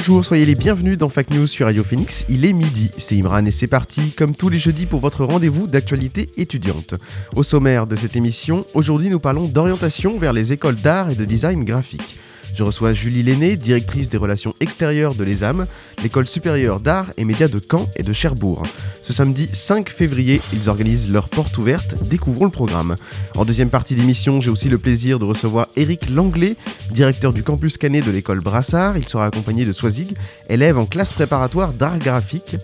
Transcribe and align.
Bonjour, 0.00 0.24
soyez 0.24 0.46
les 0.46 0.54
bienvenus 0.54 0.96
dans 0.96 1.10
Fac 1.10 1.28
News 1.28 1.46
sur 1.46 1.66
Radio 1.66 1.84
Phoenix. 1.84 2.24
Il 2.30 2.46
est 2.46 2.54
midi, 2.54 2.90
c'est 2.96 3.18
Imran 3.18 3.44
et 3.44 3.50
c'est 3.50 3.66
parti, 3.66 4.12
comme 4.12 4.34
tous 4.34 4.48
les 4.48 4.58
jeudis, 4.58 4.86
pour 4.86 4.98
votre 4.98 5.26
rendez-vous 5.26 5.66
d'actualité 5.66 6.30
étudiante. 6.38 6.94
Au 7.36 7.42
sommaire 7.42 7.86
de 7.86 7.96
cette 7.96 8.16
émission, 8.16 8.64
aujourd'hui 8.72 9.10
nous 9.10 9.20
parlons 9.20 9.44
d'orientation 9.44 10.18
vers 10.18 10.32
les 10.32 10.54
écoles 10.54 10.76
d'art 10.76 11.10
et 11.10 11.16
de 11.16 11.26
design 11.26 11.64
graphique. 11.64 12.16
Je 12.54 12.62
reçois 12.62 12.92
Julie 12.92 13.22
Lenné, 13.22 13.56
directrice 13.56 14.08
des 14.08 14.16
relations 14.16 14.54
extérieures 14.60 15.14
de 15.14 15.24
l'ESAM, 15.24 15.66
l'école 16.02 16.26
supérieure 16.26 16.80
d'art 16.80 17.12
et 17.16 17.24
médias 17.24 17.48
de 17.48 17.60
Caen 17.60 17.88
et 17.96 18.02
de 18.02 18.12
Cherbourg. 18.12 18.62
Ce 19.02 19.12
samedi 19.12 19.48
5 19.52 19.88
février, 19.88 20.42
ils 20.52 20.68
organisent 20.68 21.10
leur 21.10 21.28
porte 21.28 21.56
ouverte. 21.58 21.94
Découvrons 22.08 22.44
le 22.44 22.50
programme. 22.50 22.96
En 23.34 23.44
deuxième 23.44 23.70
partie 23.70 23.94
d'émission, 23.94 24.40
j'ai 24.40 24.50
aussi 24.50 24.68
le 24.68 24.78
plaisir 24.78 25.18
de 25.18 25.24
recevoir 25.24 25.68
Eric 25.76 26.10
Langlais, 26.10 26.56
directeur 26.92 27.32
du 27.32 27.42
campus 27.42 27.76
canet 27.78 28.04
de 28.04 28.10
l'école 28.10 28.40
Brassard. 28.40 28.96
Il 28.98 29.08
sera 29.08 29.26
accompagné 29.26 29.64
de 29.64 29.72
Soisig, 29.72 30.16
élève 30.48 30.78
en 30.78 30.86
classe 30.86 31.12
préparatoire 31.12 31.72
d'art 31.72 31.98
graphique. 31.98 32.56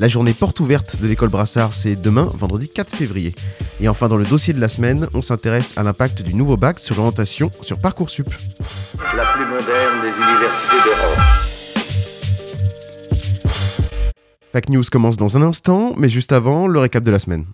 La 0.00 0.08
journée 0.08 0.32
porte 0.32 0.60
ouverte 0.60 0.98
de 0.98 1.06
l'école 1.06 1.28
Brassard, 1.28 1.74
c'est 1.74 1.94
demain, 1.94 2.26
vendredi 2.32 2.70
4 2.70 2.96
février. 2.96 3.34
Et 3.80 3.88
enfin, 3.88 4.08
dans 4.08 4.16
le 4.16 4.24
dossier 4.24 4.54
de 4.54 4.60
la 4.60 4.70
semaine, 4.70 5.06
on 5.12 5.20
s'intéresse 5.20 5.74
à 5.76 5.82
l'impact 5.82 6.22
du 6.22 6.34
nouveau 6.34 6.56
bac 6.56 6.78
sur 6.78 6.96
l'orientation 6.96 7.52
sur 7.60 7.78
Parcoursup. 7.78 8.26
la 9.14 9.26
plus 9.26 9.44
moderne 9.44 10.00
des 10.00 10.08
universités 10.08 10.76
d'Europe. 10.86 11.18
Fac 14.54 14.70
News 14.70 14.84
commence 14.90 15.18
dans 15.18 15.36
un 15.36 15.42
instant, 15.42 15.92
mais 15.98 16.08
juste 16.08 16.32
avant, 16.32 16.66
le 16.66 16.78
récap 16.78 17.04
de 17.04 17.10
la 17.10 17.18
semaine. 17.18 17.44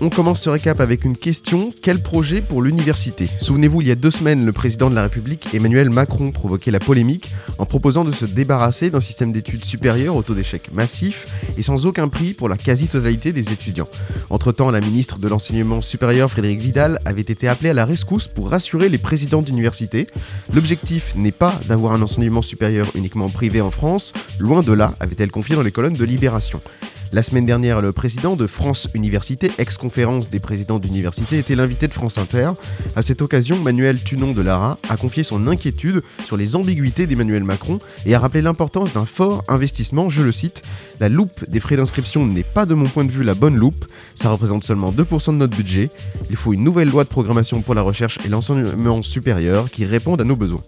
On 0.00 0.10
commence 0.10 0.42
ce 0.42 0.50
récap 0.50 0.80
avec 0.80 1.04
une 1.04 1.16
question 1.16 1.72
quel 1.82 2.00
projet 2.00 2.40
pour 2.40 2.62
l'université? 2.62 3.28
Souvenez-vous, 3.40 3.80
il 3.80 3.88
y 3.88 3.90
a 3.90 3.96
deux 3.96 4.12
semaines, 4.12 4.46
le 4.46 4.52
président 4.52 4.90
de 4.90 4.94
la 4.94 5.02
République, 5.02 5.48
Emmanuel 5.52 5.90
Macron, 5.90 6.30
provoquait 6.30 6.70
la 6.70 6.78
polémique 6.78 7.32
en 7.58 7.66
proposant 7.66 8.04
de 8.04 8.12
se 8.12 8.24
débarrasser 8.24 8.90
d'un 8.90 9.00
système 9.00 9.32
d'études 9.32 9.64
supérieures 9.64 10.14
au 10.14 10.22
taux 10.22 10.34
d'échec 10.34 10.70
massif 10.72 11.26
et 11.56 11.64
sans 11.64 11.84
aucun 11.86 12.06
prix 12.06 12.32
pour 12.32 12.48
la 12.48 12.56
quasi-totalité 12.56 13.32
des 13.32 13.52
étudiants. 13.52 13.88
Entre-temps, 14.30 14.70
la 14.70 14.80
ministre 14.80 15.18
de 15.18 15.26
l'Enseignement 15.26 15.80
supérieur, 15.80 16.30
Frédéric 16.30 16.60
Vidal, 16.60 17.00
avait 17.04 17.22
été 17.22 17.48
appelée 17.48 17.70
à 17.70 17.74
la 17.74 17.84
rescousse 17.84 18.28
pour 18.28 18.50
rassurer 18.50 18.88
les 18.88 18.98
présidents 18.98 19.42
d'université. 19.42 20.06
L'objectif 20.54 21.16
n'est 21.16 21.32
pas 21.32 21.58
d'avoir 21.66 21.92
un 21.92 22.02
enseignement 22.02 22.42
supérieur 22.42 22.86
uniquement 22.94 23.28
privé 23.28 23.60
en 23.60 23.72
France, 23.72 24.12
loin 24.38 24.62
de 24.62 24.72
là, 24.72 24.94
avait-elle 25.00 25.32
confié 25.32 25.56
dans 25.56 25.62
les 25.62 25.72
colonnes 25.72 25.94
de 25.94 26.04
Libération. 26.04 26.62
La 27.10 27.22
semaine 27.22 27.46
dernière, 27.46 27.80
le 27.80 27.92
président 27.92 28.36
de 28.36 28.46
France 28.46 28.88
Université, 28.94 29.50
ex-conférence 29.56 30.28
des 30.28 30.40
présidents 30.40 30.78
d'université, 30.78 31.38
était 31.38 31.54
l'invité 31.54 31.88
de 31.88 31.92
France 31.94 32.18
Inter. 32.18 32.50
À 32.96 33.02
cette 33.02 33.22
occasion, 33.22 33.56
Manuel 33.58 34.02
Tunon 34.02 34.32
de 34.32 34.42
Lara 34.42 34.78
a 34.90 34.98
confié 34.98 35.22
son 35.22 35.46
inquiétude 35.46 36.02
sur 36.26 36.36
les 36.36 36.54
ambiguïtés 36.54 37.06
d'Emmanuel 37.06 37.44
Macron 37.44 37.78
et 38.04 38.14
a 38.14 38.18
rappelé 38.18 38.42
l'importance 38.42 38.92
d'un 38.92 39.06
fort 39.06 39.42
investissement. 39.48 40.10
Je 40.10 40.22
le 40.22 40.32
cite 40.32 40.62
La 41.00 41.08
loupe 41.08 41.48
des 41.48 41.60
frais 41.60 41.76
d'inscription 41.76 42.26
n'est 42.26 42.42
pas 42.42 42.66
de 42.66 42.74
mon 42.74 42.86
point 42.86 43.06
de 43.06 43.12
vue 43.12 43.24
la 43.24 43.34
bonne 43.34 43.56
loupe. 43.56 43.86
Ça 44.14 44.30
représente 44.30 44.64
seulement 44.64 44.92
2% 44.92 45.32
de 45.32 45.36
notre 45.38 45.56
budget. 45.56 45.90
Il 46.28 46.36
faut 46.36 46.52
une 46.52 46.62
nouvelle 46.62 46.90
loi 46.90 47.04
de 47.04 47.08
programmation 47.08 47.62
pour 47.62 47.74
la 47.74 47.82
recherche 47.82 48.18
et 48.26 48.28
l'enseignement 48.28 49.02
supérieur 49.02 49.70
qui 49.70 49.86
répondent 49.86 50.20
à 50.20 50.24
nos 50.24 50.36
besoins. 50.36 50.62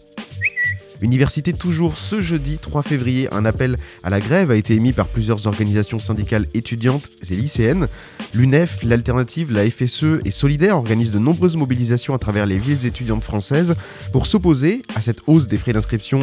Université 1.02 1.52
toujours 1.52 1.96
ce 1.96 2.20
jeudi 2.20 2.58
3 2.58 2.82
février, 2.82 3.28
un 3.32 3.44
appel 3.44 3.78
à 4.02 4.10
la 4.10 4.20
grève 4.20 4.50
a 4.50 4.56
été 4.56 4.74
émis 4.74 4.92
par 4.92 5.08
plusieurs 5.08 5.46
organisations 5.46 5.98
syndicales 5.98 6.46
étudiantes 6.52 7.10
et 7.30 7.34
lycéennes. 7.34 7.88
L'UNEF, 8.34 8.82
l'Alternative, 8.82 9.50
la 9.50 9.68
FSE 9.68 10.20
et 10.24 10.30
Solidaire 10.30 10.76
organisent 10.76 11.12
de 11.12 11.18
nombreuses 11.18 11.56
mobilisations 11.56 12.14
à 12.14 12.18
travers 12.18 12.44
les 12.44 12.58
villes 12.58 12.84
étudiantes 12.84 13.24
françaises 13.24 13.74
pour 14.12 14.26
s'opposer 14.26 14.82
à 14.94 15.00
cette 15.00 15.20
hausse 15.26 15.48
des 15.48 15.58
frais 15.58 15.72
d'inscription 15.72 16.20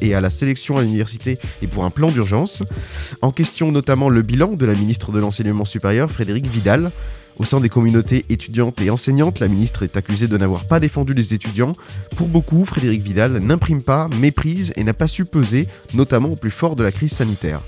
et 0.00 0.14
à 0.14 0.20
la 0.20 0.30
sélection 0.30 0.76
à 0.76 0.82
l'université 0.82 1.38
et 1.62 1.66
pour 1.66 1.84
un 1.84 1.90
plan 1.90 2.10
d'urgence. 2.10 2.62
En 3.22 3.32
question 3.32 3.72
notamment 3.72 4.10
le 4.10 4.22
bilan 4.22 4.52
de 4.52 4.66
la 4.66 4.74
ministre 4.74 5.12
de 5.12 5.18
l'Enseignement 5.18 5.64
supérieur, 5.64 6.10
Frédéric 6.10 6.46
Vidal. 6.46 6.92
Au 7.40 7.44
sein 7.44 7.58
des 7.58 7.70
communautés 7.70 8.26
étudiantes 8.28 8.82
et 8.82 8.90
enseignantes, 8.90 9.40
la 9.40 9.48
ministre 9.48 9.82
est 9.82 9.96
accusée 9.96 10.28
de 10.28 10.36
n'avoir 10.36 10.66
pas 10.66 10.78
défendu 10.78 11.14
les 11.14 11.32
étudiants. 11.32 11.72
Pour 12.14 12.28
beaucoup, 12.28 12.66
Frédéric 12.66 13.00
Vidal 13.00 13.38
n'imprime 13.38 13.82
pas, 13.82 14.10
méprise 14.20 14.74
et 14.76 14.84
n'a 14.84 14.92
pas 14.92 15.08
su 15.08 15.24
peser, 15.24 15.66
notamment 15.94 16.32
au 16.32 16.36
plus 16.36 16.50
fort 16.50 16.76
de 16.76 16.82
la 16.82 16.92
crise 16.92 17.12
sanitaire. 17.12 17.62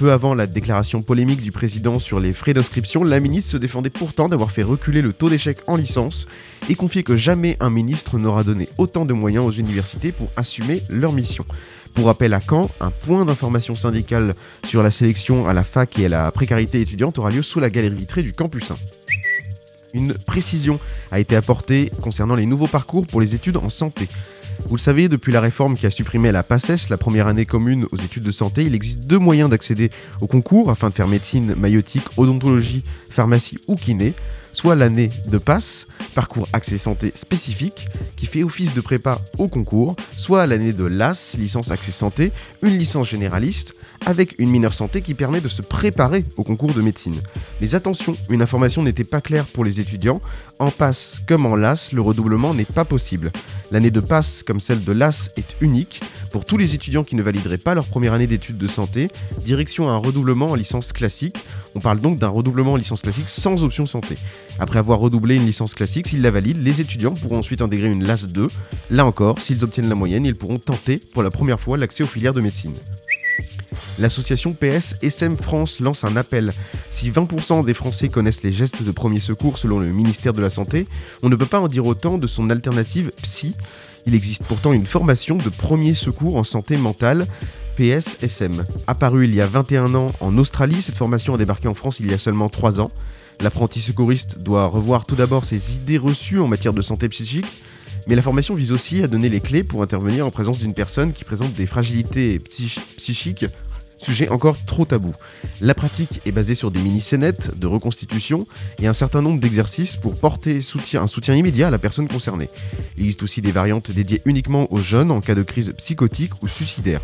Peu 0.00 0.10
avant 0.10 0.34
la 0.34 0.48
déclaration 0.48 1.02
polémique 1.02 1.40
du 1.40 1.52
président 1.52 2.00
sur 2.00 2.18
les 2.18 2.32
frais 2.32 2.52
d'inscription, 2.52 3.04
la 3.04 3.20
ministre 3.20 3.52
se 3.52 3.56
défendait 3.58 3.90
pourtant 3.90 4.28
d'avoir 4.28 4.50
fait 4.50 4.64
reculer 4.64 5.02
le 5.02 5.12
taux 5.12 5.28
d'échec 5.28 5.58
en 5.68 5.76
licence 5.76 6.26
et 6.68 6.74
confiait 6.74 7.04
que 7.04 7.14
jamais 7.14 7.56
un 7.60 7.70
ministre 7.70 8.18
n'aura 8.18 8.42
donné 8.42 8.68
autant 8.76 9.04
de 9.04 9.12
moyens 9.12 9.46
aux 9.46 9.52
universités 9.52 10.10
pour 10.10 10.30
assumer 10.34 10.82
leur 10.88 11.12
mission. 11.12 11.44
Pour 11.94 12.06
rappel 12.06 12.34
à 12.34 12.40
Caen, 12.40 12.70
un 12.80 12.90
point 12.90 13.24
d'information 13.24 13.76
syndicale 13.76 14.34
sur 14.64 14.82
la 14.82 14.90
sélection 14.90 15.46
à 15.46 15.52
la 15.52 15.64
fac 15.64 15.98
et 15.98 16.06
à 16.06 16.08
la 16.08 16.30
précarité 16.30 16.80
étudiante 16.80 17.18
aura 17.18 17.30
lieu 17.30 17.42
sous 17.42 17.60
la 17.60 17.70
galerie 17.70 17.94
vitrée 17.94 18.22
du 18.22 18.32
campus 18.32 18.70
1 18.70 18.76
une 19.94 20.14
précision 20.14 20.80
a 21.10 21.20
été 21.20 21.36
apportée 21.36 21.90
concernant 22.00 22.34
les 22.34 22.46
nouveaux 22.46 22.66
parcours 22.66 23.06
pour 23.06 23.20
les 23.20 23.34
études 23.34 23.56
en 23.56 23.68
santé. 23.68 24.08
Vous 24.66 24.76
le 24.76 24.80
savez, 24.80 25.08
depuis 25.08 25.32
la 25.32 25.40
réforme 25.40 25.76
qui 25.76 25.86
a 25.86 25.90
supprimé 25.90 26.30
la 26.30 26.42
PACES, 26.42 26.88
la 26.88 26.98
première 26.98 27.26
année 27.26 27.46
commune 27.46 27.86
aux 27.90 27.96
études 27.96 28.22
de 28.22 28.30
santé, 28.30 28.62
il 28.62 28.74
existe 28.74 29.00
deux 29.00 29.18
moyens 29.18 29.50
d'accéder 29.50 29.90
au 30.20 30.26
concours 30.26 30.70
afin 30.70 30.88
de 30.88 30.94
faire 30.94 31.08
médecine, 31.08 31.54
maïotique, 31.56 32.04
odontologie, 32.16 32.84
pharmacie 33.10 33.58
ou 33.66 33.76
kiné. 33.76 34.14
Soit 34.52 34.74
l'année 34.74 35.10
de 35.26 35.38
PASS, 35.38 35.86
parcours 36.14 36.48
accès 36.52 36.78
santé 36.78 37.12
spécifique, 37.14 37.88
qui 38.16 38.26
fait 38.26 38.42
office 38.42 38.74
de 38.74 38.80
prépa 38.80 39.20
au 39.38 39.48
concours, 39.48 39.96
soit 40.16 40.46
l'année 40.46 40.72
de 40.72 40.84
LAS, 40.84 41.36
licence 41.38 41.70
accès 41.70 41.92
santé, 41.92 42.32
une 42.62 42.76
licence 42.76 43.08
généraliste, 43.08 43.74
avec 44.06 44.38
une 44.38 44.50
mineure 44.50 44.72
santé 44.72 45.00
qui 45.00 45.14
permet 45.14 45.40
de 45.40 45.48
se 45.48 45.62
préparer 45.62 46.24
au 46.36 46.44
concours 46.44 46.74
de 46.74 46.82
médecine. 46.82 47.20
Mais 47.60 47.74
attention, 47.74 48.16
une 48.28 48.42
information 48.42 48.82
n'était 48.82 49.04
pas 49.04 49.20
claire 49.20 49.46
pour 49.46 49.64
les 49.64 49.80
étudiants. 49.80 50.20
En 50.58 50.70
passe 50.70 51.20
comme 51.26 51.46
en 51.46 51.56
LAS, 51.56 51.90
le 51.92 52.02
redoublement 52.02 52.54
n'est 52.54 52.64
pas 52.64 52.84
possible. 52.84 53.32
L'année 53.70 53.90
de 53.90 54.00
passe 54.00 54.42
comme 54.42 54.60
celle 54.60 54.84
de 54.84 54.92
LAS 54.92 55.30
est 55.36 55.56
unique. 55.60 56.02
Pour 56.30 56.44
tous 56.44 56.56
les 56.56 56.74
étudiants 56.74 57.04
qui 57.04 57.16
ne 57.16 57.22
valideraient 57.22 57.58
pas 57.58 57.74
leur 57.74 57.86
première 57.86 58.12
année 58.12 58.26
d'études 58.26 58.58
de 58.58 58.68
santé, 58.68 59.08
direction 59.38 59.88
à 59.88 59.92
un 59.92 59.96
redoublement 59.96 60.50
en 60.50 60.54
licence 60.54 60.92
classique. 60.92 61.38
On 61.74 61.80
parle 61.80 62.00
donc 62.00 62.18
d'un 62.18 62.28
redoublement 62.28 62.72
en 62.72 62.76
licence 62.76 63.02
classique 63.02 63.28
sans 63.28 63.64
option 63.64 63.86
santé. 63.86 64.16
Après 64.58 64.78
avoir 64.78 64.98
redoublé 64.98 65.36
une 65.36 65.46
licence 65.46 65.74
classique, 65.74 66.06
s'ils 66.06 66.22
la 66.22 66.30
valident, 66.30 66.62
les 66.62 66.80
étudiants 66.80 67.14
pourront 67.14 67.38
ensuite 67.38 67.62
intégrer 67.62 67.90
une 67.90 68.04
LAS 68.04 68.26
2. 68.28 68.48
Là 68.90 69.06
encore, 69.06 69.40
s'ils 69.40 69.64
obtiennent 69.64 69.88
la 69.88 69.94
moyenne, 69.94 70.26
ils 70.26 70.36
pourront 70.36 70.58
tenter 70.58 71.00
pour 71.12 71.22
la 71.22 71.30
première 71.30 71.60
fois 71.60 71.78
l'accès 71.78 72.02
aux 72.02 72.06
filières 72.06 72.34
de 72.34 72.40
médecine. 72.40 72.74
L'association 73.98 74.54
PS 74.54 74.96
SM 75.02 75.36
France 75.36 75.80
lance 75.80 76.04
un 76.04 76.16
appel. 76.16 76.52
Si 76.90 77.10
20% 77.10 77.64
des 77.64 77.74
Français 77.74 78.08
connaissent 78.08 78.42
les 78.42 78.52
gestes 78.52 78.82
de 78.82 78.90
premier 78.90 79.20
secours 79.20 79.58
selon 79.58 79.78
le 79.78 79.92
ministère 79.92 80.32
de 80.32 80.40
la 80.40 80.50
Santé, 80.50 80.86
on 81.22 81.28
ne 81.28 81.36
peut 81.36 81.46
pas 81.46 81.60
en 81.60 81.68
dire 81.68 81.86
autant 81.86 82.18
de 82.18 82.26
son 82.26 82.50
alternative 82.50 83.12
psy. 83.22 83.54
Il 84.06 84.14
existe 84.14 84.44
pourtant 84.44 84.72
une 84.72 84.86
formation 84.86 85.36
de 85.36 85.48
premier 85.48 85.94
secours 85.94 86.36
en 86.36 86.44
santé 86.44 86.76
mentale, 86.76 87.26
PSSM. 87.76 88.64
Apparue 88.86 89.24
il 89.26 89.34
y 89.34 89.40
a 89.40 89.46
21 89.46 89.94
ans 89.94 90.10
en 90.20 90.36
Australie, 90.38 90.82
cette 90.82 90.96
formation 90.96 91.34
a 91.34 91.38
débarqué 91.38 91.68
en 91.68 91.74
France 91.74 92.00
il 92.00 92.10
y 92.10 92.14
a 92.14 92.18
seulement 92.18 92.48
3 92.48 92.80
ans. 92.80 92.90
L'apprenti 93.40 93.80
secouriste 93.80 94.38
doit 94.38 94.66
revoir 94.66 95.06
tout 95.06 95.16
d'abord 95.16 95.44
ses 95.44 95.76
idées 95.76 95.98
reçues 95.98 96.38
en 96.38 96.46
matière 96.48 96.72
de 96.72 96.82
santé 96.82 97.08
psychique, 97.08 97.46
mais 98.06 98.14
la 98.16 98.22
formation 98.22 98.54
vise 98.54 98.72
aussi 98.72 99.02
à 99.02 99.06
donner 99.06 99.28
les 99.28 99.40
clés 99.40 99.62
pour 99.64 99.82
intervenir 99.82 100.26
en 100.26 100.30
présence 100.30 100.58
d'une 100.58 100.74
personne 100.74 101.12
qui 101.12 101.24
présente 101.24 101.54
des 101.54 101.66
fragilités 101.66 102.38
psych- 102.40 102.80
psychiques 102.96 103.46
sujet 104.02 104.28
encore 104.28 104.62
trop 104.64 104.84
tabou. 104.84 105.14
La 105.60 105.74
pratique 105.74 106.20
est 106.26 106.32
basée 106.32 106.54
sur 106.54 106.70
des 106.70 106.80
mini-scénettes 106.80 107.58
de 107.58 107.66
reconstitution 107.66 108.46
et 108.78 108.86
un 108.86 108.92
certain 108.92 109.22
nombre 109.22 109.40
d'exercices 109.40 109.96
pour 109.96 110.18
porter 110.18 110.60
soutien, 110.60 111.02
un 111.02 111.06
soutien 111.06 111.34
immédiat 111.34 111.68
à 111.68 111.70
la 111.70 111.78
personne 111.78 112.08
concernée. 112.08 112.50
Il 112.96 113.04
existe 113.04 113.22
aussi 113.22 113.40
des 113.40 113.52
variantes 113.52 113.90
dédiées 113.90 114.22
uniquement 114.24 114.72
aux 114.72 114.78
jeunes 114.78 115.10
en 115.10 115.20
cas 115.20 115.34
de 115.34 115.42
crise 115.42 115.72
psychotique 115.76 116.42
ou 116.42 116.48
suicidaire. 116.48 117.00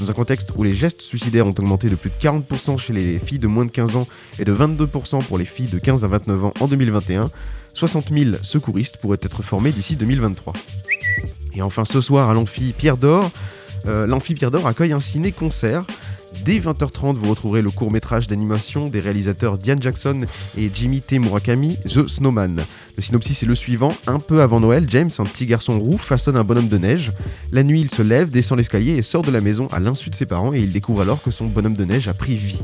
Dans 0.00 0.10
un 0.10 0.14
contexte 0.14 0.52
où 0.56 0.62
les 0.62 0.74
gestes 0.74 1.02
suicidaires 1.02 1.46
ont 1.46 1.54
augmenté 1.56 1.88
de 1.88 1.94
plus 1.94 2.10
de 2.10 2.16
40% 2.16 2.78
chez 2.78 2.92
les 2.92 3.18
filles 3.18 3.38
de 3.38 3.46
moins 3.46 3.64
de 3.64 3.70
15 3.70 3.96
ans 3.96 4.06
et 4.38 4.44
de 4.44 4.52
22% 4.52 5.22
pour 5.22 5.38
les 5.38 5.44
filles 5.44 5.68
de 5.68 5.78
15 5.78 6.04
à 6.04 6.08
29 6.08 6.44
ans 6.44 6.54
en 6.60 6.68
2021, 6.68 7.30
60 7.74 8.12
000 8.12 8.36
secouristes 8.42 8.98
pourraient 8.98 9.18
être 9.22 9.42
formés 9.42 9.72
d'ici 9.72 9.96
2023. 9.96 10.52
Et 11.54 11.62
enfin 11.62 11.84
ce 11.84 12.00
soir 12.00 12.28
à 12.28 12.34
l'amphi 12.34 12.74
Pierre 12.76 12.96
d'Or, 12.96 13.30
euh, 13.86 14.06
l'amphi 14.06 14.34
Pierre 14.34 14.50
d'Or 14.50 14.66
accueille 14.66 14.92
un 14.92 15.00
ciné-concert. 15.00 15.84
Dès 16.42 16.58
20h30, 16.58 17.16
vous 17.16 17.30
retrouverez 17.30 17.62
le 17.62 17.70
court-métrage 17.70 18.26
d'animation 18.26 18.88
des 18.88 19.00
réalisateurs 19.00 19.58
Diane 19.58 19.80
Jackson 19.80 20.26
et 20.56 20.70
Jimmy 20.72 21.00
T. 21.00 21.18
Murakami, 21.18 21.76
The 21.84 22.06
Snowman. 22.06 22.62
Le 22.96 23.02
synopsis 23.02 23.42
est 23.42 23.46
le 23.46 23.54
suivant. 23.54 23.94
Un 24.06 24.18
peu 24.18 24.42
avant 24.42 24.60
Noël, 24.60 24.86
James, 24.88 25.10
un 25.18 25.24
petit 25.24 25.46
garçon 25.46 25.78
roux, 25.78 25.98
façonne 25.98 26.36
un 26.36 26.44
bonhomme 26.44 26.68
de 26.68 26.78
neige. 26.78 27.12
La 27.52 27.62
nuit, 27.62 27.80
il 27.80 27.90
se 27.90 28.02
lève, 28.02 28.30
descend 28.30 28.58
l'escalier 28.58 28.92
et 28.92 29.02
sort 29.02 29.22
de 29.22 29.30
la 29.30 29.40
maison 29.40 29.68
à 29.68 29.80
l'insu 29.80 30.10
de 30.10 30.14
ses 30.14 30.26
parents 30.26 30.52
et 30.52 30.60
il 30.60 30.72
découvre 30.72 31.02
alors 31.02 31.22
que 31.22 31.30
son 31.30 31.46
bonhomme 31.46 31.76
de 31.76 31.84
neige 31.84 32.08
a 32.08 32.14
pris 32.14 32.36
vie. 32.36 32.60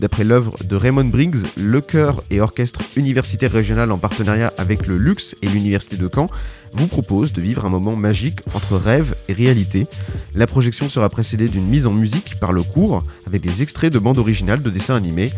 D'après 0.00 0.24
l'œuvre 0.24 0.56
de 0.64 0.76
Raymond 0.76 1.04
Briggs, 1.04 1.36
le 1.58 1.82
chœur 1.82 2.22
et 2.30 2.40
orchestre 2.40 2.80
universitaire 2.96 3.52
régional 3.52 3.92
en 3.92 3.98
partenariat 3.98 4.50
avec 4.56 4.86
le 4.86 4.96
Luxe 4.96 5.36
et 5.42 5.48
l'Université 5.48 5.98
de 5.98 6.08
Caen 6.12 6.26
vous 6.72 6.86
propose 6.86 7.34
de 7.34 7.42
vivre 7.42 7.66
un 7.66 7.68
moment 7.68 7.94
magique 7.96 8.40
entre 8.54 8.78
rêve 8.78 9.14
et 9.28 9.34
réalité. 9.34 9.86
La 10.34 10.46
projection 10.46 10.88
sera 10.88 11.10
précédée 11.10 11.48
d'une 11.48 11.66
mise 11.66 11.86
en 11.86 11.92
musique 11.92 12.40
par 12.40 12.54
le 12.54 12.62
cours 12.62 13.04
avec 13.26 13.42
des 13.42 13.60
extraits 13.60 13.92
de 13.92 13.98
bandes 13.98 14.18
originales 14.18 14.62
de 14.62 14.70
dessins 14.70 14.96
animés. 14.96 15.32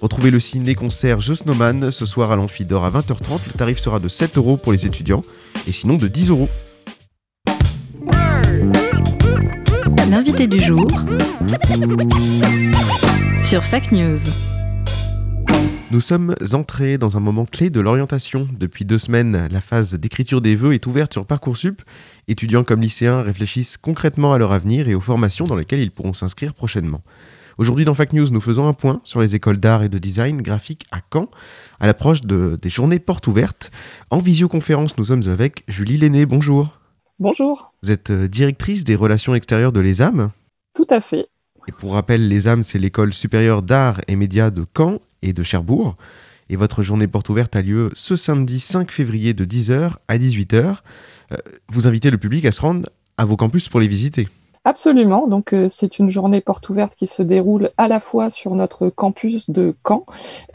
Retrouvez 0.00 0.30
le 0.30 0.38
ciné-concert 0.38 1.18
The 1.18 1.34
Snowman 1.34 1.90
ce 1.90 2.06
soir 2.06 2.30
à 2.30 2.36
l'Amphidore 2.36 2.84
à 2.84 2.90
20h30. 2.90 3.40
Le 3.48 3.52
tarif 3.54 3.78
sera 3.78 3.98
de 3.98 4.06
7 4.06 4.38
euros 4.38 4.56
pour 4.56 4.70
les 4.70 4.86
étudiants 4.86 5.22
et 5.66 5.72
sinon 5.72 5.96
de 5.96 6.06
10 6.06 6.30
euros. 6.30 6.48
L'invité 10.08 10.46
du 10.46 10.60
jour 10.60 10.86
sur 13.46 13.62
Fake 13.62 13.92
News. 13.92 14.18
Nous 15.92 16.00
sommes 16.00 16.34
entrés 16.52 16.98
dans 16.98 17.16
un 17.16 17.20
moment 17.20 17.46
clé 17.46 17.70
de 17.70 17.78
l'orientation. 17.78 18.48
Depuis 18.58 18.84
deux 18.84 18.98
semaines, 18.98 19.46
la 19.52 19.60
phase 19.60 19.94
d'écriture 19.94 20.40
des 20.40 20.56
vœux 20.56 20.74
est 20.74 20.84
ouverte 20.88 21.12
sur 21.12 21.26
Parcoursup. 21.26 21.80
Étudiants 22.26 22.64
comme 22.64 22.80
lycéens 22.80 23.22
réfléchissent 23.22 23.76
concrètement 23.76 24.32
à 24.32 24.38
leur 24.38 24.50
avenir 24.50 24.88
et 24.88 24.96
aux 24.96 25.00
formations 25.00 25.44
dans 25.44 25.54
lesquelles 25.54 25.78
ils 25.78 25.92
pourront 25.92 26.12
s'inscrire 26.12 26.54
prochainement. 26.54 27.02
Aujourd'hui 27.56 27.84
dans 27.84 27.94
Fake 27.94 28.14
News, 28.14 28.26
nous 28.32 28.40
faisons 28.40 28.66
un 28.66 28.72
point 28.72 29.00
sur 29.04 29.20
les 29.20 29.36
écoles 29.36 29.58
d'art 29.58 29.84
et 29.84 29.88
de 29.88 29.98
design 29.98 30.42
graphique 30.42 30.84
à 30.90 30.98
Caen, 31.12 31.30
à 31.78 31.86
l'approche 31.86 32.22
de, 32.22 32.58
des 32.60 32.68
journées 32.68 32.98
portes 32.98 33.28
ouvertes. 33.28 33.70
En 34.10 34.18
visioconférence, 34.18 34.98
nous 34.98 35.04
sommes 35.04 35.28
avec 35.28 35.62
Julie 35.68 35.98
Lenné. 35.98 36.26
Bonjour. 36.26 36.80
Bonjour. 37.20 37.74
Vous 37.84 37.92
êtes 37.92 38.10
euh, 38.10 38.26
directrice 38.26 38.82
des 38.82 38.96
relations 38.96 39.36
extérieures 39.36 39.72
de 39.72 39.78
l'ESAM. 39.78 40.30
Tout 40.74 40.88
à 40.90 41.00
fait. 41.00 41.28
Et 41.68 41.72
pour 41.72 41.94
rappel, 41.94 42.28
l'ESAM, 42.28 42.62
c'est 42.62 42.78
l'école 42.78 43.12
supérieure 43.12 43.62
d'art 43.62 44.00
et 44.06 44.16
médias 44.16 44.50
de 44.50 44.64
Caen 44.76 45.00
et 45.22 45.32
de 45.32 45.42
Cherbourg. 45.42 45.96
Et 46.48 46.56
votre 46.56 46.82
journée 46.82 47.08
porte 47.08 47.28
ouverte 47.28 47.56
a 47.56 47.62
lieu 47.62 47.90
ce 47.94 48.14
samedi 48.14 48.60
5 48.60 48.92
février 48.92 49.34
de 49.34 49.44
10h 49.44 49.92
à 50.06 50.18
18h. 50.18 50.76
Euh, 51.32 51.36
vous 51.68 51.88
invitez 51.88 52.10
le 52.10 52.18
public 52.18 52.44
à 52.44 52.52
se 52.52 52.60
rendre 52.60 52.88
à 53.16 53.24
vos 53.24 53.36
campus 53.36 53.68
pour 53.68 53.80
les 53.80 53.88
visiter. 53.88 54.28
Absolument. 54.68 55.28
Donc, 55.28 55.52
euh, 55.52 55.68
c'est 55.68 56.00
une 56.00 56.10
journée 56.10 56.40
porte 56.40 56.68
ouverte 56.70 56.96
qui 56.96 57.06
se 57.06 57.22
déroule 57.22 57.70
à 57.78 57.86
la 57.86 58.00
fois 58.00 58.30
sur 58.30 58.56
notre 58.56 58.88
campus 58.88 59.48
de 59.48 59.76
Caen, 59.86 60.04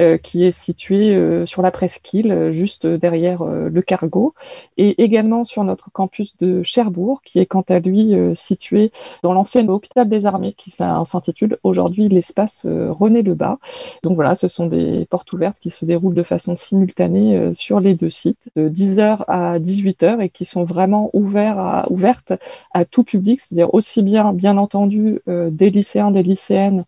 euh, 0.02 0.18
qui 0.18 0.44
est 0.44 0.52
situé 0.52 1.16
euh, 1.16 1.46
sur 1.46 1.62
la 1.62 1.72
presqu'île, 1.72 2.50
juste 2.52 2.86
derrière 2.86 3.46
le 3.46 3.82
cargo, 3.82 4.34
et 4.76 5.02
également 5.02 5.46
sur 5.46 5.64
notre 5.64 5.90
campus 5.94 6.36
de 6.36 6.62
Cherbourg, 6.62 7.22
qui 7.22 7.40
est 7.40 7.46
quant 7.46 7.64
à 7.70 7.80
lui 7.80 8.14
situé 8.34 8.92
dans 9.24 9.32
l'ancien 9.32 9.66
hôpital 9.70 10.10
des 10.10 10.26
armées, 10.26 10.52
qui 10.58 10.72
s'in- 10.72 11.06
s'intitule 11.06 11.58
aujourd'hui 11.64 12.10
l'espace 12.10 12.68
René 12.68 13.22
Lebas. 13.22 13.60
Donc 14.04 14.16
voilà, 14.16 14.36
ce 14.36 14.50
sont 14.50 14.66
des 14.66 15.06
portes 15.10 15.32
ouvertes 15.32 15.58
qui 15.60 15.70
se 15.70 15.86
déroulent 15.86 16.16
de 16.16 16.24
façon 16.24 16.58
simultanée 16.58 17.52
sur 17.54 17.80
les 17.80 17.94
deux 17.94 18.10
sites, 18.10 18.50
de 18.58 18.68
10h 18.68 19.24
à 19.30 19.58
18h, 19.58 20.20
et 20.20 20.28
qui 20.30 20.44
sont 20.44 20.66
vraiment 20.66 21.10
ouvertes 21.14 22.34
à 22.74 22.84
tout 22.84 23.06
public, 23.06 23.40
c'est-à-dire 23.40 23.74
aussi 23.74 24.01
bien, 24.02 24.58
entendu, 24.58 25.20
euh, 25.28 25.50
des 25.50 25.70
lycéens, 25.70 26.12
des 26.12 26.24
lycéennes 26.24 26.86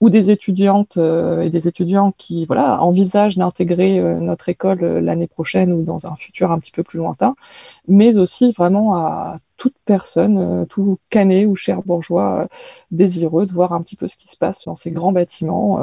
ou 0.00 0.10
des 0.10 0.30
étudiantes 0.30 0.96
euh, 0.96 1.42
et 1.42 1.50
des 1.50 1.68
étudiants 1.68 2.12
qui 2.16 2.46
voilà, 2.46 2.82
envisagent 2.82 3.36
d'intégrer 3.36 4.00
euh, 4.00 4.18
notre 4.18 4.48
école 4.48 4.80
l'année 4.98 5.28
prochaine 5.28 5.72
ou 5.72 5.82
dans 5.82 6.06
un 6.06 6.16
futur 6.16 6.50
un 6.52 6.58
petit 6.58 6.72
peu 6.72 6.82
plus 6.82 6.98
lointain, 6.98 7.34
mais 7.88 8.16
aussi 8.18 8.52
vraiment 8.52 8.96
à 8.96 9.38
toute 9.56 9.74
personne, 9.84 10.66
tout 10.68 10.98
canet 11.10 11.46
ou 11.46 11.54
cher 11.54 11.82
bourgeois 11.82 12.48
désireux 12.90 13.46
de 13.46 13.52
voir 13.52 13.72
un 13.72 13.80
petit 13.82 13.94
peu 13.94 14.08
ce 14.08 14.16
qui 14.16 14.28
se 14.28 14.36
passe 14.36 14.64
dans 14.66 14.74
ces 14.74 14.90
grands 14.90 15.12
bâtiments. 15.12 15.78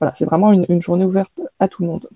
Voilà, 0.00 0.14
c'est 0.14 0.24
vraiment 0.24 0.52
une, 0.52 0.80
journée 0.80 1.04
ouverte 1.04 1.40
à 1.58 1.66
tout 1.66 1.82
le 1.82 1.88
monde. 1.88 2.08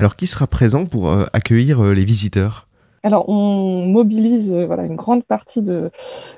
Alors 0.00 0.16
qui 0.16 0.26
sera 0.26 0.48
présent 0.48 0.84
pour 0.84 1.10
accueillir 1.32 1.82
les 1.84 2.04
visiteurs? 2.04 2.67
Alors, 3.02 3.28
on 3.28 3.86
mobilise 3.86 4.52
euh, 4.52 4.66
voilà, 4.66 4.84
une 4.84 4.96
grande 4.96 5.24
partie 5.24 5.62
de, 5.62 5.90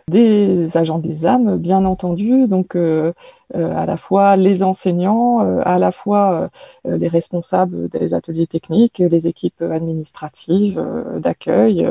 des 0.08 0.76
agents 0.76 0.98
des 0.98 1.26
âmes, 1.26 1.58
bien 1.58 1.84
entendu, 1.84 2.46
donc 2.48 2.76
euh, 2.76 3.12
à 3.54 3.86
la 3.86 3.96
fois 3.96 4.36
les 4.36 4.62
enseignants, 4.62 5.44
euh, 5.44 5.60
à 5.64 5.78
la 5.78 5.92
fois 5.92 6.48
euh, 6.86 6.96
les 6.96 7.08
responsables 7.08 7.88
des 7.88 8.14
ateliers 8.14 8.46
techniques, 8.46 8.98
les 8.98 9.26
équipes 9.26 9.62
administratives 9.62 10.78
euh, 10.78 11.18
d'accueil. 11.18 11.88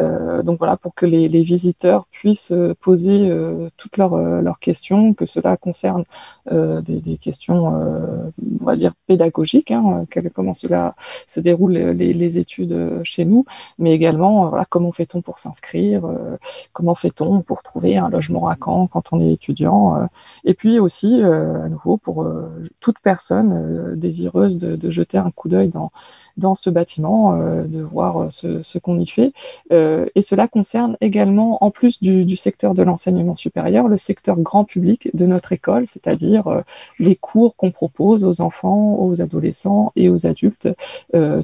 euh, 0.00 0.42
donc 0.42 0.58
voilà, 0.58 0.76
pour 0.76 0.94
que 0.94 1.06
les, 1.06 1.28
les 1.28 1.42
visiteurs 1.42 2.06
puissent 2.10 2.52
euh, 2.52 2.74
poser 2.80 3.28
euh, 3.30 3.68
toutes 3.76 3.96
leurs, 3.96 4.14
euh, 4.14 4.40
leurs 4.40 4.58
questions, 4.58 5.14
que 5.14 5.26
cela 5.26 5.56
concerne 5.56 6.04
euh, 6.50 6.80
des, 6.80 7.00
des 7.00 7.16
questions, 7.18 7.74
euh, 7.76 8.30
on 8.60 8.64
va 8.64 8.76
dire, 8.76 8.92
pédagogiques, 9.06 9.70
hein, 9.70 10.04
comment 10.34 10.54
cela 10.54 10.94
se 11.26 11.40
déroule 11.40 11.72
les, 11.72 12.12
les 12.12 12.38
études 12.38 12.72
euh, 12.72 13.00
chez 13.04 13.24
nous, 13.24 13.44
mais 13.78 13.92
également, 13.92 14.46
euh, 14.46 14.48
voilà, 14.50 14.64
comment 14.68 14.92
fait-on 14.92 15.20
pour 15.22 15.38
s'inscrire, 15.38 16.04
euh, 16.06 16.36
comment 16.72 16.94
fait-on 16.94 17.42
pour 17.42 17.62
trouver 17.62 17.96
un 17.96 18.08
logement 18.08 18.48
à 18.48 18.56
Caen 18.62 18.86
quand 18.86 19.12
on 19.12 19.20
est 19.20 19.32
étudiant, 19.32 19.96
euh, 19.96 20.06
et 20.44 20.54
puis 20.54 20.78
aussi, 20.78 20.91
euh, 21.00 21.64
à 21.64 21.68
nouveau, 21.68 21.96
pour 21.96 22.22
euh, 22.22 22.62
toute 22.80 22.98
personne 23.02 23.52
euh, 23.52 23.96
désireuse 23.96 24.58
de, 24.58 24.76
de 24.76 24.90
jeter 24.90 25.18
un 25.18 25.30
coup 25.30 25.48
d'œil 25.48 25.68
dans, 25.68 25.90
dans 26.36 26.54
ce 26.54 26.70
bâtiment, 26.70 27.36
de 27.66 27.80
voir 27.80 28.30
ce, 28.30 28.62
ce 28.62 28.78
qu'on 28.78 28.98
y 28.98 29.06
fait. 29.06 29.32
Et 29.70 30.22
cela 30.22 30.48
concerne 30.48 30.96
également, 31.00 31.62
en 31.64 31.70
plus 31.70 32.00
du, 32.00 32.24
du 32.24 32.36
secteur 32.36 32.74
de 32.74 32.82
l'enseignement 32.82 33.36
supérieur, 33.36 33.88
le 33.88 33.96
secteur 33.96 34.38
grand 34.38 34.64
public 34.64 35.10
de 35.14 35.26
notre 35.26 35.52
école, 35.52 35.86
c'est-à-dire 35.86 36.62
les 36.98 37.16
cours 37.16 37.56
qu'on 37.56 37.70
propose 37.70 38.24
aux 38.24 38.40
enfants, 38.40 38.96
aux 38.98 39.20
adolescents 39.20 39.92
et 39.96 40.08
aux 40.08 40.26
adultes 40.26 40.68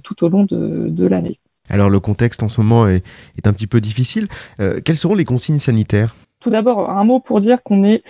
tout 0.03 0.25
au 0.25 0.29
long 0.29 0.45
de, 0.45 0.89
de 0.89 1.07
l'année. 1.07 1.39
Alors 1.71 1.91
le 1.91 2.01
contexte 2.01 2.43
en 2.43 2.49
ce 2.49 2.61
moment 2.63 2.89
est, 2.89 3.05
est 3.37 3.47
un 3.47 3.53
petit 3.53 3.67
peu 3.67 3.81
difficile. 3.81 4.29
Euh, 4.59 4.81
quelles 4.83 4.97
seront 4.97 5.15
les 5.15 5.27
consignes 5.27 5.59
sanitaires? 5.59 6.17
Tout 6.41 6.51
d'abord, 6.51 6.89
un 6.89 7.05
mot 7.05 7.21
pour 7.21 7.41
dire 7.41 7.63
qu'on 7.63 7.83
est 7.83 8.03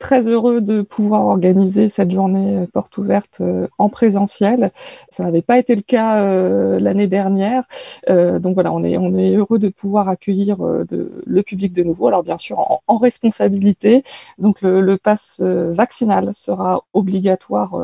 très 0.00 0.28
heureux 0.28 0.62
de 0.62 0.80
pouvoir 0.80 1.26
organiser 1.26 1.88
cette 1.88 2.10
journée 2.10 2.56
euh, 2.56 2.66
porte 2.66 2.96
ouverte 2.98 3.38
euh, 3.42 3.68
en 3.78 3.90
présentiel. 3.90 4.72
Ça 5.10 5.24
n'avait 5.24 5.42
pas 5.42 5.58
été 5.58 5.76
le 5.76 5.82
cas 5.82 6.22
euh, 6.22 6.80
l'année 6.80 7.06
dernière. 7.06 7.64
Donc 8.08 8.54
voilà, 8.54 8.72
on 8.72 8.82
est, 8.82 8.96
on 8.96 9.14
est 9.14 9.36
heureux 9.36 9.58
de 9.58 9.68
pouvoir 9.68 10.08
accueillir 10.08 10.56
le 10.60 11.42
public 11.42 11.72
de 11.72 11.82
nouveau. 11.82 12.08
Alors 12.08 12.22
bien 12.22 12.38
sûr, 12.38 12.80
en, 12.86 12.96
responsabilité. 12.96 14.02
Donc 14.38 14.62
le, 14.62 14.80
le 14.80 14.96
pass 14.96 15.40
vaccinal 15.40 16.32
sera 16.32 16.82
obligatoire, 16.94 17.78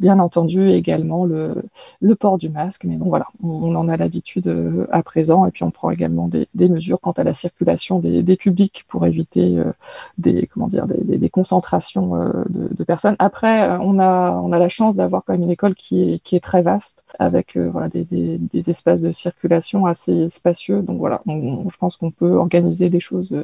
bien 0.00 0.18
entendu, 0.18 0.70
également 0.70 1.24
le, 1.24 1.54
port 2.18 2.36
du 2.36 2.48
masque. 2.48 2.84
Mais 2.84 2.96
bon 2.96 3.08
voilà, 3.08 3.28
on, 3.42 3.74
en 3.74 3.88
a 3.88 3.96
l'habitude 3.96 4.52
à 4.90 5.02
présent. 5.02 5.46
Et 5.46 5.50
puis 5.50 5.62
on 5.62 5.70
prend 5.70 5.90
également 5.90 6.28
des, 6.28 6.68
mesures 6.68 7.00
quant 7.00 7.12
à 7.12 7.22
la 7.24 7.32
circulation 7.32 8.00
des, 8.00 8.36
publics 8.36 8.84
pour 8.88 9.06
éviter 9.06 9.62
des 10.18 10.48
comment 10.52 10.66
dire 10.66 10.86
des 10.86 11.28
concentrations 11.44 12.16
euh, 12.16 12.44
de, 12.48 12.84
personnes. 12.84 13.16
Après, 13.18 13.68
euh, 13.68 13.78
on 13.80 13.98
a 13.98 14.30
on 14.30 14.50
a 14.52 14.58
la 14.58 14.70
chance 14.70 14.96
d'avoir 14.96 15.24
quand 15.24 15.34
même 15.34 15.42
une 15.42 15.50
école 15.50 15.74
qui 15.74 15.94
est 16.02 16.18
qui 16.20 16.36
est 16.36 16.40
très 16.40 16.62
vaste 16.62 17.04
avec 17.18 17.56
euh, 17.56 17.68
voilà 17.70 17.88
des, 17.88 18.70
espaces 18.70 19.02
de 19.02 19.12
circulation 19.12 19.84
assez 19.84 20.28
spacieux. 20.30 20.80
Donc 20.80 20.98
voilà, 20.98 21.20
je 21.26 21.76
pense 21.78 21.98
qu'on 21.98 22.10
peut 22.10 22.34
organiser 22.34 22.88
les 22.88 23.00
choses 23.00 23.36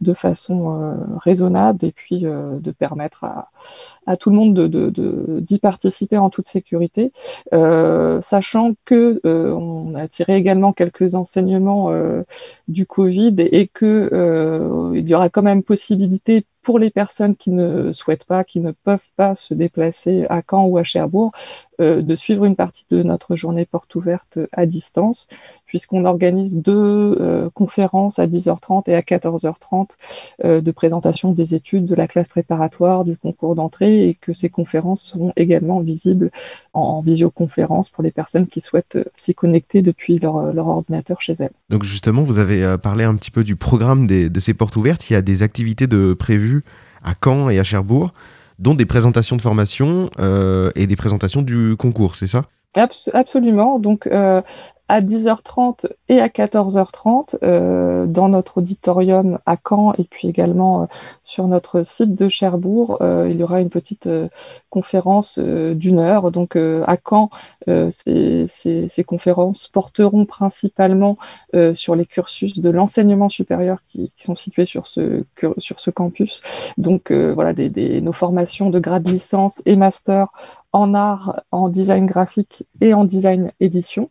de 0.00 0.12
façon 0.12 0.94
raisonnable 1.18 1.84
et 1.84 1.92
puis 1.92 2.20
de 2.20 2.70
permettre 2.70 3.24
à 4.06 4.16
tout 4.16 4.30
le 4.30 4.36
monde 4.36 4.52
de 4.54 4.66
de- 4.66 4.90
de- 4.90 5.40
d'y 5.40 5.58
participer 5.58 6.18
en 6.18 6.28
toute 6.28 6.48
sécurité, 6.48 7.12
sachant 8.20 8.74
que 8.84 9.20
euh, 9.24 9.52
on 9.52 9.94
a 9.94 10.06
tiré 10.08 10.36
également 10.36 10.72
quelques 10.72 11.14
enseignements 11.14 11.90
du 12.68 12.84
Covid 12.86 13.34
et, 13.38 13.60
et 13.60 13.68
que 13.68 14.92
y 14.94 15.14
aura 15.14 15.28
quand 15.30 15.42
même 15.42 15.62
possibilité 15.62 16.44
pour 16.62 16.78
les 16.78 16.90
personnes 16.90 17.36
qui 17.36 17.50
ne 17.50 17.92
souhaitent 17.92 18.26
pas, 18.26 18.44
qui 18.44 18.60
ne 18.60 18.72
peuvent 18.72 19.10
pas 19.16 19.34
se 19.34 19.54
déplacer 19.54 20.26
à 20.28 20.42
Caen 20.48 20.66
ou 20.66 20.78
à 20.78 20.84
Cherbourg, 20.84 21.32
euh, 21.80 22.02
de 22.02 22.14
suivre 22.14 22.44
une 22.44 22.56
partie 22.56 22.84
de 22.90 23.02
notre 23.02 23.36
journée 23.36 23.64
porte 23.66 23.94
ouverte 23.94 24.38
à 24.52 24.66
distance, 24.66 25.28
puisqu'on 25.66 26.04
organise 26.04 26.56
deux 26.58 27.16
euh, 27.20 27.50
conférences 27.54 28.18
à 28.18 28.26
10h30 28.26 28.90
et 28.90 28.94
à 28.94 29.00
14h30 29.00 29.90
euh, 30.44 30.60
de 30.60 30.70
présentation 30.70 31.32
des 31.32 31.54
études 31.54 31.84
de 31.86 31.94
la 31.94 32.08
classe 32.08 32.28
préparatoire, 32.28 33.04
du 33.04 33.16
concours 33.16 33.54
d'entrée, 33.54 34.08
et 34.08 34.14
que 34.14 34.32
ces 34.32 34.48
conférences 34.48 35.02
seront 35.02 35.32
également 35.36 35.80
visibles 35.80 36.30
en, 36.74 36.80
en 36.80 37.00
visioconférence 37.00 37.90
pour 37.90 38.02
les 38.02 38.10
personnes 38.12 38.46
qui 38.46 38.60
souhaitent 38.60 38.96
euh, 38.96 39.04
s'y 39.16 39.34
connecter 39.34 39.82
depuis 39.82 40.18
leur, 40.18 40.52
leur 40.52 40.66
ordinateur 40.68 41.20
chez 41.20 41.34
elles. 41.38 41.52
Donc 41.68 41.84
justement, 41.84 42.22
vous 42.22 42.38
avez 42.38 42.62
euh, 42.64 42.76
parlé 42.78 43.04
un 43.04 43.14
petit 43.14 43.30
peu 43.30 43.44
du 43.44 43.56
programme 43.56 44.06
des- 44.06 44.30
de 44.30 44.40
ces 44.40 44.54
portes 44.54 44.76
ouvertes. 44.76 45.08
Il 45.10 45.12
y 45.12 45.16
a 45.16 45.22
des 45.22 45.42
activités 45.42 45.86
de 45.86 46.14
prévues 46.14 46.64
à 47.04 47.14
Caen 47.22 47.48
et 47.48 47.58
à 47.58 47.64
Cherbourg, 47.64 48.12
dont 48.58 48.74
des 48.74 48.86
présentations 48.86 49.36
de 49.36 49.42
formation 49.42 50.10
euh, 50.18 50.70
et 50.74 50.86
des 50.86 50.96
présentations 50.96 51.42
du 51.42 51.76
concours, 51.78 52.16
c'est 52.16 52.26
ça? 52.26 52.44
Abs- 52.76 53.10
absolument. 53.14 53.78
Donc, 53.78 54.06
euh, 54.06 54.42
à 54.88 55.00
10h30 55.00 55.86
et 56.08 56.20
à 56.20 56.28
14h30, 56.28 57.36
euh, 57.42 58.06
dans 58.06 58.28
notre 58.28 58.58
auditorium 58.58 59.38
à 59.46 59.56
Caen 59.62 59.92
et 59.98 60.04
puis 60.04 60.28
également 60.28 60.88
sur 61.22 61.46
notre 61.46 61.82
site 61.82 62.14
de 62.14 62.28
Cherbourg, 62.28 62.98
il 63.02 63.36
y 63.36 63.42
aura 63.42 63.60
une 63.60 63.68
petite 63.70 64.08
euh, 64.68 64.78
conférence 64.78 65.38
euh, 65.38 65.74
d'une 65.74 65.98
heure. 65.98 66.30
Donc, 66.30 66.56
euh, 66.56 66.84
à 66.86 66.96
Caen, 66.96 67.30
euh, 67.68 67.88
ces, 67.90 68.46
ces- 68.46 68.88
ces 68.88 69.04
conférences 69.04 69.68
porteront 69.68 70.26
principalement 70.26 71.16
sur 71.74 71.94
les 71.96 72.06
cursus 72.06 72.58
de 72.60 72.70
l'enseignement 72.70 73.28
supérieur 73.28 73.78
qui, 73.88 74.12
sont 74.16 74.34
situés 74.34 74.64
sur 74.64 74.86
ce, 74.86 75.24
sur 75.58 75.80
ce 75.80 75.90
campus. 75.90 76.42
Donc, 76.76 77.10
voilà, 77.12 77.52
des, 77.52 78.00
nos 78.00 78.12
formations 78.12 78.70
de 78.70 78.78
grade 78.78 79.08
licence 79.08 79.62
et 79.66 79.76
master 79.76 80.28
en 80.72 80.92
art, 80.94 81.42
en 81.50 81.68
design 81.68 82.06
graphique 82.06 82.66
et 82.80 82.92
en 82.94 83.04
design 83.04 83.52
édition. 83.60 84.10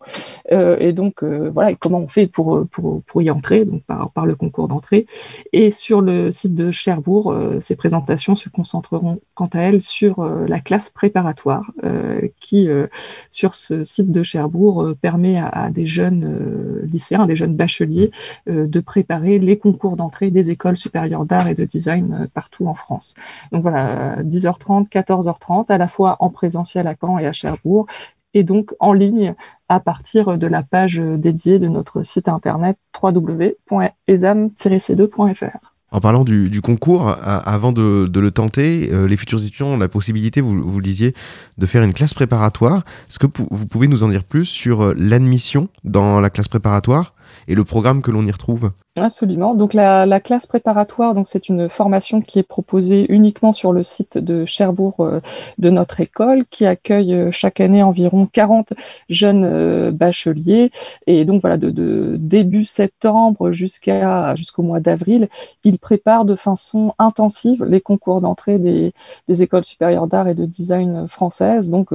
Et 0.52 0.94
donc, 0.94 1.24
voilà, 1.24 1.76
comment 1.76 2.00
on 2.00 2.08
fait 2.08 2.28
pour, 2.28 2.66
pour, 2.72 3.02
pour 3.04 3.22
y 3.22 3.30
entrer, 3.30 3.66
donc 3.66 3.84
par, 3.84 4.12
par 4.12 4.26
le 4.26 4.36
concours 4.36 4.68
d'entrée. 4.68 5.06
Et 5.54 5.70
sur 5.72 6.02
le 6.02 6.32
site 6.32 6.56
de 6.56 6.72
Cherbourg, 6.72 7.34
ces 7.60 7.76
présentations 7.76 8.36
se 8.36 8.50
concentreront 8.50 9.20
quant 9.36 9.50
à 9.54 9.60
elles 9.60 9.82
sur 9.82 10.20
la 10.48 10.60
classe 10.60 10.90
préparatoire, 10.90 11.72
euh, 11.84 12.28
qui, 12.40 12.70
euh, 12.70 12.88
sur 13.30 13.56
ce 13.56 13.84
site 13.84 14.12
de 14.12 14.24
Cherbourg, 14.24 14.84
euh, 14.84 14.96
permet 14.96 15.38
à, 15.38 15.70
des 15.70 15.86
jeunes 15.86 16.82
lycéens, 16.84 17.26
des 17.26 17.36
jeunes 17.36 17.56
bacheliers, 17.56 18.12
de 18.48 18.80
préparer 18.80 19.40
les 19.40 19.58
concours 19.58 19.98
d'entrée 19.98 20.32
des 20.32 20.52
écoles 20.52 20.78
supérieures 20.78 21.26
d'art 21.26 21.48
et 21.48 21.56
de 21.56 21.66
design 21.66 22.28
partout 22.34 22.68
en 22.68 22.74
France. 22.74 23.16
Donc 23.52 23.62
voilà, 23.62 24.20
euh, 24.20 24.24
10h30, 24.24 24.90
14h30, 24.90 25.72
à 25.72 25.78
la 25.78 25.88
fois 25.88 26.18
en 26.20 26.30
présentiel 26.30 26.88
à 26.88 26.96
Caen 27.00 27.20
et 27.20 27.28
à 27.28 27.34
Cherbourg, 27.34 27.86
et 28.34 28.44
donc 28.44 28.74
en 28.80 28.94
ligne 28.94 29.36
à 29.70 29.80
partir 29.80 30.38
de 30.38 30.48
la 30.48 30.64
page 30.64 31.00
dédiée 31.00 31.60
de 31.60 31.68
notre 31.68 32.02
site 32.04 32.28
internet 32.28 32.78
www.exam-c2.fr. 33.02 35.77
En 35.90 36.02
parlant 36.02 36.26
du, 36.26 36.62
concours, 36.62 37.08
avant 37.08 37.72
de, 37.72 38.10
le 38.14 38.32
tenter, 38.32 38.90
euh, 38.92 39.08
les 39.08 39.16
futurs 39.16 39.42
étudiants 39.42 39.68
ont 39.70 39.78
la 39.78 39.88
possibilité, 39.88 40.42
vous, 40.42 40.70
vous 40.70 40.80
le 40.80 40.84
disiez, 40.84 41.14
de 41.58 41.66
faire 41.66 41.82
une 41.82 41.94
classe 41.94 42.14
préparatoire. 42.14 42.84
Est-ce 43.10 43.20
que 43.20 43.28
vous 43.50 43.68
pouvez 43.68 43.88
nous 43.88 44.04
en 44.04 44.10
dire 44.10 44.26
plus 44.26 44.44
sur 44.44 44.82
euh, 44.82 44.94
l'admission 44.98 45.70
dans 45.86 46.20
la 46.20 46.30
classe 46.30 46.50
préparatoire? 46.50 47.14
Et 47.48 47.56
le 47.56 47.64
programme 47.64 48.02
que 48.02 48.12
l'on 48.12 48.26
y 48.26 48.32
retrouve 48.32 48.72
Absolument. 48.96 49.54
Donc 49.54 49.74
la, 49.74 50.06
la 50.06 50.20
classe 50.20 50.48
préparatoire, 50.48 51.14
donc 51.14 51.28
c'est 51.28 51.50
une 51.50 51.70
formation 51.70 52.22
qui 52.22 52.40
est 52.40 52.44
proposée 52.44 53.06
uniquement 53.10 53.54
sur 53.54 53.72
le 53.74 53.84
site 53.84 54.18
de 54.18 54.46
Cherbourg 54.46 54.96
euh, 55.00 55.22
de 55.58 55.70
notre 55.70 56.02
école, 56.02 56.46
qui 56.50 56.66
accueille 56.66 57.14
euh, 57.14 57.32
chaque 57.32 57.60
année 57.60 57.84
environ 57.84 58.28
40 58.32 58.74
jeunes 59.10 59.46
euh, 59.46 59.92
bacheliers. 59.92 60.72
Et 61.06 61.26
donc 61.26 61.42
voilà, 61.42 61.58
de, 61.58 62.16
début 62.18 62.66
septembre 62.66 63.52
jusqu'à 63.52 64.34
jusqu'au 64.36 64.64
mois 64.64 64.80
d'avril, 64.80 65.30
ils 65.64 65.80
préparent 65.80 66.26
de 66.26 66.36
façon 66.36 66.94
intensive 67.00 67.64
les 67.64 67.82
concours 67.82 68.22
d'entrée 68.22 68.58
des, 68.58 68.94
écoles 69.42 69.66
supérieures 69.66 70.08
d'art 70.08 70.28
et 70.28 70.36
de 70.36 70.46
design 70.46 71.08
françaises. 71.08 71.70
Donc 71.70 71.90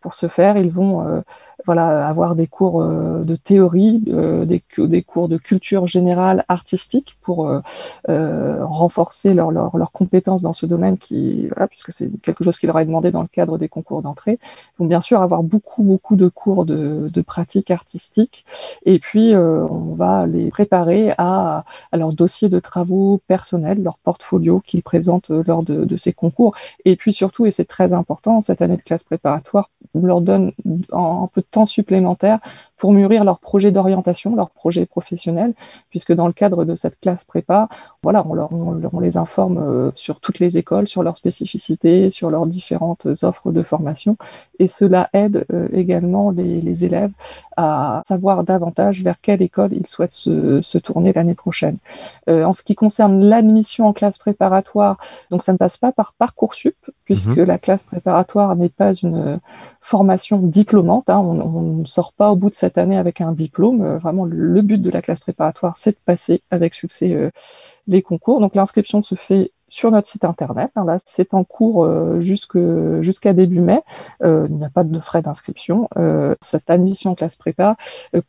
pour 0.00 0.14
ce 0.14 0.28
faire, 0.28 0.56
ils 0.56 0.70
vont 0.70 1.22
voilà 1.66 2.06
avoir 2.06 2.34
des 2.36 2.46
cours 2.46 2.84
de 2.84 3.36
théorie, 3.36 3.98
des, 3.98 4.62
des 4.80 5.02
cours 5.02 5.28
de 5.28 5.36
culture 5.36 5.86
générale 5.86 6.44
artistique 6.48 7.16
pour 7.20 7.48
euh, 7.48 7.60
euh, 8.08 8.64
renforcer 8.64 9.34
leurs 9.34 9.50
leur, 9.50 9.76
leur 9.76 9.92
compétences 9.92 10.42
dans 10.42 10.52
ce 10.52 10.66
domaine 10.66 10.98
qui 10.98 11.48
voilà, 11.48 11.68
puisque 11.68 11.92
c'est 11.92 12.10
quelque 12.22 12.44
chose 12.44 12.58
qui 12.58 12.66
leur 12.66 12.78
est 12.78 12.86
demandé 12.86 13.10
dans 13.10 13.22
le 13.22 13.28
cadre 13.28 13.58
des 13.58 13.68
concours 13.68 14.02
d'entrée. 14.02 14.38
Ils 14.42 14.78
vont 14.78 14.86
bien 14.86 15.00
sûr 15.00 15.20
avoir 15.20 15.42
beaucoup 15.42 15.82
beaucoup 15.82 16.16
de 16.16 16.28
cours 16.28 16.64
de, 16.64 17.10
de 17.12 17.22
pratique 17.22 17.70
artistique 17.70 18.44
et 18.84 18.98
puis 18.98 19.34
euh, 19.34 19.66
on 19.68 19.94
va 19.94 20.26
les 20.26 20.50
préparer 20.50 21.12
à, 21.18 21.64
à 21.92 21.96
leur 21.96 22.12
dossier 22.12 22.48
de 22.48 22.58
travaux 22.60 23.20
personnels, 23.26 23.82
leur 23.82 23.98
portfolio 23.98 24.60
qu'ils 24.60 24.82
présentent 24.82 25.30
lors 25.30 25.62
de, 25.62 25.84
de 25.84 25.96
ces 25.96 26.12
concours 26.12 26.54
et 26.84 26.96
puis 26.96 27.12
surtout 27.12 27.46
et 27.46 27.50
c'est 27.50 27.64
très 27.64 27.92
important 27.92 28.40
cette 28.40 28.62
année 28.62 28.76
de 28.76 28.82
classe 28.82 29.04
préparatoire 29.04 29.70
on 29.94 30.06
leur 30.06 30.20
donne 30.20 30.52
un 30.92 31.28
peu 31.32 31.40
de 31.40 31.46
temps 31.50 31.66
supplémentaire 31.66 32.40
pour 32.84 32.92
mûrir 32.92 33.24
leur 33.24 33.38
projet 33.38 33.70
d'orientation, 33.70 34.36
leur 34.36 34.50
projet 34.50 34.84
professionnel, 34.84 35.54
puisque 35.88 36.12
dans 36.12 36.26
le 36.26 36.34
cadre 36.34 36.66
de 36.66 36.74
cette 36.74 37.00
classe 37.00 37.24
prépa, 37.24 37.70
voilà, 38.02 38.22
on, 38.28 39.00
les 39.00 39.16
informe 39.16 39.56
euh, 39.56 39.90
sur 39.94 40.20
toutes 40.20 40.38
les 40.38 40.58
écoles, 40.58 40.86
sur 40.86 41.02
leurs 41.02 41.16
spécificités, 41.16 42.10
sur 42.10 42.28
leurs 42.28 42.46
différentes 42.46 43.06
offres 43.22 43.52
de 43.52 43.62
formation, 43.62 44.18
et 44.58 44.66
cela 44.66 45.08
aide 45.14 45.46
euh, 45.50 45.66
également 45.72 46.30
les, 46.30 46.84
élèves 46.84 47.12
à 47.56 48.02
savoir 48.04 48.44
davantage 48.44 49.02
vers 49.02 49.18
quelle 49.18 49.40
école 49.40 49.72
ils 49.72 49.86
souhaitent 49.86 50.12
se, 50.12 50.60
se 50.60 50.76
tourner 50.76 51.14
l'année 51.14 51.34
prochaine. 51.34 51.78
Euh, 52.28 52.44
en 52.44 52.52
ce 52.52 52.62
qui 52.62 52.74
concerne 52.74 53.24
l'admission 53.24 53.86
en 53.86 53.94
classe 53.94 54.18
préparatoire, 54.18 54.98
donc 55.30 55.42
ça 55.42 55.54
ne 55.54 55.56
passe 55.56 55.78
pas 55.78 55.92
par 55.92 56.12
parcoursup, 56.12 56.76
puisque 57.04 57.36
mmh. 57.36 57.42
la 57.42 57.58
classe 57.58 57.82
préparatoire 57.82 58.56
n'est 58.56 58.68
pas 58.68 58.92
une 58.92 59.40
formation 59.80 60.38
diplômante, 60.38 61.10
hein, 61.10 61.18
on, 61.18 61.40
on 61.40 61.60
ne 61.80 61.84
sort 61.84 62.12
pas 62.12 62.30
au 62.30 62.36
bout 62.36 62.50
de 62.50 62.54
cette 62.54 62.78
année 62.78 62.96
avec 62.96 63.20
un 63.20 63.32
diplôme. 63.32 63.82
Euh, 63.82 63.98
vraiment, 63.98 64.24
le 64.24 64.62
but 64.62 64.80
de 64.80 64.90
la 64.90 65.02
classe 65.02 65.20
préparatoire, 65.20 65.76
c'est 65.76 65.92
de 65.92 65.98
passer 66.04 66.42
avec 66.50 66.74
succès 66.74 67.14
euh, 67.14 67.30
les 67.86 68.02
concours. 68.02 68.40
Donc 68.40 68.54
l'inscription 68.54 69.02
se 69.02 69.14
fait 69.14 69.52
sur 69.74 69.90
notre 69.90 70.06
site 70.06 70.24
internet. 70.24 70.70
Hein, 70.76 70.84
là, 70.84 70.96
c'est 71.04 71.34
en 71.34 71.42
cours 71.42 71.84
euh, 71.84 72.20
jusqu'à 72.20 73.00
jusqu 73.00 73.32
début 73.34 73.60
mai. 73.60 73.82
Euh, 74.22 74.46
il 74.48 74.56
n'y 74.56 74.64
a 74.64 74.70
pas 74.70 74.84
de 74.84 75.00
frais 75.00 75.20
d'inscription. 75.22 75.88
Euh, 75.96 76.34
cette 76.40 76.70
admission 76.70 77.10
en 77.10 77.14
classe 77.14 77.36
prépa 77.36 77.76
euh, 78.14 78.20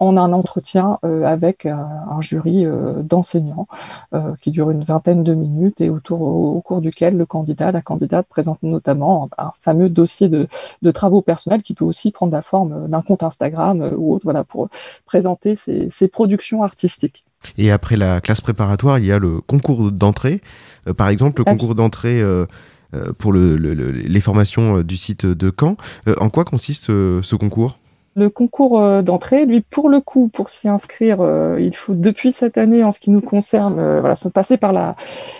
en 0.00 0.16
un 0.16 0.32
entretien 0.32 0.98
euh, 1.04 1.24
avec 1.24 1.66
un, 1.66 1.88
un 2.10 2.20
jury 2.20 2.66
euh, 2.66 3.02
d'enseignants 3.02 3.68
euh, 4.14 4.34
qui 4.40 4.50
dure 4.50 4.70
une 4.70 4.82
vingtaine 4.82 5.22
de 5.22 5.34
minutes 5.34 5.80
et 5.80 5.90
autour 5.90 6.22
au, 6.22 6.56
au, 6.56 6.60
cours 6.60 6.80
duquel 6.80 7.16
le 7.16 7.26
candidat, 7.26 7.70
la 7.70 7.82
candidate 7.82 8.26
présente 8.26 8.62
notamment 8.62 9.30
un, 9.38 9.52
fameux 9.60 9.88
dossier 9.88 10.28
de, 10.28 10.48
de, 10.82 10.90
travaux 10.90 11.22
personnels 11.22 11.62
qui 11.62 11.74
peut 11.74 11.84
aussi 11.84 12.10
prendre 12.10 12.32
la 12.32 12.42
forme 12.42 12.88
d'un 12.88 13.02
compte 13.02 13.22
Instagram 13.22 13.82
euh, 13.82 13.90
ou 13.96 14.14
autre, 14.14 14.24
voilà, 14.24 14.42
pour 14.42 14.68
présenter 15.06 15.54
ses, 15.54 15.88
ses 15.88 16.08
productions 16.08 16.62
artistiques. 16.62 17.24
Et 17.58 17.70
après 17.70 17.96
la 17.96 18.20
classe 18.20 18.40
préparatoire, 18.40 18.98
il 18.98 19.06
y 19.06 19.12
a 19.12 19.18
le 19.18 19.40
concours 19.40 19.92
d'entrée. 19.92 20.40
Euh, 20.88 20.94
par 20.94 21.08
exemple, 21.08 21.40
le 21.40 21.44
concours 21.44 21.74
d'entrée 21.74 22.20
euh, 22.20 22.46
euh, 22.94 23.12
pour 23.16 23.32
le, 23.32 23.56
le, 23.56 23.74
le, 23.74 23.90
les 23.90 24.20
formations 24.20 24.82
du 24.82 24.96
site 24.96 25.26
de 25.26 25.52
Caen. 25.58 25.76
Euh, 26.08 26.14
en 26.18 26.30
quoi 26.30 26.44
consiste 26.44 26.86
ce 26.86 27.36
concours? 27.36 27.78
Le 28.16 28.28
concours 28.28 28.80
euh, 28.80 29.02
d'entrée, 29.02 29.46
lui, 29.46 29.60
pour 29.60 29.88
le 29.88 30.00
coup, 30.00 30.28
pour 30.28 30.48
s'y 30.48 30.68
inscrire, 30.68 31.18
euh, 31.20 31.58
il 31.60 31.74
faut 31.74 31.94
depuis 31.94 32.32
cette 32.32 32.58
année, 32.58 32.82
en 32.82 32.90
ce 32.90 32.98
qui 32.98 33.10
nous 33.10 33.20
concerne, 33.20 33.78
euh, 33.78 34.00
voilà, 34.00 34.16
passer 34.34 34.56
par 34.56 34.72
la, 34.72 34.96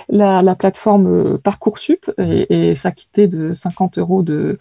la, 0.08 0.40
la 0.40 0.54
plateforme 0.54 1.06
euh, 1.06 1.38
Parcoursup 1.38 2.10
et, 2.18 2.74
s'acquitter 2.74 3.26
de 3.26 3.52
50 3.52 3.98
euros 3.98 4.22
de, 4.22 4.58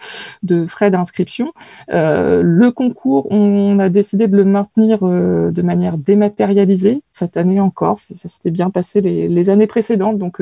frais 0.67 0.91
d'inscription. 0.91 1.53
Le 1.89 2.69
concours, 2.69 3.31
on 3.31 3.77
a 3.79 3.89
décidé 3.89 4.27
de 4.27 4.35
le 4.35 4.45
maintenir 4.45 4.99
de 4.99 5.61
manière 5.61 5.97
dématérialisée 5.97 7.03
cette 7.11 7.37
année 7.37 7.59
encore. 7.59 7.99
Ça 7.99 8.27
s'était 8.27 8.51
bien 8.51 8.69
passé 8.69 9.01
les, 9.01 9.49
années 9.49 9.67
précédentes, 9.67 10.17
donc 10.17 10.41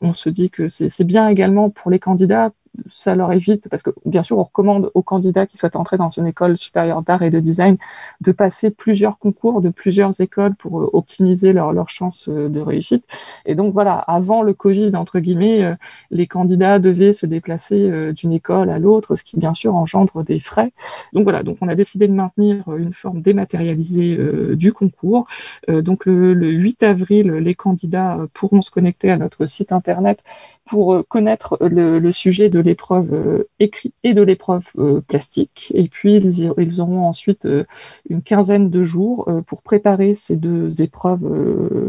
on 0.00 0.14
se 0.14 0.28
dit 0.28 0.50
que 0.50 0.68
c'est 0.68 1.04
bien 1.04 1.28
également 1.28 1.70
pour 1.70 1.90
les 1.90 1.98
candidats 1.98 2.50
ça 2.88 3.14
leur 3.14 3.32
évite, 3.32 3.68
parce 3.68 3.82
que 3.82 3.90
bien 4.06 4.22
sûr, 4.22 4.38
on 4.38 4.42
recommande 4.42 4.90
aux 4.94 5.02
candidats 5.02 5.46
qui 5.46 5.56
souhaitent 5.56 5.76
entrer 5.76 5.96
dans 5.98 6.08
une 6.08 6.26
école 6.26 6.56
supérieure 6.56 7.02
d'art 7.02 7.22
et 7.22 7.30
de 7.30 7.40
design 7.40 7.76
de 8.20 8.32
passer 8.32 8.70
plusieurs 8.70 9.18
concours 9.18 9.60
de 9.60 9.68
plusieurs 9.68 10.20
écoles 10.20 10.54
pour 10.54 10.94
optimiser 10.94 11.52
leurs 11.52 11.72
leur 11.72 11.88
chances 11.88 12.28
de 12.28 12.60
réussite. 12.60 13.04
Et 13.46 13.54
donc 13.54 13.72
voilà, 13.72 13.94
avant 13.94 14.42
le 14.42 14.54
Covid, 14.54 14.94
entre 14.96 15.18
guillemets, 15.20 15.74
les 16.10 16.26
candidats 16.26 16.78
devaient 16.78 17.12
se 17.12 17.26
déplacer 17.26 18.12
d'une 18.12 18.32
école 18.32 18.70
à 18.70 18.78
l'autre, 18.78 19.14
ce 19.14 19.22
qui 19.22 19.38
bien 19.38 19.54
sûr 19.54 19.74
engendre 19.74 20.22
des 20.24 20.40
frais. 20.40 20.72
Donc 21.12 21.24
voilà, 21.24 21.42
donc 21.42 21.58
on 21.60 21.68
a 21.68 21.74
décidé 21.74 22.08
de 22.08 22.12
maintenir 22.12 22.64
une 22.76 22.92
forme 22.92 23.22
dématérialisée 23.22 24.18
du 24.54 24.72
concours. 24.72 25.26
Donc 25.68 26.06
le, 26.06 26.34
le 26.34 26.50
8 26.50 26.82
avril, 26.82 27.32
les 27.32 27.54
candidats 27.54 28.18
pourront 28.34 28.62
se 28.62 28.70
connecter 28.70 29.10
à 29.10 29.16
notre 29.16 29.46
site 29.46 29.72
internet 29.72 30.22
pour 30.66 31.02
connaître 31.08 31.56
le, 31.60 31.98
le 31.98 32.12
sujet 32.12 32.48
de 32.48 32.60
l'épreuve 32.70 33.12
euh, 33.12 33.48
écrite 33.58 33.94
et 34.04 34.14
de 34.14 34.22
l'épreuve 34.22 34.64
euh, 34.78 35.00
plastique. 35.00 35.72
Et 35.74 35.88
puis, 35.88 36.14
ils, 36.14 36.80
auront 36.80 37.04
ensuite 37.04 37.46
euh, 37.46 37.64
une 38.08 38.22
quinzaine 38.22 38.70
de 38.70 38.82
jours 38.82 39.28
pour 39.46 39.62
préparer 39.62 40.14
ces 40.14 40.36
deux 40.36 40.82
épreuves 40.82 41.26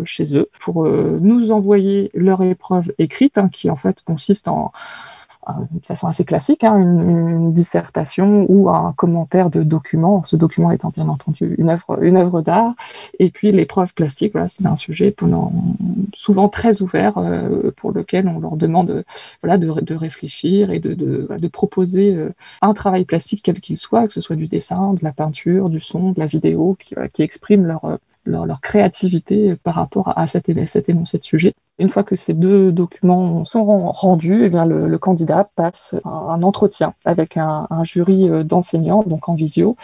chez 0.06 0.36
eux, 0.36 0.50
pour 0.60 0.86
nous 0.86 1.52
envoyer 1.52 2.10
leur 2.14 2.42
épreuve 2.42 2.92
écrite, 2.98 3.38
hein, 3.38 3.50
qui 3.50 3.70
en 3.70 3.76
fait 3.76 4.04
consiste 4.04 4.48
en 4.48 4.72
de 5.48 5.86
façon 5.86 6.08
assez 6.08 6.24
classique, 6.24 6.64
hein, 6.64 6.78
une, 6.78 7.54
dissertation 7.54 8.46
ou 8.50 8.70
un 8.70 8.94
commentaire 8.94 9.50
de 9.50 9.64
document, 9.64 10.24
ce 10.24 10.36
document 10.36 10.72
étant 10.72 10.90
bien 10.90 11.10
entendu 11.10 11.56
une 11.58 11.70
œuvre, 11.70 12.02
une 12.02 12.16
œuvre 12.16 12.42
d'art. 12.42 12.74
Et 13.20 13.30
puis 13.30 13.52
l'épreuve 13.52 13.94
plastique, 13.94 14.34
voilà, 14.34 14.48
c'est 14.48 14.66
un 14.66 14.76
sujet 14.76 15.14
souvent 16.14 16.50
très 16.50 16.82
ouvert 16.82 17.18
euh, 17.18 17.72
pour 17.76 17.92
lequel 17.92 18.28
on 18.28 18.40
leur 18.40 18.56
demande 18.58 18.92
euh, 18.92 19.04
voilà, 19.42 19.58
de, 19.58 19.94
réfléchir 19.94 20.72
et 20.72 20.80
de, 20.80 21.48
proposer 21.48 22.14
euh, 22.14 22.34
un 22.62 22.74
travail 22.74 23.06
plastique 23.06 23.42
quel 23.44 23.60
qu'il 23.60 23.78
soit, 23.78 24.08
que 24.08 24.14
ce 24.14 24.22
soit 24.22 24.36
du 24.36 24.48
dessin, 24.48 24.94
de 24.94 25.04
la 25.04 25.12
peinture, 25.12 25.70
du 25.70 25.80
son, 25.80 26.12
de 26.12 26.20
la 26.20 26.26
vidéo, 26.26 26.78
qui, 26.80 27.22
exprime 27.22 27.66
leur, 27.66 27.86
euh, 27.86 27.98
leur, 28.26 28.62
créativité 28.62 29.56
par 29.56 29.76
rapport 29.76 30.14
à 30.18 30.28
cet, 30.28 30.52
cet 30.68 30.90
énoncé 30.90 31.18
de 31.18 31.24
sujet. 31.24 31.54
Une 31.80 31.90
fois 31.90 32.04
que 32.04 32.16
ces 32.16 32.36
deux 32.36 32.72
documents 32.72 33.44
sont 33.44 33.66
ren- 33.66 33.90
rendus, 33.92 34.44
eh 34.46 34.50
bien 34.50 34.66
le, 34.66 34.98
candidat 35.00 35.50
passe 35.56 35.96
un, 36.06 36.10
un 36.10 36.44
entretien 36.44 36.94
avec 37.06 37.38
un, 37.38 37.68
jury 37.84 38.30
euh, 38.30 38.44
d'enseignants, 38.44 39.02
donc 39.08 39.30
en 39.30 39.34
visio, 39.34 39.76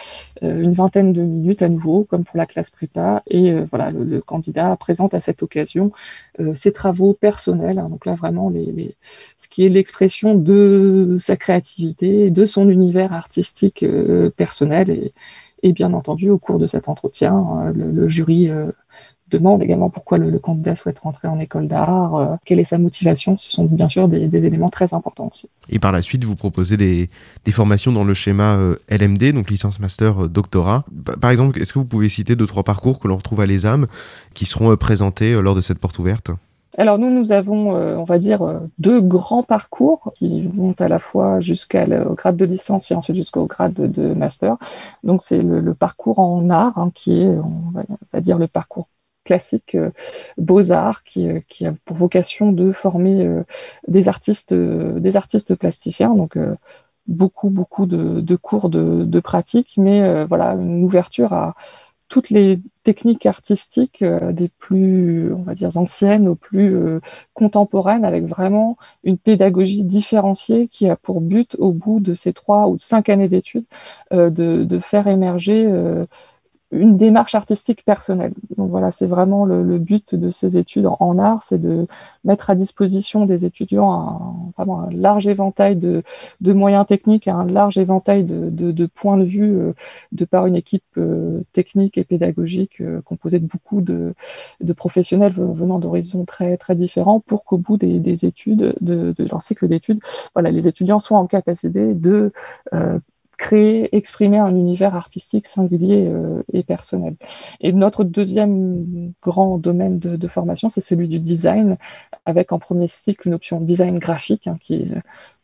euh, 0.44 0.60
une 0.60 0.72
vingtaine 0.72 1.12
de 1.12 1.22
minutes 1.22 1.60
à 1.62 1.68
nouveau, 1.68 2.06
comme 2.08 2.22
pour 2.22 2.36
la 2.36 2.46
classe 2.46 2.70
prépa. 2.70 3.22
Et 3.26 3.50
euh, 3.50 3.66
voilà, 3.68 3.90
le, 3.90 4.20
candidat 4.20 4.76
présente 4.76 5.14
à 5.14 5.20
cette 5.20 5.42
occasion 5.42 5.90
ses 6.54 6.72
travaux 6.72 7.14
personnels. 7.14 7.78
hein. 7.78 7.88
donc 7.88 8.06
là, 8.06 8.14
vraiment, 8.14 8.52
ce 9.36 9.48
qui 9.48 9.64
est 9.64 9.68
l'expression 9.68 10.34
de 10.34 11.16
sa 11.18 11.36
créativité, 11.36 12.30
de 12.30 12.44
son 12.46 12.68
univers 12.68 13.12
artistique 13.12 13.84
personnel. 14.36 15.10
Et 15.62 15.72
bien 15.72 15.92
entendu, 15.92 16.30
au 16.30 16.38
cours 16.38 16.58
de 16.58 16.66
cet 16.66 16.88
entretien, 16.88 17.44
euh, 17.64 17.72
le, 17.74 18.08
jury 18.08 18.48
euh, 18.48 18.70
demande 19.30 19.62
également 19.62 19.90
pourquoi 19.90 20.18
le, 20.18 20.38
candidat 20.38 20.76
souhaite 20.76 20.98
rentrer 21.00 21.28
en 21.28 21.38
école 21.38 21.68
d'art, 21.68 22.14
euh, 22.14 22.36
quelle 22.44 22.60
est 22.60 22.64
sa 22.64 22.78
motivation. 22.78 23.36
Ce 23.36 23.50
sont 23.50 23.64
bien 23.64 23.88
sûr 23.88 24.08
des, 24.08 24.46
éléments 24.46 24.68
très 24.68 24.94
importants 24.94 25.30
aussi. 25.32 25.48
Et 25.68 25.78
par 25.78 25.92
la 25.92 26.02
suite, 26.02 26.24
vous 26.24 26.36
proposez 26.36 26.76
des, 26.76 27.10
formations 27.50 27.92
dans 27.92 28.04
le 28.04 28.14
schéma 28.14 28.58
LMD, 28.88 29.32
donc 29.32 29.50
licence, 29.50 29.80
master, 29.80 30.28
doctorat. 30.28 30.84
Pa- 31.04 31.16
Par 31.16 31.30
exemple, 31.30 31.60
est-ce 31.60 31.72
que 31.72 31.78
vous 31.78 31.84
pouvez 31.84 32.08
citer 32.08 32.36
deux, 32.36 32.46
trois 32.46 32.62
parcours 32.62 32.98
que 33.00 33.08
l'on 33.08 33.16
retrouve 33.16 33.40
à 33.40 33.46
l'ESAM 33.46 33.86
qui 34.34 34.46
seront 34.46 34.74
présentés 34.76 35.40
lors 35.40 35.54
de 35.54 35.60
cette 35.60 35.78
porte 35.78 35.98
ouverte? 35.98 36.30
Alors 36.78 36.96
nous, 36.96 37.10
nous 37.10 37.32
avons, 37.32 37.74
euh, 37.74 37.96
on 37.96 38.04
va 38.04 38.18
dire, 38.18 38.42
euh, 38.42 38.60
deux 38.78 39.00
grands 39.00 39.42
parcours 39.42 40.12
qui 40.14 40.46
vont 40.46 40.74
à 40.78 40.86
la 40.86 41.00
fois 41.00 41.40
jusqu'au 41.40 42.14
grade 42.14 42.36
de 42.36 42.44
licence 42.44 42.92
et 42.92 42.94
ensuite 42.94 43.16
jusqu'au 43.16 43.46
grade 43.46 43.74
de, 43.74 44.14
master. 44.14 44.56
Donc 45.02 45.20
c'est 45.20 45.42
le, 45.42 45.74
parcours 45.74 46.20
en 46.20 46.48
art 46.50 46.78
hein, 46.78 46.92
qui 46.94 47.20
est, 47.22 47.36
on 47.36 47.72
va, 48.12 48.20
dire, 48.20 48.38
le 48.38 48.46
parcours 48.46 48.88
classique 49.24 49.74
euh, 49.74 49.90
beaux-arts 50.38 51.02
qui, 51.02 51.28
a 51.28 51.72
pour 51.84 51.96
vocation 51.96 52.52
de 52.52 52.70
former 52.70 53.28
des 53.88 54.08
artistes 54.08 54.54
plasticiens 55.56 56.14
donc 56.14 56.38
beaucoup 57.06 57.50
beaucoup 57.50 57.86
de, 57.86 58.36
cours 58.36 58.70
de, 58.70 59.20
pratique 59.20 59.74
mais 59.76 60.24
voilà 60.24 60.52
une 60.52 60.84
ouverture 60.84 61.32
à 61.32 61.54
toutes 62.08 62.30
les 62.30 62.60
techniques 62.82 63.26
artistiques 63.26 64.02
euh, 64.02 64.32
des 64.32 64.48
plus 64.48 65.32
on 65.32 65.42
va 65.42 65.54
dire 65.54 65.76
anciennes 65.76 66.26
aux 66.26 66.34
plus 66.34 66.74
euh, 66.74 67.00
contemporaines 67.34 68.04
avec 68.04 68.24
vraiment 68.24 68.76
une 69.04 69.18
pédagogie 69.18 69.84
différenciée 69.84 70.68
qui 70.68 70.88
a 70.88 70.96
pour 70.96 71.20
but 71.20 71.54
au 71.58 71.72
bout 71.72 72.00
de 72.00 72.14
ces 72.14 72.32
trois 72.32 72.68
ou 72.68 72.78
cinq 72.78 73.08
années 73.10 73.28
d'études 73.28 73.66
euh, 74.12 74.30
de, 74.30 74.78
faire 74.78 75.08
émerger 75.08 75.66
une 76.70 76.98
démarche 76.98 77.34
artistique 77.34 77.84
personnelle. 77.84 78.32
Donc 78.56 78.70
voilà, 78.70 78.90
c'est 78.90 79.06
vraiment 79.06 79.46
le, 79.46 79.62
le 79.62 79.78
but 79.78 80.14
de 80.14 80.28
ces 80.28 80.58
études 80.58 80.86
en, 80.86 81.18
art, 81.18 81.42
c'est 81.42 81.58
de 81.58 81.86
mettre 82.24 82.50
à 82.50 82.54
disposition 82.54 83.24
des 83.24 83.46
étudiants 83.46 84.52
un, 84.58 84.88
large 84.90 85.28
éventail 85.28 85.76
de, 85.76 86.02
moyens 86.40 86.84
techniques, 86.86 87.26
un 87.26 87.46
large 87.46 87.78
éventail 87.78 88.24
de, 88.24 88.86
points 88.86 89.16
de 89.16 89.24
vue 89.24 89.56
euh, 89.58 89.72
de 90.12 90.24
par 90.24 90.46
une 90.46 90.56
équipe 90.56 90.84
euh, 90.98 91.42
technique 91.52 91.96
et 91.96 92.04
pédagogique 92.04 92.80
euh, 92.80 93.00
composée 93.02 93.38
de 93.38 93.46
beaucoup 93.46 93.80
de, 93.80 94.14
professionnels 94.76 95.32
ve- 95.32 95.52
venant 95.54 95.78
d'horizons 95.78 96.24
très 96.24 96.56
très 96.58 96.74
différents 96.74 97.20
pour 97.20 97.44
qu'au 97.44 97.58
bout 97.58 97.78
des, 97.78 97.98
des 97.98 98.26
études, 98.26 98.74
de, 98.80 99.14
leur 99.30 99.40
cycle 99.40 99.68
d'études, 99.68 100.00
voilà, 100.34 100.50
les 100.50 100.68
étudiants 100.68 101.00
soient 101.00 101.18
en 101.18 101.26
capacité 101.26 101.94
de 101.94 102.32
créer, 103.38 103.96
exprimer 103.96 104.38
un 104.38 104.54
univers 104.54 104.94
artistique 104.94 105.46
singulier 105.46 106.08
euh, 106.08 106.42
et 106.52 106.62
personnel. 106.62 107.14
Et 107.60 107.72
notre 107.72 108.04
deuxième 108.04 109.12
grand 109.22 109.56
domaine 109.56 109.98
de, 109.98 110.28
formation, 110.28 110.68
c'est 110.68 110.82
celui 110.82 111.08
du 111.08 111.20
design, 111.20 111.78
avec 112.26 112.52
en 112.52 112.58
premier 112.58 112.88
cycle 112.88 113.28
une 113.28 113.34
option 113.34 113.60
design 113.60 113.98
graphique, 113.98 114.46
hein, 114.48 114.58
qui 114.60 114.90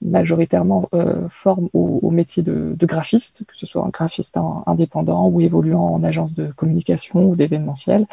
majoritairement 0.03 0.89
euh, 0.93 1.29
forme 1.31 1.71
au, 1.73 2.01
au 2.03 2.11
métier 2.11 2.43
de, 2.43 2.75
de 2.77 2.87
graphiste, 2.87 3.45
que 3.47 3.57
ce 3.57 3.65
soit 3.65 3.85
un 3.85 3.89
graphiste 3.89 4.37
in- 4.37 4.63
indépendant 4.67 5.29
ou 5.29 5.41
évoluant 5.41 5.89
en 5.89 6.05
agence 6.05 6.35
de 6.35 6.49
communication 6.49 7.31
ou 7.31 7.37
d'événementiel, 7.37 8.07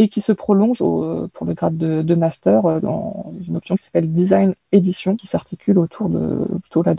et 0.00 0.08
qui 0.08 0.22
se 0.22 0.32
prolonge 0.32 0.80
au- 0.80 1.28
pour 1.34 1.44
le 1.46 1.52
grade 1.52 1.76
de, 1.76 2.14
master 2.14 2.64
euh, 2.64 2.80
dans 2.80 3.34
une 3.46 3.58
option 3.58 3.74
qui 3.76 3.82
s'appelle 3.82 4.10
design 4.10 4.54
édition, 4.72 5.14
qui 5.14 5.26
s'articule 5.26 5.78
autour 5.78 6.08
de 6.08 6.46
plutôt 6.62 6.82
là 6.82 6.94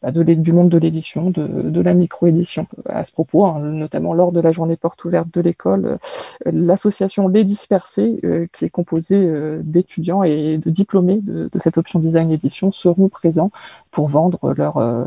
bah, 0.00 0.10
du 0.10 0.52
monde 0.52 0.70
de 0.70 0.78
l'édition, 0.78 1.28
de, 1.30 1.80
la 1.82 1.92
micro-édition. 1.92 2.66
À 2.88 3.02
ce 3.02 3.12
propos, 3.12 3.44
hein, 3.44 3.58
notamment 3.60 4.14
lors 4.14 4.32
de 4.32 4.40
la 4.40 4.52
journée 4.52 4.78
porte 4.78 5.04
ouverte 5.04 5.28
de 5.34 5.42
l'école, 5.42 5.84
euh, 5.84 5.96
l'association 6.46 7.28
Les 7.28 7.44
Dispersés, 7.44 8.20
euh, 8.24 8.46
qui 8.50 8.64
est 8.64 8.70
composée 8.70 9.22
euh, 9.22 9.60
d'étudiants 9.62 10.22
et 10.22 10.56
de 10.56 10.70
diplômés 10.70 11.20
de, 11.20 11.50
cette 11.58 11.76
option 11.76 11.98
design 11.98 12.30
édition, 12.30 12.72
seront 12.72 13.10
présents 13.10 13.50
pour 13.90 14.08
vendre 14.08 14.54
leurs 14.54 14.78
euh, 14.78 15.04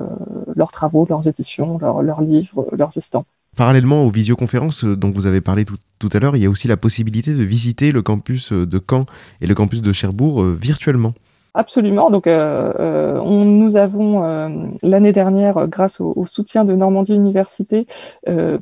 leurs 0.55 0.71
travaux, 0.71 1.07
leurs 1.09 1.27
éditions, 1.27 1.79
leurs, 1.79 2.03
leurs 2.03 2.21
livres, 2.21 2.67
leurs 2.73 2.95
estampes. 2.95 3.25
Parallèlement 3.59 4.05
aux 4.05 4.09
visioconférences 4.09 4.85
euh, 4.85 4.95
dont 4.95 5.11
vous 5.11 5.25
avez 5.25 5.41
parlé 5.41 5.65
tout, 5.65 6.09
à 6.13 6.19
l'heure, 6.19 6.37
il 6.37 6.41
y 6.41 6.45
a 6.45 6.49
aussi 6.49 6.69
la 6.69 6.77
possibilité 6.77 7.33
de 7.33 7.43
visiter 7.43 7.91
le 7.91 8.01
campus 8.01 8.53
euh, 8.53 8.65
de 8.65 8.79
Caen 8.79 9.05
et 9.41 9.47
le 9.47 9.53
campus 9.53 9.81
de 9.81 9.91
Cherbourg 9.91 10.41
euh, 10.41 10.57
virtuellement. 10.57 11.13
Absolument. 11.55 12.11
Donc, 12.11 12.27
euh, 12.27 12.71
euh, 12.79 13.21
nous 13.23 13.75
avons 13.75 14.23
euh, 14.23 14.49
l'année 14.83 15.11
dernière, 15.11 15.67
grâce 15.67 15.99
au, 15.99 16.25
soutien 16.25 16.63
de 16.63 16.75
Normandie 16.75 17.15
Université, 17.15 17.87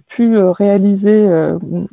pu 0.07 0.37
réaliser, 0.37 1.27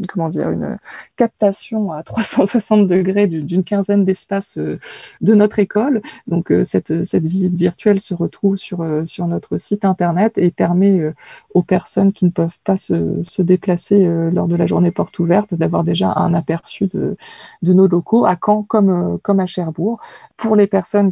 comment 0.09 0.29
dire, 0.29 0.51
une 0.51 0.79
captation 1.17 1.93
à 1.93 2.03
360 2.05 2.87
degrés 2.87 3.27
du- 3.27 3.43
d'une 3.43 3.65
quinzaine 3.65 4.05
d'espaces 4.05 4.59
de 4.59 5.35
notre 5.35 5.59
école. 5.59 6.01
Donc, 6.29 6.53
cette, 6.63 6.93
visite 6.93 7.55
virtuelle 7.55 8.01
se 8.01 8.15
retrouve 8.15 8.57
sur 8.57 8.85
sur 9.05 9.27
notre 9.27 9.57
site 9.57 9.85
internet 9.85 10.39
et 10.39 10.51
permet 10.51 11.13
aux 11.55 11.63
personnes 11.63 12.13
qui 12.13 12.25
ne 12.25 12.31
peuvent 12.31 12.59
pas 12.63 12.77
se, 12.77 13.43
déplacer 13.43 14.07
lors 14.33 14.47
de 14.47 14.57
la 14.57 14.67
journée 14.67 14.91
porte 14.91 15.19
ouverte 15.19 15.55
d'avoir 15.55 15.83
déjà 15.83 16.13
un 16.17 16.35
aperçu 16.35 16.87
de 16.87 17.17
nos 17.63 17.89
locaux 17.89 18.27
à 18.27 18.37
Caen 18.41 18.63
comme 18.63 19.19
comme 19.23 19.41
à 19.41 19.47
Cherbourg 19.47 20.01
pour 20.37 20.57
les 20.57 20.67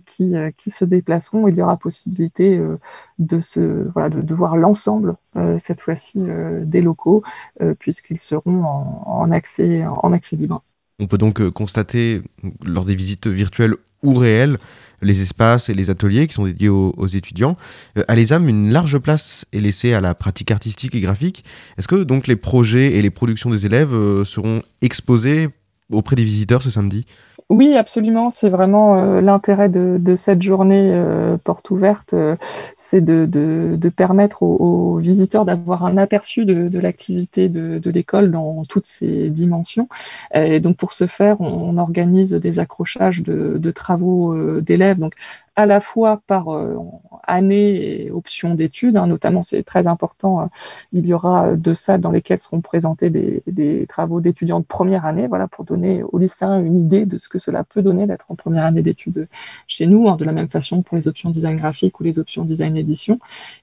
qui, 0.06 0.36
euh, 0.36 0.50
qui 0.56 0.70
se 0.70 0.84
déplaceront, 0.84 1.48
il 1.48 1.56
y 1.56 1.62
aura 1.62 1.76
possibilité 1.76 2.56
euh, 2.58 2.78
de, 3.18 3.40
se, 3.40 3.88
voilà, 3.88 4.08
de, 4.08 4.34
voir 4.34 4.56
l'ensemble, 4.56 5.16
euh, 5.36 5.56
cette 5.58 5.80
fois-ci, 5.80 6.20
des 6.62 6.80
locaux, 6.80 7.22
puisqu'ils 7.78 8.18
seront 8.18 8.64
en, 8.64 9.02
en, 9.06 9.30
accès, 9.30 9.84
en 9.86 10.12
accès 10.12 10.36
libre. 10.36 10.62
On 10.98 11.06
peut 11.06 11.18
donc 11.18 11.48
constater, 11.50 12.22
lors 12.64 12.84
des 12.84 12.94
visites 12.94 13.26
virtuelles 13.26 13.74
ou 14.02 14.14
réelles, 14.14 14.58
les 15.02 15.20
espaces 15.20 15.68
et 15.68 15.74
les 15.74 15.90
ateliers 15.90 16.26
qui 16.26 16.34
sont 16.34 16.44
dédiés 16.44 16.68
aux, 16.68 17.06
étudiants. 17.06 17.56
Euh, 17.98 18.04
à 18.08 18.14
l'ESAM, 18.14 18.48
une 18.48 18.72
large 18.72 18.98
place 18.98 19.44
est 19.52 19.60
laissée 19.60 19.94
à 19.94 20.00
la 20.00 20.14
pratique 20.14 20.50
artistique 20.50 20.94
et 20.94 21.00
graphique. 21.00 21.44
Est-ce 21.76 21.88
que 21.88 22.04
donc 22.04 22.26
les 22.26 22.36
projets 22.36 22.94
et 22.94 23.02
les 23.02 23.10
productions 23.10 23.50
des 23.50 23.66
élèves 23.66 24.22
seront 24.24 24.62
exposés 24.80 25.48
auprès 25.92 26.16
des 26.16 26.24
visiteurs 26.24 26.62
ce 26.62 26.70
samedi? 26.70 27.06
Oui, 27.52 27.76
absolument. 27.76 28.30
C'est 28.30 28.48
vraiment 28.48 28.98
euh, 28.98 29.20
l'intérêt 29.20 29.68
de, 29.68 30.14
cette 30.14 30.40
journée 30.40 30.90
euh, 30.94 31.36
porte 31.36 31.70
ouverte, 31.70 32.14
euh, 32.14 32.36
c'est 32.76 33.02
de, 33.02 33.88
permettre 33.94 34.42
aux, 34.42 34.96
visiteurs 34.96 35.44
d'avoir 35.44 35.84
un 35.84 35.98
aperçu 35.98 36.46
de, 36.46 36.78
l'activité 36.78 37.48
de, 37.50 37.90
l'école 37.90 38.30
dans 38.30 38.64
toutes 38.64 38.86
ses 38.86 39.28
dimensions. 39.28 39.88
Et 40.34 40.60
donc 40.60 40.78
pour 40.78 40.94
ce 40.94 41.06
faire, 41.06 41.40
on, 41.40 41.76
organise 41.76 42.32
des 42.32 42.58
accrochages 42.58 43.22
de, 43.22 43.70
travaux 43.70 44.34
d'élèves, 44.60 44.98
à 45.56 45.66
la 45.66 45.80
fois 45.80 46.22
par 46.26 46.48
année 47.24 48.04
et 48.04 48.10
options 48.10 48.54
d'études, 48.54 48.96
hein, 48.96 49.06
notamment 49.06 49.42
c'est 49.42 49.62
très 49.62 49.86
important, 49.86 50.48
il 50.92 51.06
y 51.06 51.14
aura 51.14 51.56
deux 51.56 51.74
salles 51.74 52.00
dans 52.00 52.10
lesquelles 52.10 52.40
seront 52.40 52.60
présentés 52.60 53.10
des, 53.10 53.86
travaux 53.88 54.20
d'étudiants 54.20 54.60
de 54.60 54.64
première 54.64 55.06
année, 55.06 55.26
voilà, 55.26 55.48
pour 55.48 55.64
donner 55.64 56.02
aux 56.02 56.18
lycéens 56.18 56.60
une 56.60 56.80
idée 56.80 57.06
de 57.06 57.18
ce 57.18 57.28
que 57.28 57.38
cela 57.38 57.64
peut 57.64 57.82
donner 57.82 58.06
d'être 58.06 58.26
en 58.30 58.34
première 58.34 58.64
année 58.64 58.82
d'études 58.82 59.28
chez 59.66 59.86
nous, 59.86 60.08
hein, 60.08 60.16
de 60.16 60.24
la 60.24 60.32
même 60.32 60.48
façon 60.48 60.82
pour 60.82 60.96
les 60.96 61.08
options 61.08 61.30
design 61.30 61.56
graphique 61.56 62.00
ou 62.00 62.04
les 62.04 62.18
options 62.18 62.44
design 62.44 62.76
édition. 62.76 63.18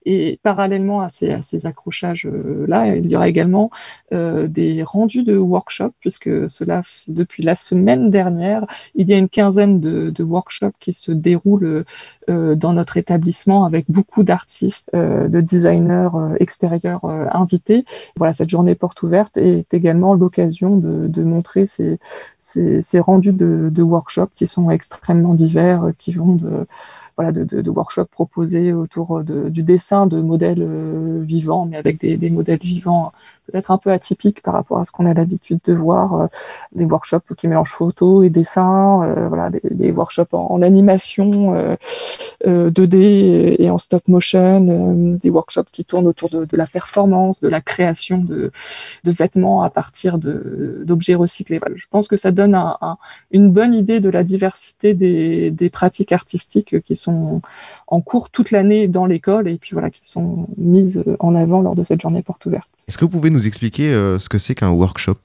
Et 0.06 0.40
parallèlement 0.44 1.02
à 1.02 1.10
ces, 1.10 1.66
accrochages-là, 1.66 2.96
il 2.96 3.08
y 3.08 3.16
aura 3.16 3.28
également 3.28 3.70
euh, 4.14 4.48
des 4.48 4.84
rendus 4.84 5.24
de 5.24 5.38
workshops, 5.38 5.94
puisque 6.00 6.50
cela, 6.50 6.82
depuis 7.08 7.44
la 7.44 7.56
semaine 7.56 8.10
dernière, 8.10 8.66
il 8.96 9.10
y 9.10 9.14
a 9.14 9.18
une 9.18 9.30
quinzaine 9.30 9.80
de, 9.80 10.10
de 10.10 10.24
workshops 10.24 10.76
qui 10.80 10.94
se 10.94 11.12
déroulent 11.12 11.66
euh, 11.66 11.79
dans 12.28 12.74
notre 12.74 12.98
établissement 12.98 13.66
avec 13.66 13.86
beaucoup 13.90 14.24
d'artistes, 14.24 14.90
euh, 14.96 15.28
de 15.28 15.42
designers 15.42 16.10
euh, 16.14 16.36
extérieurs 16.40 17.04
euh, 17.06 17.26
invités. 17.32 17.86
Voilà, 18.18 18.34
cette 18.34 18.50
journée 18.50 18.76
porte 18.76 19.02
ouverte 19.04 19.38
est 19.38 19.74
également 19.74 20.14
l'occasion 20.14 20.78
de, 20.78 21.24
montrer 21.24 21.66
ces, 21.68 22.00
rendus 23.00 23.34
de, 23.34 23.82
workshops 23.82 24.32
qui 24.36 24.48
sont 24.48 24.70
extrêmement 24.72 25.34
divers, 25.34 25.92
qui 25.98 26.12
vont 26.14 26.38
de 27.32 27.70
workshops 27.70 28.10
proposés 28.12 28.74
autour 28.74 29.24
du 29.24 29.64
dessin 29.64 30.08
de 30.08 30.22
modèles 30.22 30.62
euh, 30.62 31.22
vivants, 31.24 31.66
mais 31.66 31.78
avec 31.78 32.00
des, 32.00 32.30
modèles 32.30 32.60
vivants 32.60 33.12
peut-être 33.48 33.72
un 33.72 33.78
peu 33.78 33.92
atypiques 33.92 34.42
par 34.42 34.54
rapport 34.54 34.80
à 34.80 34.86
ce 34.86 34.92
qu'on 34.92 35.06
a 35.06 35.14
l'habitude 35.14 35.60
de 35.66 35.74
voir, 35.74 36.14
euh, 36.14 36.28
des 36.74 36.86
workshops 36.86 37.34
qui 37.36 37.48
mélangent 37.48 37.72
photo 37.72 38.24
et 38.24 38.30
dessin, 38.30 39.04
euh, 39.04 39.28
voilà, 39.28 39.50
des, 39.50 39.92
workshops 39.92 40.34
en 40.34 40.62
animation 40.62 41.69
2D 42.46 43.56
et 43.60 43.70
en 43.70 43.78
stop 43.78 44.08
motion, 44.08 45.18
des 45.22 45.30
workshops 45.30 45.70
qui 45.72 45.86
tournent 45.86 46.08
autour 46.08 46.30
de, 46.30 46.48
la 46.54 46.68
performance, 46.68 47.40
de 47.40 47.48
la 47.48 47.62
création 47.62 48.18
de, 48.18 48.52
vêtements 49.06 49.64
à 49.64 49.70
partir 49.70 50.18
d'objets 50.20 51.16
recyclés. 51.16 51.60
Je 51.76 51.86
pense 51.90 52.08
que 52.08 52.16
ça 52.16 52.32
donne 52.32 52.56
un, 52.56 52.78
un, 52.82 52.98
une 53.32 53.52
bonne 53.52 53.74
idée 53.74 54.00
de 54.00 54.10
la 54.10 54.24
diversité 54.24 54.94
des, 54.94 55.70
pratiques 55.72 56.12
artistiques 56.12 56.82
qui 56.82 56.96
sont 56.96 57.42
en 57.88 58.02
cours 58.02 58.30
toute 58.30 58.52
l'année 58.52 58.88
dans 58.88 59.06
l'école 59.06 59.48
et 59.48 59.58
puis 59.58 59.72
voilà, 59.74 59.90
qui 59.90 60.08
sont 60.08 60.48
mises 60.58 61.04
en 61.20 61.36
avant 61.36 61.62
lors 61.62 61.76
de 61.76 61.84
cette 61.84 62.02
journée 62.02 62.24
porte 62.24 62.46
ouverte. 62.46 62.68
Est-ce 62.88 62.98
que 62.98 63.06
vous 63.06 63.12
pouvez 63.12 63.30
nous 63.30 63.46
expliquer 63.46 63.94
euh, 63.94 64.18
ce 64.18 64.30
que 64.30 64.40
c'est 64.40 64.56
qu'un 64.56 64.72
workshop? 64.72 65.20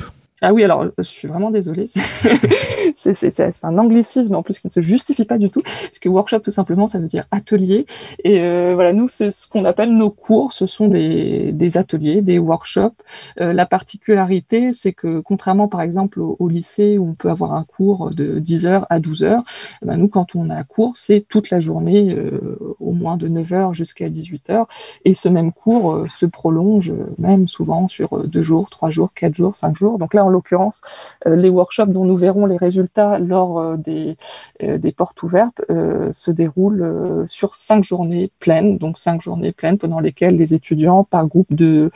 Ah 0.45 0.53
oui, 0.53 0.63
alors 0.63 0.85
je 0.99 1.03
suis 1.03 1.27
vraiment 1.27 1.51
désolée. 1.51 1.87
C'est 2.97 3.65
un 3.65 3.79
anglicisme 3.79 4.35
en 4.35 4.43
plus 4.43 4.59
qui 4.59 4.67
ne 4.67 4.73
se 4.73 4.83
justifie 4.83 5.25
pas 5.25 5.39
du 5.39 5.49
tout, 5.49 5.63
parce 5.63 5.99
que 5.99 6.09
workshop 6.09 6.41
tout 6.41 6.51
simplement 6.51 6.87
ça 6.87 6.99
veut 6.99 7.07
dire 7.07 7.25
atelier. 7.31 7.87
Et 8.23 8.41
euh, 8.41 8.73
voilà, 8.75 8.93
nous 8.93 9.09
c'est 9.09 9.31
ce 9.31 9.49
qu'on 9.49 9.65
appelle 9.65 9.97
nos 9.97 10.11
cours, 10.11 10.53
ce 10.53 10.67
sont 10.67 10.89
des, 10.89 11.79
ateliers, 11.79 12.21
des 12.21 12.39
workshops. 12.39 12.93
Euh, 13.41 13.55
la 13.55 13.65
particularité, 13.65 14.73
c'est 14.73 14.93
que 14.93 15.21
contrairement 15.21 15.67
par 15.67 15.81
exemple 15.81 16.21
au, 16.21 16.49
lycée 16.49 16.99
où 16.99 17.09
on 17.09 17.15
peut 17.15 17.31
avoir 17.31 17.55
un 17.55 17.65
cours 17.65 18.11
de 18.11 18.39
10 18.39 18.67
heures 18.67 18.87
à 18.91 19.01
12 19.01 19.25
heures, 19.25 19.43
eh 19.83 19.87
ben 19.87 19.97
nous 19.97 20.09
quand 20.09 20.37
on 20.37 20.51
a 20.51 20.63
cours 20.63 20.97
c'est 20.97 21.23
toute 21.27 21.49
la 21.49 21.61
journée, 21.61 22.13
euh, 22.13 22.77
au 22.81 22.93
moins 22.93 23.17
de 23.17 23.29
9 23.29 23.53
heures 23.55 23.75
jusqu'à 23.75 24.11
18 24.11 24.51
heures, 24.51 24.69
et 25.07 25.15
ce 25.15 25.31
même 25.31 25.53
cours 25.53 26.05
se 26.09 26.27
prolonge 26.27 26.93
même 27.19 27.49
souvent 27.49 27.89
sur 27.89 28.27
deux 28.29 28.43
jours, 28.43 28.69
trois 28.69 28.91
jours, 28.91 29.15
quatre 29.15 29.35
jours, 29.35 29.57
cinq 29.57 29.77
jours. 29.77 29.99
Donc 29.99 30.13
là 30.13 30.25
en 30.25 30.34
l'occurrence, 30.35 30.83
euh, 31.27 31.37
les 31.37 31.49
workshops 31.49 31.87
dont 31.87 32.05
nous 32.05 32.17
verrons 32.17 32.47
les 32.47 32.57
résultats 32.57 33.19
lors 33.19 33.59
euh, 33.59 33.77
des, 33.77 34.17
euh, 34.63 34.79
des 34.79 34.93
portes 34.93 35.23
ouvertes 35.23 35.63
se 35.69 36.31
déroulent 36.31 37.25
sur 37.27 37.55
cinq 37.55 37.83
journées 37.83 38.31
pleines, 38.39 38.79
donc 38.79 38.99
cinq 38.99 39.23
journées 39.23 39.53
pleines 39.53 39.79
pendant 39.79 40.01
lesquelles 40.01 40.37
les 40.37 40.55
étudiants, 40.55 41.05
par 41.05 41.27
groupe 41.27 41.55
de 41.55 41.91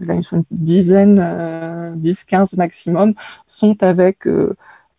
là, 0.00 0.14
ils 0.14 0.24
sont 0.24 0.38
une 0.38 0.44
dizaine, 0.50 1.16
10-15 1.96 2.56
maximum, 2.56 3.14
sont 3.46 3.82
avec 3.82 4.28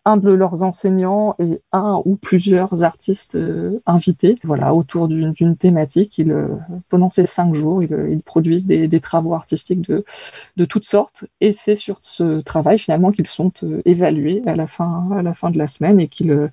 un 0.06 0.18
de 0.18 0.32
leurs 0.32 0.62
enseignants 0.64 1.36
et 1.40 1.62
un 1.72 2.02
ou 2.06 2.16
plusieurs 2.16 2.84
artistes 2.84 3.36
euh, 3.36 3.82
invités, 3.88 4.36
voilà, 4.44 4.74
autour 4.74 5.08
d'une 5.08 5.58
thématique. 5.58 6.20
Ils, 6.20 6.32
euh, 6.32 6.48
pendant 6.90 7.10
ces 7.10 7.26
cinq 7.26 7.56
jours, 7.56 7.82
ils, 7.82 8.08
ils 8.10 8.22
produisent 8.22 8.68
des, 8.68 9.00
travaux 9.00 9.34
artistiques 9.34 9.82
de, 9.82 10.66
toutes 10.66 10.86
sortes, 10.86 11.26
et 11.42 11.52
c'est 11.52 11.76
sur 11.76 12.00
ce 12.02 12.40
travail 12.42 12.80
finalement 12.80 13.12
qu'ils 13.12 13.28
sont 13.28 13.52
euh, 13.64 13.82
évalués 13.86 14.42
à 14.46 14.56
la 14.56 14.68
fin, 14.68 15.08
à 15.16 15.22
la 15.22 15.34
fin 15.34 15.50
de 15.50 15.58
la 15.58 15.68
semaine 15.68 16.00
et 16.00 16.08
qu'ils 16.08 16.50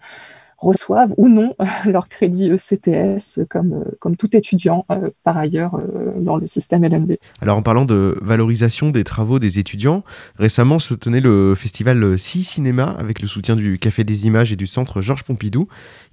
reçoivent 0.62 1.12
ou 1.16 1.28
non 1.28 1.54
leur 1.86 2.08
crédit 2.08 2.50
ECTS 2.50 3.46
comme, 3.48 3.72
euh, 3.72 3.90
comme 3.98 4.16
tout 4.16 4.34
étudiant 4.36 4.86
euh, 4.90 5.10
par 5.24 5.36
ailleurs 5.36 5.74
euh, 5.74 6.12
dans 6.18 6.36
le 6.36 6.46
système 6.46 6.84
LMD. 6.84 7.18
Alors 7.40 7.56
en 7.56 7.62
parlant 7.62 7.84
de 7.84 8.16
valorisation 8.22 8.90
des 8.90 9.04
travaux 9.04 9.38
des 9.38 9.58
étudiants, 9.58 10.04
récemment 10.38 10.78
se 10.78 10.94
tenait 10.94 11.20
le 11.20 11.54
festival 11.54 12.18
6 12.18 12.44
Cinéma 12.44 12.96
avec 12.98 13.20
le 13.20 13.28
soutien 13.28 13.56
du 13.56 13.78
Café 13.78 14.04
des 14.04 14.26
Images 14.26 14.52
et 14.52 14.56
du 14.56 14.66
Centre 14.66 15.02
Georges 15.02 15.24
Pompidou. 15.24 15.66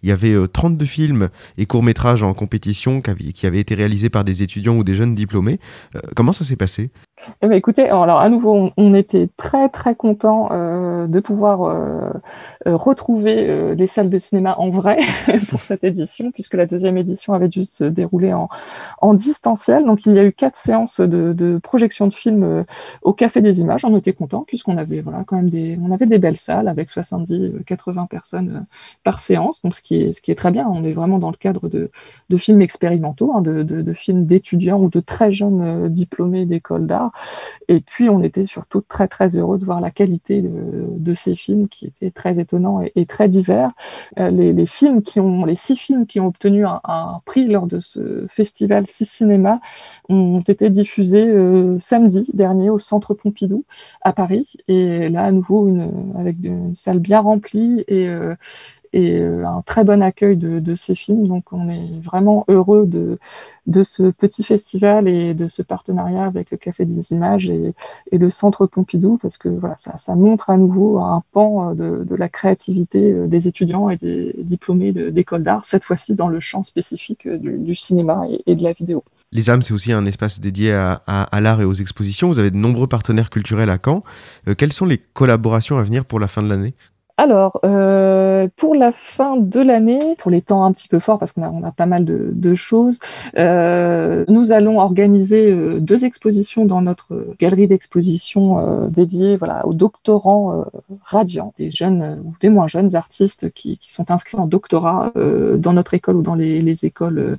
Il 0.03 0.09
y 0.09 0.11
avait 0.11 0.35
32 0.47 0.85
films 0.85 1.29
et 1.57 1.65
courts-métrages 1.65 2.23
en 2.23 2.33
compétition 2.33 3.01
qui 3.01 3.45
avaient 3.45 3.59
été 3.59 3.75
réalisés 3.75 4.09
par 4.09 4.23
des 4.23 4.41
étudiants 4.43 4.75
ou 4.75 4.83
des 4.83 4.93
jeunes 4.93 5.13
diplômés. 5.13 5.59
comment 6.15 6.31
ça 6.31 6.45
s'est 6.45 6.55
passé? 6.55 6.89
Eh 7.41 7.47
bien, 7.47 7.57
écoutez, 7.57 7.89
alors 7.89 8.19
à 8.19 8.29
nouveau, 8.29 8.71
on, 8.75 8.93
était 8.93 9.29
très 9.37 9.69
très 9.69 9.95
contents 9.95 10.49
euh, 10.51 10.78
de 11.07 11.19
pouvoir 11.19 11.63
euh, 11.63 12.09
retrouver 12.65 13.75
les 13.75 13.87
salles 13.87 14.09
de 14.09 14.17
cinéma 14.17 14.55
en 14.57 14.69
vrai 14.69 14.97
pour 15.49 15.63
cette 15.63 15.83
édition, 15.83 16.31
puisque 16.31 16.55
la 16.55 16.65
deuxième 16.65 16.97
édition 16.97 17.33
avait 17.33 17.47
dû 17.47 17.63
se 17.63 17.83
dérouler 17.83 18.33
en, 18.33 18.49
en 19.01 19.13
distanciel. 19.13 19.85
Donc 19.85 20.05
il 20.05 20.13
y 20.13 20.19
a 20.19 20.23
eu 20.23 20.31
quatre 20.31 20.57
séances 20.57 20.99
de, 20.99 21.59
projection 21.61 22.07
de 22.07 22.13
films 22.13 22.43
euh, 22.43 22.63
au 23.01 23.13
Café 23.13 23.41
des 23.41 23.61
Images. 23.61 23.85
On 23.85 23.95
était 23.97 24.13
content 24.13 24.43
puisqu'on 24.45 24.77
avait 24.77 25.01
voilà 25.01 25.23
quand 25.23 25.35
même 25.35 25.49
des, 25.49 25.77
on 25.81 25.91
avait 25.91 26.05
des 26.05 26.19
belles 26.19 26.37
salles 26.37 26.67
avec 26.67 26.89
70, 26.89 27.63
80 27.65 28.07
personnes 28.07 28.49
euh, 28.49 28.75
par 29.03 29.19
séance. 29.19 29.61
Donc 29.61 29.75
ce 29.75 29.81
qui 29.81 30.01
est, 30.01 30.11
ce 30.11 30.21
qui 30.21 30.31
est 30.31 30.35
très 30.35 30.51
bien. 30.51 30.67
On 30.67 30.83
est 30.83 30.91
vraiment 30.91 31.19
dans 31.19 31.31
le 31.31 31.37
cadre 31.37 31.69
de, 31.69 31.91
de 32.29 32.37
films 32.37 32.61
expérimentaux, 32.61 33.33
hein, 33.35 33.41
de, 33.41 33.63
de, 33.63 33.81
de, 33.81 33.93
films 33.93 34.25
d'étudiants 34.25 34.79
ou 34.79 34.89
de 34.89 34.99
très 34.99 35.31
jeunes 35.31 35.61
euh, 35.61 35.89
diplômés 35.89 36.45
d'école 36.45 36.87
d'art. 36.87 37.11
Et 37.67 37.79
puis 37.79 38.09
on 38.09 38.21
était 38.23 38.45
surtout 38.45 38.81
très 38.81 39.07
très 39.07 39.37
heureux 39.37 39.57
de 39.57 39.65
voir 39.65 39.81
la 39.81 39.91
qualité 39.91 40.41
de, 40.41 40.49
de 40.97 41.13
ces 41.13 41.35
films 41.35 41.67
qui 41.67 41.85
étaient 41.87 42.11
très 42.11 42.39
étonnants 42.39 42.81
et, 42.95 43.05
très 43.05 43.27
divers 43.27 43.71
les, 44.17 44.53
les, 44.53 44.65
films 44.65 45.01
qui 45.01 45.19
ont, 45.19 45.45
les 45.45 45.55
six 45.55 45.75
films 45.75 46.05
qui 46.05 46.19
ont 46.19 46.27
obtenu 46.27 46.65
un, 46.65 46.79
un 46.83 47.21
prix 47.25 47.47
lors 47.47 47.67
de 47.67 47.79
ce 47.79 48.25
festival 48.27 48.85
Six 48.85 49.05
Cinéma 49.05 49.59
ont 50.07 50.41
été 50.41 50.69
diffusés 50.69 51.27
euh, 51.27 51.77
samedi 51.79 52.31
dernier 52.33 52.69
au 52.69 52.77
Centre 52.77 53.13
Pompidou 53.13 53.65
à 54.01 54.13
Paris. 54.13 54.53
Et 54.67 55.09
là, 55.09 55.25
à 55.25 55.31
nouveau, 55.31 55.67
une, 55.67 56.13
avec 56.17 56.37
une 56.43 56.75
salle 56.75 56.99
bien 56.99 57.19
remplie 57.19 57.83
et, 57.87 58.07
euh, 58.07 58.35
et 58.93 59.19
euh, 59.19 59.45
un 59.45 59.61
très 59.61 59.83
bon 59.83 60.01
accueil 60.01 60.37
de, 60.37 60.59
de, 60.59 60.75
ces 60.75 60.95
films. 60.95 61.27
Donc 61.27 61.51
on 61.51 61.69
est 61.69 61.99
vraiment 62.03 62.45
heureux 62.47 62.85
de, 62.85 63.17
de 63.67 63.83
ce 63.83 64.11
petit 64.11 64.43
festival 64.43 65.07
et 65.07 65.33
de 65.33 65.47
ce 65.47 65.61
partenariat 65.61 66.25
avec 66.25 66.51
le 66.51 66.57
Café 66.57 66.85
des 66.85 67.11
Images 67.11 67.49
et, 67.49 67.73
et 68.11 68.17
le 68.17 68.29
Centre 68.29 68.65
Pompidou, 68.65 69.17
parce 69.21 69.37
que 69.37 69.49
voilà, 69.49 69.75
ça, 69.77 69.97
ça 69.97 70.15
montre 70.15 70.49
à 70.49 70.57
nouveau 70.57 70.99
un 70.99 71.23
pan 71.31 71.73
de, 71.73 72.03
de, 72.03 72.15
la 72.15 72.29
créativité 72.29 73.11
euh, 73.11 73.27
des 73.27 73.47
étudiants 73.47 73.89
et 73.89 73.97
des 73.97 74.35
diplômés 74.39 74.91
d'école 74.91 75.43
d'art, 75.43 75.65
cette 75.65 75.83
fois-ci 75.83 76.15
dans 76.15 76.27
le 76.27 76.39
champ 76.39 76.63
spécifique 76.63 77.27
du, 77.27 77.57
du 77.57 77.75
cinéma 77.75 78.25
et, 78.29 78.51
et, 78.51 78.55
de 78.55 78.63
la 78.63 78.73
vidéo. 78.73 79.03
Les 79.31 79.49
âmes, 79.49 79.61
c'est 79.61 79.73
aussi 79.73 79.93
un 79.93 80.05
espace 80.05 80.39
dédié 80.39 80.73
à, 80.73 81.01
à, 81.05 81.23
à 81.23 81.41
l'art 81.41 81.61
et 81.61 81.65
aux 81.65 81.73
expositions. 81.73 82.29
Vous 82.29 82.39
avez 82.39 82.51
de 82.51 82.57
nombreux 82.57 82.87
partenaires 82.87 83.29
culturels 83.29 83.69
à 83.69 83.77
Caen. 83.83 84.03
Euh, 84.47 84.55
quelles 84.55 84.73
sont 84.73 84.85
les 84.85 84.97
collaborations 84.97 85.77
à 85.77 85.83
venir 85.83 86.05
pour 86.05 86.19
la 86.19 86.27
fin 86.27 86.41
de 86.41 86.49
l'année? 86.49 86.73
Alors, 87.17 87.59
euh, 87.65 88.28
pour 88.55 88.75
la 88.75 88.91
fin 88.91 89.37
de 89.37 89.59
l'année, 89.59 90.15
pour 90.17 90.31
les 90.31 90.41
temps 90.41 90.63
un 90.63 90.71
petit 90.71 90.87
peu 90.87 90.99
forts, 90.99 91.19
parce 91.19 91.31
qu'on 91.31 91.43
a, 91.43 91.49
on 91.49 91.63
a 91.63 91.71
pas 91.71 91.85
mal 91.85 92.05
de, 92.05 92.53
choses, 92.55 92.99
euh, 93.37 94.25
nous 94.27 94.51
allons 94.51 94.79
organiser 94.79 95.51
euh, 95.51 95.79
deux 95.79 96.05
expositions 96.05 96.65
dans 96.65 96.81
notre 96.81 97.27
galerie 97.39 97.67
d'exposition 97.67 98.59
euh, 98.59 98.87
dédiée 98.87 99.37
voilà, 99.37 99.65
aux 99.67 99.73
doctorants 99.73 100.61
euh, 100.61 100.63
radiants, 101.03 101.53
des 101.57 101.69
jeunes 101.69 102.21
ou 102.25 102.33
des 102.41 102.49
moins 102.49 102.67
jeunes 102.67 102.95
artistes 102.95 103.51
qui, 103.51 103.77
sont 103.81 104.11
inscrits 104.11 104.37
en 104.37 104.47
doctorat 104.47 105.11
euh, 105.15 105.57
dans 105.57 105.73
notre 105.73 105.93
école 105.93 106.17
ou 106.17 106.21
dans 106.21 106.35
les, 106.35 106.61
les 106.61 106.85
écoles 106.85 107.37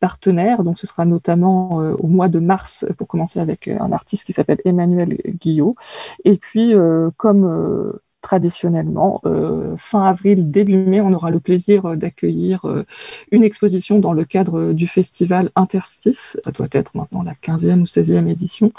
partenaires. 0.00 0.62
Donc, 0.62 0.78
ce 0.78 0.86
sera 0.86 1.04
notamment 1.04 1.80
euh, 1.80 1.94
au 1.98 2.06
mois 2.06 2.28
de 2.28 2.38
mars, 2.38 2.86
pour 2.96 3.08
commencer 3.08 3.40
avec 3.40 3.68
un 3.68 3.92
artiste 3.92 4.24
qui 4.24 4.32
s'appelle 4.32 4.60
Emmanuel 4.64 5.18
Guillot. 5.40 5.76
Et 6.24 6.36
puis, 6.36 6.74
euh, 6.74 7.10
comme 7.16 7.92
traditionnellement. 8.26 9.20
Euh, 9.24 9.76
fin 9.76 10.04
avril, 10.04 10.50
début 10.50 10.76
mai, 10.76 11.00
on 11.00 11.12
aura 11.12 11.30
le 11.30 11.38
plaisir 11.38 11.96
d'accueillir 11.96 12.64
euh, 12.64 12.84
une 13.30 13.44
exposition 13.44 14.00
dans 14.00 14.12
le 14.12 14.24
cadre 14.24 14.72
du 14.72 14.88
festival 14.88 15.50
Interstice. 15.54 16.36
Ça 16.44 16.50
doit 16.50 16.66
être 16.72 16.96
maintenant 16.96 17.22
la 17.22 17.34
15e 17.34 17.82
ou 17.82 17.84
16e 17.84 18.26
édition. 18.26 18.72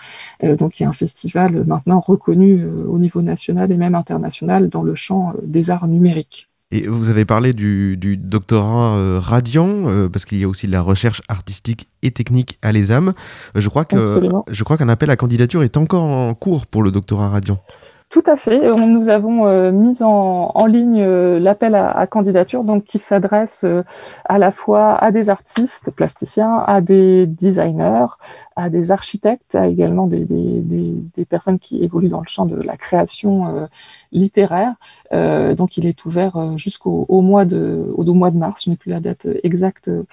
Euh, 0.43 0.57
donc 0.57 0.77
il 0.77 0.83
y 0.83 0.85
a 0.85 0.89
un 0.89 0.99
festival 1.05 1.63
maintenant 1.65 2.01
reconnu 2.01 2.59
euh, 2.59 2.83
au 2.89 2.99
niveau 2.99 3.21
national 3.21 3.71
et 3.71 3.77
même 3.77 3.95
international 3.95 4.67
dans 4.67 4.83
le 4.83 4.95
champ 4.95 5.29
euh, 5.29 5.39
des 5.43 5.69
arts 5.69 5.87
numériques. 5.87 6.49
Et 6.69 6.85
vous 6.85 7.07
avez 7.07 7.23
parlé 7.23 7.53
du, 7.53 7.95
du 7.95 8.17
doctorat 8.17 8.97
euh, 8.97 9.19
radiant, 9.21 9.87
euh, 9.87 10.09
parce 10.09 10.25
qu'il 10.25 10.37
y 10.37 10.43
a 10.43 10.49
aussi 10.49 10.67
de 10.67 10.73
la 10.73 10.81
recherche 10.81 11.21
artistique 11.29 11.87
et 12.01 12.11
technique 12.11 12.59
à 12.61 12.73
l'ESAM. 12.73 13.13
Euh, 13.55 13.61
crois 13.61 13.85
je 14.49 14.63
crois 14.65 14.77
qu'un 14.77 14.89
appel 14.89 15.09
à 15.09 15.15
candidature 15.15 15.63
est 15.63 15.77
encore 15.77 16.03
en 16.03 16.33
cours 16.33 16.67
pour 16.67 16.83
le 16.83 16.91
doctorat 16.91 17.29
radiant. 17.29 17.61
Tout 18.09 18.23
à 18.25 18.37
fait. 18.37 18.71
On- 18.71 18.87
Nous 18.87 19.09
avons 19.09 19.47
euh, 19.47 19.71
mis 19.73 20.01
en, 20.01 20.65
ligne 20.65 21.01
euh, 21.01 21.39
l'appel 21.39 21.75
à, 21.75 22.07
candidature, 22.07 22.63
donc 22.63 22.85
qui 22.85 22.99
s'adresse 22.99 23.65
euh, 23.65 23.83
à 24.25 24.37
la 24.37 24.51
fois 24.51 24.95
à 24.95 25.11
des 25.11 25.29
artistes 25.29 25.91
plasticiens, 25.91 26.63
à 26.65 26.79
des 26.79 27.27
designers, 27.27 28.05
à 28.55 28.69
des 28.69 28.91
architectes, 28.91 29.55
à 29.55 29.67
également 29.67 30.07
des, 30.07 30.25
personnes 31.29 31.59
qui 31.59 31.83
évoluent 31.83 32.07
dans 32.07 32.21
le 32.21 32.27
champ 32.27 32.45
de 32.45 32.55
la 32.55 32.77
création 32.77 33.47
euh, 33.47 33.65
littéraire. 34.13 34.73
Euh, 35.11 35.53
donc, 35.53 35.75
il 35.75 35.85
est 35.85 36.05
ouvert 36.05 36.37
euh, 36.37 36.57
jusqu'au 36.57 37.05
au 37.09 37.21
mois 37.21 37.43
de 37.43 37.93
au 37.97 38.13
mois 38.13 38.31
de 38.31 38.37
mars. 38.37 38.63
Je 38.65 38.69
n'ai 38.69 38.77
plus 38.77 38.89
la 38.91 39.01
date 39.01 39.27
exacte 39.43 39.89
euh, 39.89 40.03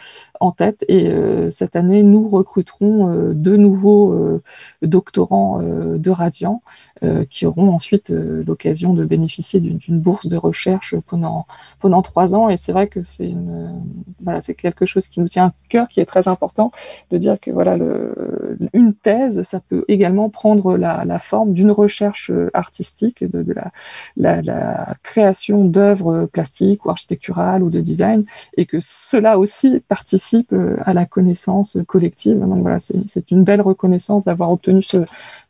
en 0.40 0.50
tête. 0.50 0.84
Et 0.88 1.08
euh, 1.08 1.48
cette 1.50 1.76
année, 1.76 2.02
nous 2.02 2.26
recruterons 2.26 3.08
euh, 3.08 3.34
deux 3.34 3.56
nouveaux 3.56 4.12
euh, 4.12 4.42
doctorants 4.82 5.60
euh, 5.62 5.96
de 5.96 6.10
Radiant 6.10 6.60
euh, 7.04 7.24
qui 7.30 7.46
auront 7.46 7.70
ensuite 7.70 7.83
euh, 8.10 8.42
l'occasion 8.46 8.94
de 8.94 9.04
bénéficier 9.04 9.60
d'une 9.60 9.98
bourse 10.00 10.26
de 10.26 10.36
recherche 10.36 10.94
pendant 11.06 11.46
pendant 11.80 12.02
trois 12.02 12.34
ans. 12.34 12.48
Et 12.48 12.56
c'est 12.56 12.72
vrai 12.72 12.86
que 12.86 13.02
c'est 13.02 13.34
voilà, 14.22 14.40
quelque 14.40 14.86
chose 14.86 15.08
qui 15.08 15.20
nous 15.20 15.28
tient 15.28 15.46
à 15.46 15.52
cœur, 15.68 15.88
qui 15.88 16.00
est 16.00 16.06
très 16.06 16.28
important 16.28 16.70
de 17.10 17.18
dire 17.18 17.38
que 17.40 17.50
voilà, 17.50 17.76
une 18.72 18.94
thèse, 18.94 19.42
ça 19.42 19.60
peut 19.60 19.84
également 19.88 20.28
prendre 20.30 20.76
la, 20.76 21.18
forme 21.18 21.52
d'une 21.52 21.70
recherche 21.70 22.30
artistique, 22.52 23.24
de, 23.24 23.54
la, 24.16 24.94
création 25.02 25.64
d'œuvres 25.64 26.26
plastiques 26.26 26.84
ou 26.84 26.90
architecturales 26.90 27.62
ou 27.62 27.70
de 27.70 27.80
design, 27.80 28.24
et 28.56 28.66
que 28.66 28.78
cela 28.80 29.38
aussi 29.38 29.80
participe 29.88 30.54
à 30.84 30.92
la 30.92 31.06
connaissance 31.06 31.78
collective. 31.86 32.38
Donc 32.38 32.62
voilà, 32.62 32.78
c'est 32.78 33.30
une 33.30 33.44
belle 33.44 33.60
reconnaissance 33.60 34.24
d'avoir 34.24 34.50
obtenu 34.50 34.82
ce, 34.82 35.04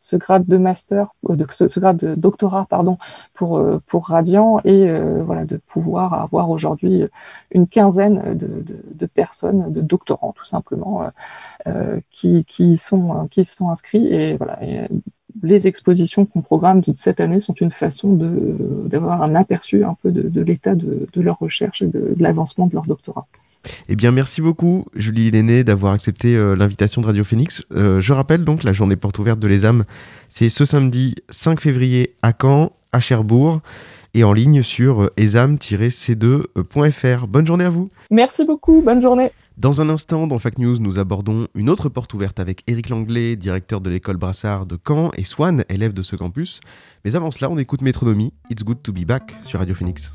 ce 0.05 0.17
grade 0.17 0.45
de 0.47 0.59
master, 0.59 1.15
euh, 1.31 1.47
ce, 1.49 1.81
grade 1.81 1.97
de 1.97 2.15
doctorat, 2.15 2.67
pardon, 2.69 2.99
pour, 3.33 3.57
euh, 3.57 3.81
pour 3.87 4.13
et 4.13 4.91
euh, 4.91 5.25
voilà, 5.25 5.47
de 5.47 5.57
pouvoir 5.57 6.13
avoir 6.13 6.51
aujourd'hui 6.51 7.05
une 7.51 7.67
quinzaine 7.67 8.37
de, 8.37 9.07
personnes, 9.07 9.73
de 9.73 9.81
doctorants 9.81 10.35
tout 10.37 10.45
simplement, 10.45 11.11
qui, 12.11 12.45
qui, 12.45 12.77
sont, 12.77 13.29
inscrits. 13.71 14.07
Et 14.09 14.37
voilà, 14.37 14.59
les 15.43 15.67
expositions 15.69 16.27
qu'on 16.27 16.43
programme 16.43 16.83
toute 16.83 16.99
cette 16.99 17.21
année 17.21 17.41
sont 17.41 17.55
une 17.55 17.71
façon 17.71 18.13
d'avoir 18.85 19.23
un 19.23 19.35
aperçu 19.35 19.85
un 19.85 19.97
peu 20.03 20.13
de, 20.13 20.41
l'état 20.43 20.75
de, 20.75 21.07
de 21.11 21.21
leur 21.23 21.39
recherche 21.39 21.81
et 21.81 21.87
de 21.87 22.15
l'avancement 22.19 22.67
de 22.67 22.75
leur 22.75 22.85
doctorat. 22.85 23.27
Eh 23.89 23.97
bien, 23.97 24.11
merci 24.11 24.41
beaucoup, 24.41 24.87
Julie 24.95 25.31
Lenné, 25.31 25.65
d'avoir 25.65 25.93
accepté 25.93 26.37
euh, 26.37 26.55
l'invitation 26.55 27.01
de 27.01 27.07
Radio 27.07 27.25
Phoenix. 27.25 27.63
Euh, 27.73 28.01
je 28.01 28.13
rappelle 28.13 28.45
donc 28.45 28.65
la 28.65 28.73
journée 28.73 28.97
porte 28.97 29.19
ouverte 29.19 29.39
de 29.39 29.49
l'ESAM, 29.49 29.85
c'est 30.29 30.49
ce 30.49 30.65
samedi 30.65 31.15
5 31.31 31.61
février 31.61 32.15
à 32.23 32.33
Caen, 32.41 32.73
à 32.93 33.01
Cherbourg, 33.01 33.61
et 34.15 34.25
en 34.25 34.33
ligne 34.33 34.63
sur 34.63 35.03
euh, 35.03 35.13
esam-c2.fr. 35.17 37.27
Bonne 37.27 37.47
journée 37.47 37.65
à 37.65 37.71
vous. 37.71 37.91
Merci 38.11 38.45
beaucoup, 38.45 38.83
bonne 38.83 39.03
journée. 39.03 39.31
Dans 39.57 39.81
un 39.81 39.89
instant, 39.89 40.27
dans 40.27 40.39
Fact 40.39 40.59
News, 40.59 40.79
nous 40.81 40.99
abordons 40.99 41.47
une 41.55 41.71
autre 41.71 41.89
porte 41.89 42.13
ouverte 42.15 42.41
avec 42.41 42.63
Éric 42.67 42.89
Langlais, 42.89 43.37
directeur 43.37 43.81
de 43.81 43.89
l'école 43.89 44.17
Brassard 44.17 44.67
de 44.67 44.77
Caen, 44.85 45.11
et 45.17 45.23
Swan, 45.23 45.65
élève 45.69 45.93
de 45.93 46.03
ce 46.03 46.17
campus. 46.17 46.61
Mais 47.05 47.15
avant 47.15 47.31
cela, 47.31 47.51
on 47.51 47.59
écoute 47.59 47.83
Métronomie, 47.83 48.33
It's 48.51 48.65
Good 48.65 48.83
to 48.83 48.93
Be 48.93 49.05
Back 49.05 49.37
sur 49.45 49.61
Radio 49.61 49.77
Phoenix. 49.77 50.13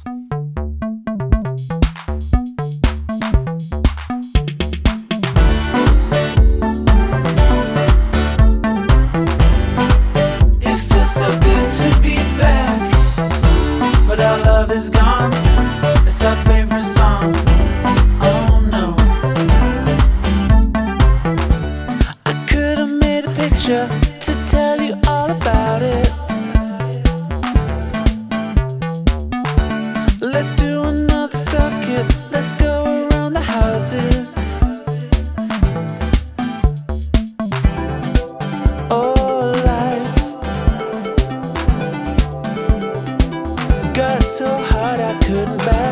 Got 43.99 44.23
so 44.23 44.45
hard 44.45 45.01
I 45.01 45.13
couldn't 45.19 45.57
bear. 45.57 45.88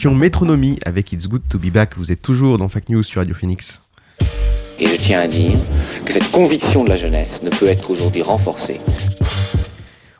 Écoutions 0.00 0.14
Métronomie 0.14 0.78
avec 0.86 1.12
It's 1.12 1.28
Good 1.28 1.42
to 1.50 1.58
Be 1.58 1.70
Back. 1.70 1.98
Vous 1.98 2.10
êtes 2.10 2.22
toujours 2.22 2.56
dans 2.56 2.68
Fact 2.68 2.88
News 2.88 3.02
sur 3.02 3.20
Radio 3.20 3.34
Phoenix. 3.34 3.82
Et 4.78 4.86
je 4.86 4.96
tiens 4.96 5.20
à 5.20 5.28
dire 5.28 5.58
que 6.06 6.14
cette 6.14 6.30
conviction 6.30 6.84
de 6.84 6.88
la 6.88 6.96
jeunesse 6.96 7.42
ne 7.42 7.50
peut 7.50 7.66
être 7.66 7.90
aujourd'hui 7.90 8.22
renforcée. 8.22 8.78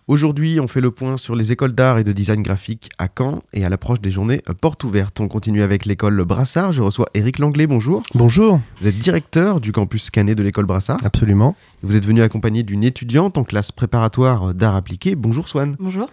Aujourd'hui, 0.06 0.60
on 0.60 0.68
fait 0.68 0.82
le 0.82 0.90
point 0.90 1.16
sur 1.16 1.34
les 1.34 1.50
écoles 1.50 1.72
d'art 1.72 1.96
et 1.96 2.04
de 2.04 2.12
design 2.12 2.42
graphique 2.42 2.90
à 2.98 3.08
Caen 3.08 3.38
et 3.54 3.64
à 3.64 3.70
l'approche 3.70 4.02
des 4.02 4.10
journées 4.10 4.42
portes 4.60 4.84
ouvertes. 4.84 5.18
On 5.18 5.28
continue 5.28 5.62
avec 5.62 5.86
l'école 5.86 6.22
Brassard. 6.26 6.72
Je 6.72 6.82
reçois 6.82 7.06
Éric 7.14 7.38
Langlais, 7.38 7.66
bonjour. 7.66 8.02
Bonjour. 8.14 8.60
Vous 8.82 8.86
êtes 8.86 8.98
directeur 8.98 9.62
du 9.62 9.72
campus 9.72 10.10
Canet 10.10 10.36
de 10.36 10.42
l'école 10.42 10.66
Brassard. 10.66 10.98
Absolument. 11.04 11.56
Vous 11.82 11.96
êtes 11.96 12.04
venu 12.04 12.20
accompagné 12.20 12.64
d'une 12.64 12.84
étudiante 12.84 13.38
en 13.38 13.44
classe 13.44 13.72
préparatoire 13.72 14.52
d'art 14.52 14.74
appliqué. 14.74 15.14
Bonjour 15.14 15.48
Swan. 15.48 15.74
Bonjour. 15.80 16.10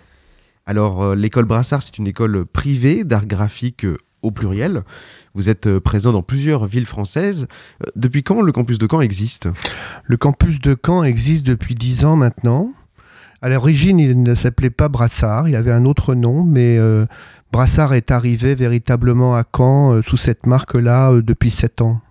Alors, 0.67 1.01
euh, 1.01 1.15
l'école 1.15 1.45
Brassard, 1.45 1.81
c'est 1.81 1.97
une 1.97 2.07
école 2.07 2.45
privée 2.45 3.05
d'art 3.05 3.25
graphique 3.25 3.85
euh, 3.85 3.97
au 4.21 4.31
pluriel. 4.31 4.83
Vous 5.33 5.47
êtes 5.47 5.65
euh, 5.65 5.79
présent 5.79 6.11
dans 6.11 6.21
plusieurs 6.21 6.65
villes 6.65 6.85
françaises. 6.85 7.47
Depuis 7.95 8.21
quand 8.21 8.41
le 8.41 8.51
campus 8.51 8.77
de 8.77 8.85
Caen 8.91 8.99
existe? 8.99 9.47
Le 10.03 10.17
campus 10.17 10.59
de 10.59 10.75
Caen 10.85 11.05
existe 11.05 11.43
depuis 11.43 11.73
10 11.73 12.03
ans 12.03 12.17
maintenant. 12.17 12.73
À 13.41 13.47
l'origine, 13.47 13.97
il 13.97 14.21
ne 14.21 14.35
s'appelait 14.35 14.69
pas 14.69 14.89
Brassard, 14.89 15.47
il 15.47 15.55
avait 15.55 15.71
un 15.71 15.85
autre 15.85 16.15
nom, 16.15 16.43
mais 16.43 16.79
Brassard 17.51 17.93
est 17.93 18.09
arrivé 18.09 18.55
véritablement 18.55 19.35
à 19.35 19.43
Caen 19.55 20.01
sous 20.01 20.17
cette 20.17 20.47
marque-là 20.47 21.21
depuis 21.21 21.51
7 21.51 21.83
ans. 21.83 22.01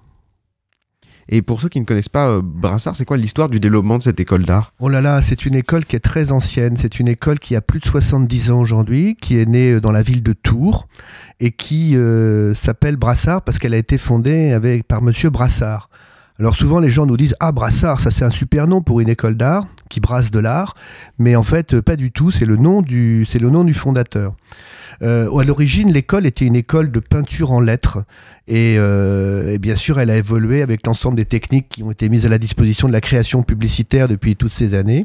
Et 1.29 1.43
pour 1.43 1.61
ceux 1.61 1.69
qui 1.69 1.81
ne 1.81 1.85
connaissent 1.85 2.09
pas 2.09 2.29
euh, 2.29 2.41
Brassard, 2.43 2.95
c'est 2.95 3.05
quoi 3.05 3.17
l'histoire 3.17 3.49
du 3.49 3.59
développement 3.59 3.99
de 3.99 4.03
cette 4.03 4.21
école 4.21 4.45
d'art? 4.45 4.73
Oh 4.79 4.89
là 4.89 5.01
là, 5.01 5.23
c'est 5.23 5.45
une 5.45 5.55
école 5.55 5.85
qui 5.85 5.97
est 5.97 6.01
très 6.01 6.31
ancienne. 6.33 6.77
C'est 6.77 7.01
une 7.01 7.09
école 7.09 7.39
qui 7.39 7.57
a 7.57 7.61
plus 7.61 7.81
de 7.81 7.87
70 7.87 8.51
ans 8.53 8.61
aujourd'hui, 8.61 9.17
qui 9.21 9.39
est 9.39 9.47
née 9.47 9.73
euh, 9.73 9.81
dans 9.81 9.93
la 9.93 10.03
ville 10.03 10.23
de 10.23 10.33
Tours 10.33 10.87
et 11.41 11.51
qui 11.51 11.97
euh, 11.97 12.55
s'appelle 12.55 12.97
Brassard 12.97 13.43
parce 13.43 13.59
qu'elle 13.59 13.75
a 13.75 13.79
été 13.79 13.99
fondée 13.99 14.53
avec, 14.53 14.87
par 14.87 15.03
Monsieur 15.03 15.31
Brassard. 15.31 15.91
Alors 16.39 16.55
souvent 16.55 16.81
les 16.81 16.91
gens 16.91 17.07
nous 17.07 17.17
disent 17.17 17.35
ah 17.41 17.51
Brassard 17.51 17.99
ça 17.99 18.11
c'est 18.11 18.25
un 18.25 18.31
super 18.31 18.67
nom 18.67 18.83
pour 18.83 19.01
une 19.01 19.09
école 19.09 19.37
d'art 19.37 19.65
qui 19.89 20.01
brasse 20.01 20.31
de 20.31 20.39
l'art 20.39 20.75
mais 21.19 21.35
en 21.35 21.43
fait 21.43 21.81
pas 21.81 21.97
du 21.97 22.13
tout 22.13 22.31
c'est 22.31 22.41
c'est 22.41 23.39
le 23.39 23.51
nom 23.51 23.65
du 23.65 23.75
fondateur. 23.75 24.35
Euh, 25.03 25.31
à 25.37 25.45
l'origine, 25.45 25.93
l'école 25.93 26.27
était 26.27 26.45
une 26.45 26.57
école 26.57 26.91
de 26.91 27.01
peinture 27.01 27.53
en 27.53 27.61
lettres. 27.61 27.99
Et, 28.49 28.77
euh, 28.79 29.55
et 29.55 29.59
bien 29.59 29.75
sûr, 29.75 29.99
elle 29.99 30.11
a 30.11 30.17
évolué 30.17 30.63
avec 30.63 30.87
l'ensemble 30.87 31.17
des 31.17 31.25
techniques 31.25 31.69
qui 31.69 31.83
ont 31.83 31.91
été 31.91 32.09
mises 32.09 32.27
à 32.27 32.29
la 32.29 32.39
disposition 32.39 32.87
de 32.87 32.93
la 32.93 33.01
création 33.01 33.43
publicitaire 33.43 34.07
depuis 34.07 34.37
toutes 34.37 34.53
ces 34.53 34.75
années. 34.75 35.05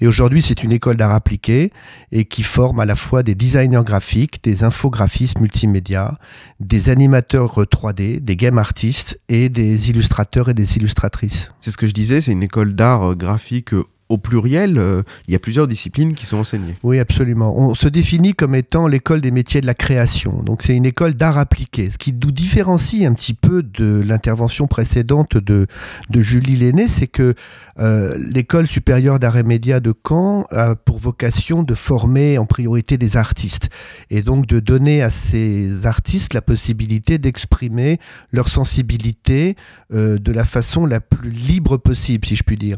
Et 0.00 0.06
aujourd'hui, 0.06 0.42
c'est 0.42 0.62
une 0.62 0.72
école 0.72 0.96
d'art 0.96 1.12
appliqué 1.12 1.70
et 2.12 2.24
qui 2.24 2.42
forme 2.42 2.80
à 2.80 2.86
la 2.86 2.96
fois 2.96 3.22
des 3.22 3.34
designers 3.34 3.82
graphiques, 3.84 4.42
des 4.42 4.64
infographistes 4.64 5.40
multimédia, 5.40 6.18
des 6.60 6.88
animateurs 6.88 7.60
3D, 7.60 8.20
des 8.20 8.36
game 8.36 8.58
artistes 8.58 9.20
et 9.28 9.48
des 9.48 9.90
illustrateurs 9.90 10.48
et 10.48 10.54
des 10.54 10.76
illustratrices. 10.76 11.52
C'est 11.60 11.70
ce 11.70 11.76
que 11.76 11.86
je 11.86 11.92
disais, 11.92 12.20
c'est 12.20 12.32
une 12.32 12.42
école 12.42 12.74
d'art 12.74 13.10
euh, 13.10 13.14
graphique 13.14 13.74
euh, 13.74 13.84
au 14.08 14.18
pluriel. 14.18 14.78
euh, 14.78 15.02
Il 15.26 15.32
y 15.32 15.36
a 15.36 15.38
plusieurs 15.38 15.66
disciplines 15.66 16.14
qui 16.14 16.26
sont 16.26 16.38
enseignées. 16.38 16.74
Oui, 16.82 16.98
absolument. 16.98 17.56
On 17.58 17.74
se 17.74 17.88
définit 17.88 18.34
comme 18.34 18.54
étant 18.54 18.86
l'école 18.86 19.20
des 19.20 19.30
métiers 19.30 19.60
de 19.60 19.66
la 19.66 19.74
création. 19.74 20.42
Donc 20.42 20.62
c'est 20.62 20.74
une 20.76 20.86
école 20.86 21.14
d'art 21.14 21.38
appliqué, 21.38 21.90
ce 21.90 21.98
qui 21.98 22.12
nous 22.12 22.32
différencie 22.32 23.04
un 23.04 23.12
petit 23.14 23.34
peu 23.34 23.62
de 23.62 24.02
l'intervention 24.04 24.66
précédente 24.66 25.36
de, 25.36 25.66
de 26.10 26.20
Julie 26.20 26.56
Lenné, 26.56 26.88
c'est 26.88 27.06
que 27.06 27.34
euh, 27.78 28.16
l'école 28.18 28.66
supérieure 28.66 29.18
d'art 29.18 29.36
et 29.36 29.42
médias 29.42 29.80
de 29.80 29.92
Caen 30.06 30.46
a 30.50 30.74
pour 30.74 30.98
vocation 30.98 31.62
de 31.62 31.74
former 31.74 32.38
en 32.38 32.46
priorité 32.46 32.98
des 32.98 33.16
artistes 33.16 33.68
et 34.10 34.22
donc 34.22 34.46
de 34.46 34.60
donner 34.60 35.02
à 35.02 35.10
ces 35.10 35.86
artistes 35.86 36.34
la 36.34 36.42
possibilité 36.42 37.18
d'exprimer 37.18 37.98
leur 38.32 38.48
sensibilité 38.48 39.56
euh, 39.92 40.18
de 40.18 40.32
la 40.32 40.44
façon 40.44 40.86
la 40.86 41.00
plus 41.00 41.30
libre 41.30 41.76
possible, 41.76 42.26
si 42.26 42.36
je 42.36 42.42
puis 42.42 42.56
dire. 42.56 42.76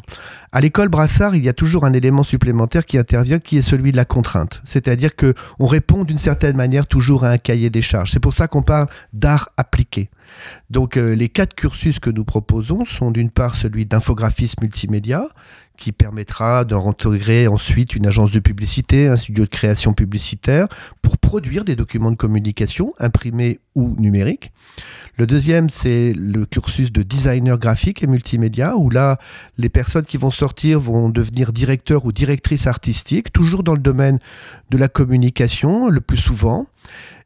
À 0.53 0.61
l'école 0.61 0.89
Il 1.35 1.45
y 1.45 1.49
a 1.49 1.53
toujours 1.53 1.85
un 1.85 1.93
élément 1.93 2.23
supplémentaire 2.23 2.87
qui 2.87 2.97
intervient, 2.97 3.39
qui 3.39 3.59
est 3.59 3.63
celui 3.63 3.93
de 3.93 3.97
la 3.97 4.07
contrainte. 4.07 4.63
C'est-à-dire 4.65 5.15
que 5.15 5.35
on 5.59 5.67
répond 5.67 6.05
d'une 6.05 6.19
certaine 6.19 6.57
manière 6.57 6.87
toujours 6.87 7.25
à 7.25 7.31
un 7.31 7.39
cahier 7.39 7.69
des 7.69 7.83
charges. 7.83 8.11
C'est 8.11 8.21
pour 8.21 8.33
ça 8.33 8.49
qu'on 8.49 8.63
parle 8.63 8.89
d'art 9.13 9.51
appliqué. 9.57 10.09
Donc 10.71 10.97
euh, 10.97 11.15
les 11.15 11.29
quatre 11.29 11.55
cursus 11.55 11.99
que 11.99 12.11
nous 12.11 12.25
proposons 12.25 12.85
sont 12.85 13.11
d'une 13.11 13.31
part 13.31 13.55
celui 13.55 13.87
d'infographisme 13.87 14.63
multimédia, 14.63 15.27
qui 15.81 15.93
permettra 15.93 16.65
de 16.65 16.75
intégrer 16.75 17.49
ensuite 17.49 17.97
une 17.97 18.07
agence 18.07 18.31
de 18.31 18.39
publicité, 18.39 19.09
un 19.09 19.17
studio 19.17 19.45
de 19.45 19.49
création 19.49 19.95
publicitaire, 19.95 20.69
pour 21.03 21.19
produire 21.19 21.65
des 21.65 21.75
documents 21.75 22.11
de 22.11 22.17
communication 22.17 22.95
imprimés 23.01 23.59
ou 23.75 23.97
numériques. 23.99 24.53
Le 25.17 25.27
deuxième, 25.27 25.71
c'est 25.71 26.13
le 26.13 26.47
cursus 26.47 26.93
de 26.93 27.03
designer 27.03 27.59
graphique 27.59 28.03
et 28.03 28.07
multimédia, 28.07 28.77
où 28.77 28.91
là, 28.91 29.19
les 29.59 29.69
personnes 29.69 30.05
qui 30.05 30.19
vont 30.19 30.31
sortir 30.31 30.79
vont 30.79 31.09
devenir 31.09 31.53
directeurs 31.53 32.05
ou 32.05 32.13
directrices 32.13 32.67
artistiques, 32.67 33.33
toujours 33.33 33.63
dans 33.63 33.75
le 33.75 33.81
domaine 33.81 34.19
de 34.71 34.77
la 34.77 34.89
communication, 34.89 35.89
le 35.89 36.01
plus 36.01 36.19
souvent. 36.19 36.67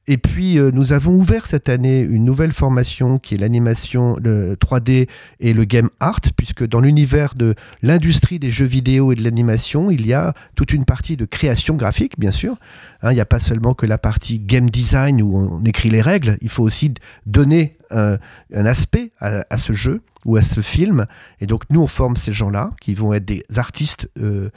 Et 0.07 0.19
puis, 0.19 0.59
euh, 0.59 0.71
nous 0.71 0.93
avons 0.93 1.15
ouvert 1.15 1.47
cette 1.47 1.71
année 1.71 2.01
une 2.01 2.25
nouvelle 2.25 2.53
formation 2.53 3.17
qui 3.17 3.35
est 3.35 3.39
l'animation 3.39 4.17
le 4.23 4.55
3D 4.55 5.09
et 5.41 5.55
le 5.55 5.65
game 5.65 5.89
art, 5.99 6.21
puisque 6.37 6.67
dans 6.67 6.81
l'univers 6.81 7.35
de 7.35 7.55
l'industrie 7.83 8.39
des 8.39 8.51
jeux 8.51 8.67
vidéo 8.67 9.13
et 9.13 9.15
de 9.15 9.25
l'animation, 9.25 9.91
il 9.91 10.07
y 10.07 10.13
a 10.13 10.35
toute 10.57 10.73
une 10.75 10.85
partie 10.85 11.17
de 11.17 11.25
création 11.25 11.75
graphique, 11.75 12.19
bien 12.19 12.33
sûr. 12.33 12.57
Hein, 13.03 13.13
il 13.13 13.15
n'y 13.15 13.21
a 13.21 13.27
pas 13.27 13.41
seulement 13.41 13.73
que 13.73 13.87
la 13.87 13.97
partie 13.97 14.39
game 14.39 14.69
design 14.69 15.23
où 15.23 15.39
on 15.39 15.65
écrit 15.65 15.89
les 15.89 16.03
règles, 16.03 16.37
il 16.43 16.51
faut 16.51 16.63
aussi 16.63 16.93
donner 17.25 17.79
un, 17.91 18.19
aspect 18.53 19.13
à, 19.21 19.57
ce 19.57 19.73
jeu 19.73 20.03
ou 20.27 20.37
à 20.37 20.43
ce 20.43 20.61
film. 20.61 21.07
Et 21.41 21.47
donc, 21.47 21.63
nous, 21.71 21.81
on 21.81 21.87
forme 21.87 22.17
ces 22.17 22.33
gens-là 22.33 22.73
qui 22.81 22.95
vont 22.95 23.15
être 23.15 23.25
des 23.25 23.45
artistes 23.57 24.11
euh, 24.21 24.51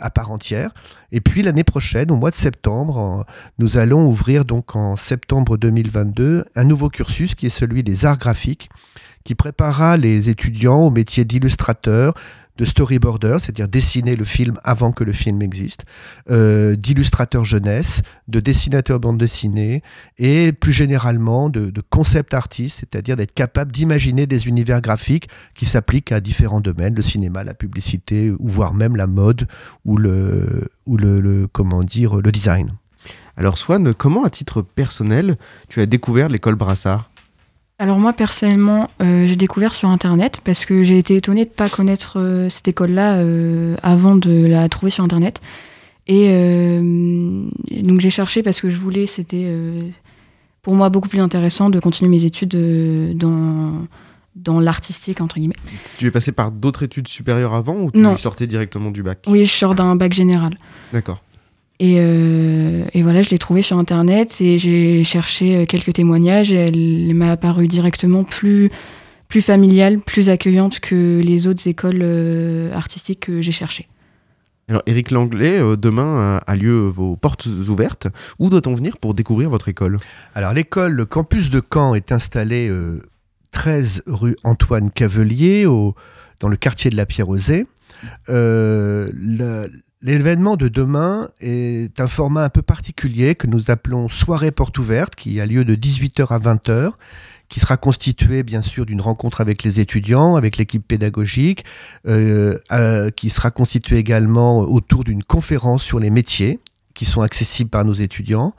à 0.00 0.10
part 0.10 0.30
entière. 0.30 0.70
Et 1.12 1.20
puis 1.20 1.42
l'année 1.42 1.64
prochaine, 1.64 2.10
au 2.10 2.16
mois 2.16 2.30
de 2.30 2.36
septembre, 2.36 3.26
nous 3.58 3.76
allons 3.76 4.06
ouvrir 4.06 4.44
donc 4.44 4.76
en 4.76 4.96
septembre 4.96 5.56
2022 5.56 6.44
un 6.54 6.64
nouveau 6.64 6.88
cursus 6.88 7.34
qui 7.34 7.46
est 7.46 7.50
celui 7.50 7.82
des 7.82 8.04
arts 8.04 8.18
graphiques, 8.18 8.68
qui 9.24 9.34
préparera 9.34 9.96
les 9.96 10.30
étudiants 10.30 10.80
au 10.80 10.90
métier 10.90 11.24
d'illustrateur, 11.24 12.14
de 12.58 12.64
storyboarder, 12.64 13.38
c'est-à-dire 13.40 13.68
dessiner 13.68 14.16
le 14.16 14.24
film 14.24 14.58
avant 14.64 14.92
que 14.92 15.04
le 15.04 15.12
film 15.12 15.40
existe, 15.42 15.84
euh, 16.30 16.76
d'illustrateur 16.76 17.44
jeunesse, 17.44 18.02
de 18.26 18.40
dessinateur 18.40 19.00
bande 19.00 19.16
dessinée, 19.16 19.82
et 20.18 20.52
plus 20.52 20.72
généralement 20.72 21.48
de, 21.48 21.72
concept 21.88 22.34
artiste, 22.34 22.80
c'est-à-dire 22.80 23.16
d'être 23.16 23.32
capable 23.32 23.72
d'imaginer 23.72 24.26
des 24.26 24.48
univers 24.48 24.80
graphiques 24.80 25.28
qui 25.54 25.64
s'appliquent 25.64 26.12
à 26.12 26.20
différents 26.20 26.60
domaines, 26.60 26.94
le 26.94 27.02
cinéma, 27.02 27.44
la 27.44 27.54
publicité, 27.54 28.30
ou 28.30 28.48
voire 28.48 28.74
même 28.74 28.96
la 28.96 29.06
mode 29.06 29.46
ou 29.84 29.96
le, 29.96 30.68
ou 30.86 30.96
le- 30.96 31.46
comment 31.50 31.84
dire, 31.84 32.16
le 32.16 32.32
design. 32.32 32.70
Alors 33.36 33.56
Swan, 33.56 33.94
comment 33.94 34.24
à 34.24 34.30
titre 34.30 34.62
personnel 34.62 35.36
tu 35.68 35.80
as 35.80 35.86
découvert 35.86 36.28
l'école 36.28 36.56
Brassard? 36.56 37.10
Alors 37.80 37.98
moi 38.00 38.12
personnellement, 38.12 38.90
euh, 39.00 39.26
j'ai 39.28 39.36
découvert 39.36 39.74
sur 39.76 39.88
internet 39.88 40.40
parce 40.42 40.64
que 40.64 40.82
j'ai 40.82 40.98
été 40.98 41.14
étonnée 41.14 41.44
de 41.44 41.50
pas 41.50 41.68
connaître 41.68 42.18
euh, 42.18 42.48
cette 42.48 42.66
école-là 42.66 43.18
euh, 43.18 43.76
avant 43.84 44.16
de 44.16 44.46
la 44.46 44.68
trouver 44.68 44.90
sur 44.90 45.04
internet. 45.04 45.40
Et 46.08 46.28
donc 47.82 48.00
j'ai 48.00 48.08
cherché 48.08 48.42
parce 48.42 48.62
que 48.62 48.70
je 48.70 48.78
voulais, 48.78 49.06
c'était 49.06 49.46
pour 50.62 50.74
moi 50.74 50.88
beaucoup 50.88 51.08
plus 51.08 51.20
intéressant 51.20 51.68
de 51.68 51.78
continuer 51.80 52.10
mes 52.10 52.24
études 52.24 52.56
dans 53.14 53.86
dans 54.34 54.58
l'artistique 54.58 55.20
entre 55.20 55.36
guillemets. 55.36 55.56
Tu 55.98 56.06
es 56.06 56.10
passé 56.10 56.32
par 56.32 56.50
d'autres 56.50 56.82
études 56.84 57.08
supérieures 57.08 57.52
avant 57.52 57.74
ou 57.74 57.90
tu 57.90 57.98
Non. 57.98 58.16
sortais 58.16 58.46
directement 58.46 58.90
du 58.90 59.02
bac? 59.02 59.18
Oui, 59.26 59.44
je 59.44 59.52
sors 59.52 59.74
d'un 59.74 59.96
bac 59.96 60.14
général. 60.14 60.54
D'accord. 60.94 61.20
Et, 61.80 61.96
euh, 61.98 62.84
et 62.92 63.02
voilà, 63.02 63.22
je 63.22 63.30
l'ai 63.30 63.38
trouvé 63.38 63.62
sur 63.62 63.78
Internet 63.78 64.40
et 64.40 64.58
j'ai 64.58 65.04
cherché 65.04 65.56
euh, 65.56 65.64
quelques 65.64 65.92
témoignages. 65.92 66.52
Et 66.52 66.56
elle 66.56 67.14
m'a 67.14 67.30
apparu 67.32 67.68
directement 67.68 68.24
plus, 68.24 68.70
plus 69.28 69.42
familiale, 69.42 70.00
plus 70.00 70.28
accueillante 70.28 70.80
que 70.80 71.20
les 71.22 71.46
autres 71.46 71.66
écoles 71.68 72.00
euh, 72.02 72.72
artistiques 72.72 73.20
que 73.20 73.40
j'ai 73.40 73.52
cherchées. 73.52 73.86
Alors 74.68 74.82
Éric 74.84 75.10
Langlais, 75.10 75.58
euh, 75.58 75.76
demain 75.76 76.40
a, 76.46 76.50
a 76.50 76.56
lieu 76.56 76.78
vos 76.88 77.16
portes 77.16 77.46
ouvertes. 77.46 78.08
Où 78.38 78.50
doit-on 78.50 78.74
venir 78.74 78.98
pour 78.98 79.14
découvrir 79.14 79.48
votre 79.48 79.68
école? 79.68 79.96
Alors 80.34 80.52
l'école, 80.52 80.92
le 80.92 81.06
campus 81.06 81.48
de 81.48 81.62
Caen 81.72 81.94
est 81.94 82.12
installé 82.12 82.68
euh, 82.68 83.02
13 83.52 84.02
rue 84.06 84.36
Antoine 84.44 84.90
Cavelier, 84.90 85.64
au, 85.64 85.94
dans 86.40 86.48
le 86.48 86.56
quartier 86.56 86.90
de 86.90 86.96
la 86.96 87.06
Pierre-Osée. 87.06 87.66
Euh, 88.28 89.10
L'événement 90.00 90.56
de 90.56 90.68
demain 90.68 91.28
est 91.40 91.98
un 91.98 92.06
format 92.06 92.44
un 92.44 92.48
peu 92.50 92.62
particulier 92.62 93.34
que 93.34 93.48
nous 93.48 93.72
appelons 93.72 94.08
soirée 94.08 94.52
porte 94.52 94.78
ouverte, 94.78 95.16
qui 95.16 95.40
a 95.40 95.46
lieu 95.46 95.64
de 95.64 95.74
18h 95.74 96.28
à 96.28 96.38
20h, 96.38 96.92
qui 97.48 97.58
sera 97.58 97.76
constitué 97.76 98.44
bien 98.44 98.62
sûr 98.62 98.86
d'une 98.86 99.00
rencontre 99.00 99.40
avec 99.40 99.64
les 99.64 99.80
étudiants, 99.80 100.36
avec 100.36 100.56
l'équipe 100.56 100.86
pédagogique, 100.86 101.64
euh, 102.06 103.10
qui 103.16 103.28
sera 103.28 103.50
constitué 103.50 103.96
également 103.96 104.60
autour 104.60 105.02
d'une 105.02 105.24
conférence 105.24 105.82
sur 105.82 105.98
les 105.98 106.10
métiers 106.10 106.60
qui 106.94 107.04
sont 107.04 107.22
accessibles 107.22 107.70
par 107.70 107.84
nos 107.84 107.94
étudiants. 107.94 108.54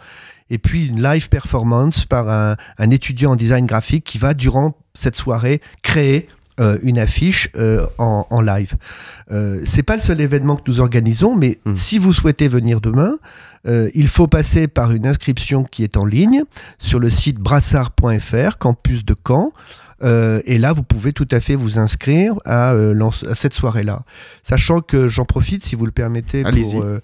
Et 0.50 0.58
puis 0.58 0.88
une 0.88 1.02
live 1.02 1.30
performance 1.30 2.04
par 2.04 2.28
un, 2.28 2.58
un 2.78 2.90
étudiant 2.90 3.32
en 3.32 3.36
design 3.38 3.66
graphique 3.66 4.04
qui 4.04 4.18
va, 4.18 4.34
durant 4.34 4.76
cette 4.94 5.16
soirée, 5.16 5.62
créer 5.84 6.28
euh, 6.60 6.78
une 6.84 7.00
affiche 7.00 7.50
euh, 7.56 7.86
en, 7.98 8.26
en 8.30 8.42
live. 8.42 8.76
Euh, 9.32 9.62
c'est 9.66 9.84
pas 9.84 9.96
le 9.96 10.02
seul 10.02 10.22
événement 10.22 10.56
que 10.56 10.64
nous 10.68 10.80
organisons, 10.80 11.36
mais 11.36 11.60
si 11.76 11.98
vous 11.98 12.14
souhaitez 12.14 12.48
venir 12.48 12.82
demain, 12.82 13.18
euh, 13.68 13.90
il 13.94 14.08
faut 14.08 14.28
passer 14.28 14.68
par 14.68 14.92
une 14.92 15.06
inscription 15.06 15.64
qui 15.64 15.84
est 15.84 15.98
en 15.98 16.06
ligne 16.06 16.44
sur 16.78 17.00
le 17.00 17.10
site 17.10 17.38
brassard.fr, 17.40 18.58
campus 18.58 19.06
de 19.06 19.16
Caen. 19.28 19.52
Euh, 20.02 20.42
et 20.46 20.58
là, 20.58 20.72
vous 20.72 20.84
pouvez 20.84 21.12
tout 21.12 21.28
à 21.32 21.40
fait 21.42 21.56
vous 21.56 21.78
inscrire 21.78 22.36
à, 22.46 22.72
euh, 22.74 23.10
à 23.30 23.36
cette 23.36 23.54
soirée-là. 23.54 24.04
Sachant 24.44 24.80
que 24.80 25.08
j'en 25.10 25.26
profite, 25.26 25.64
si 25.64 25.76
vous 25.76 25.86
le 25.86 25.92
permettez, 25.92 26.44
pour, 26.44 26.82
euh, 26.82 27.02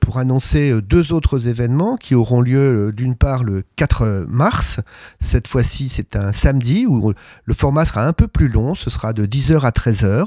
pour 0.00 0.18
annoncer 0.18 0.70
euh, 0.70 0.80
deux 0.80 1.12
autres 1.12 1.48
événements 1.48 1.96
qui 1.96 2.14
auront 2.14 2.40
lieu 2.40 2.88
euh, 2.88 2.92
d'une 2.92 3.14
part 3.14 3.44
le 3.44 3.62
4 3.76 4.26
mars. 4.28 4.80
Cette 5.20 5.46
fois-ci, 5.46 5.88
c'est 5.88 6.16
un 6.16 6.32
samedi 6.32 6.86
où 6.86 7.12
le 7.44 7.54
format 7.54 7.84
sera 7.84 8.06
un 8.06 8.12
peu 8.12 8.26
plus 8.28 8.48
long. 8.48 8.74
Ce 8.74 8.90
sera 8.90 9.12
de 9.12 9.26
10h 9.26 9.60
à 9.60 9.70
13h. 9.70 10.26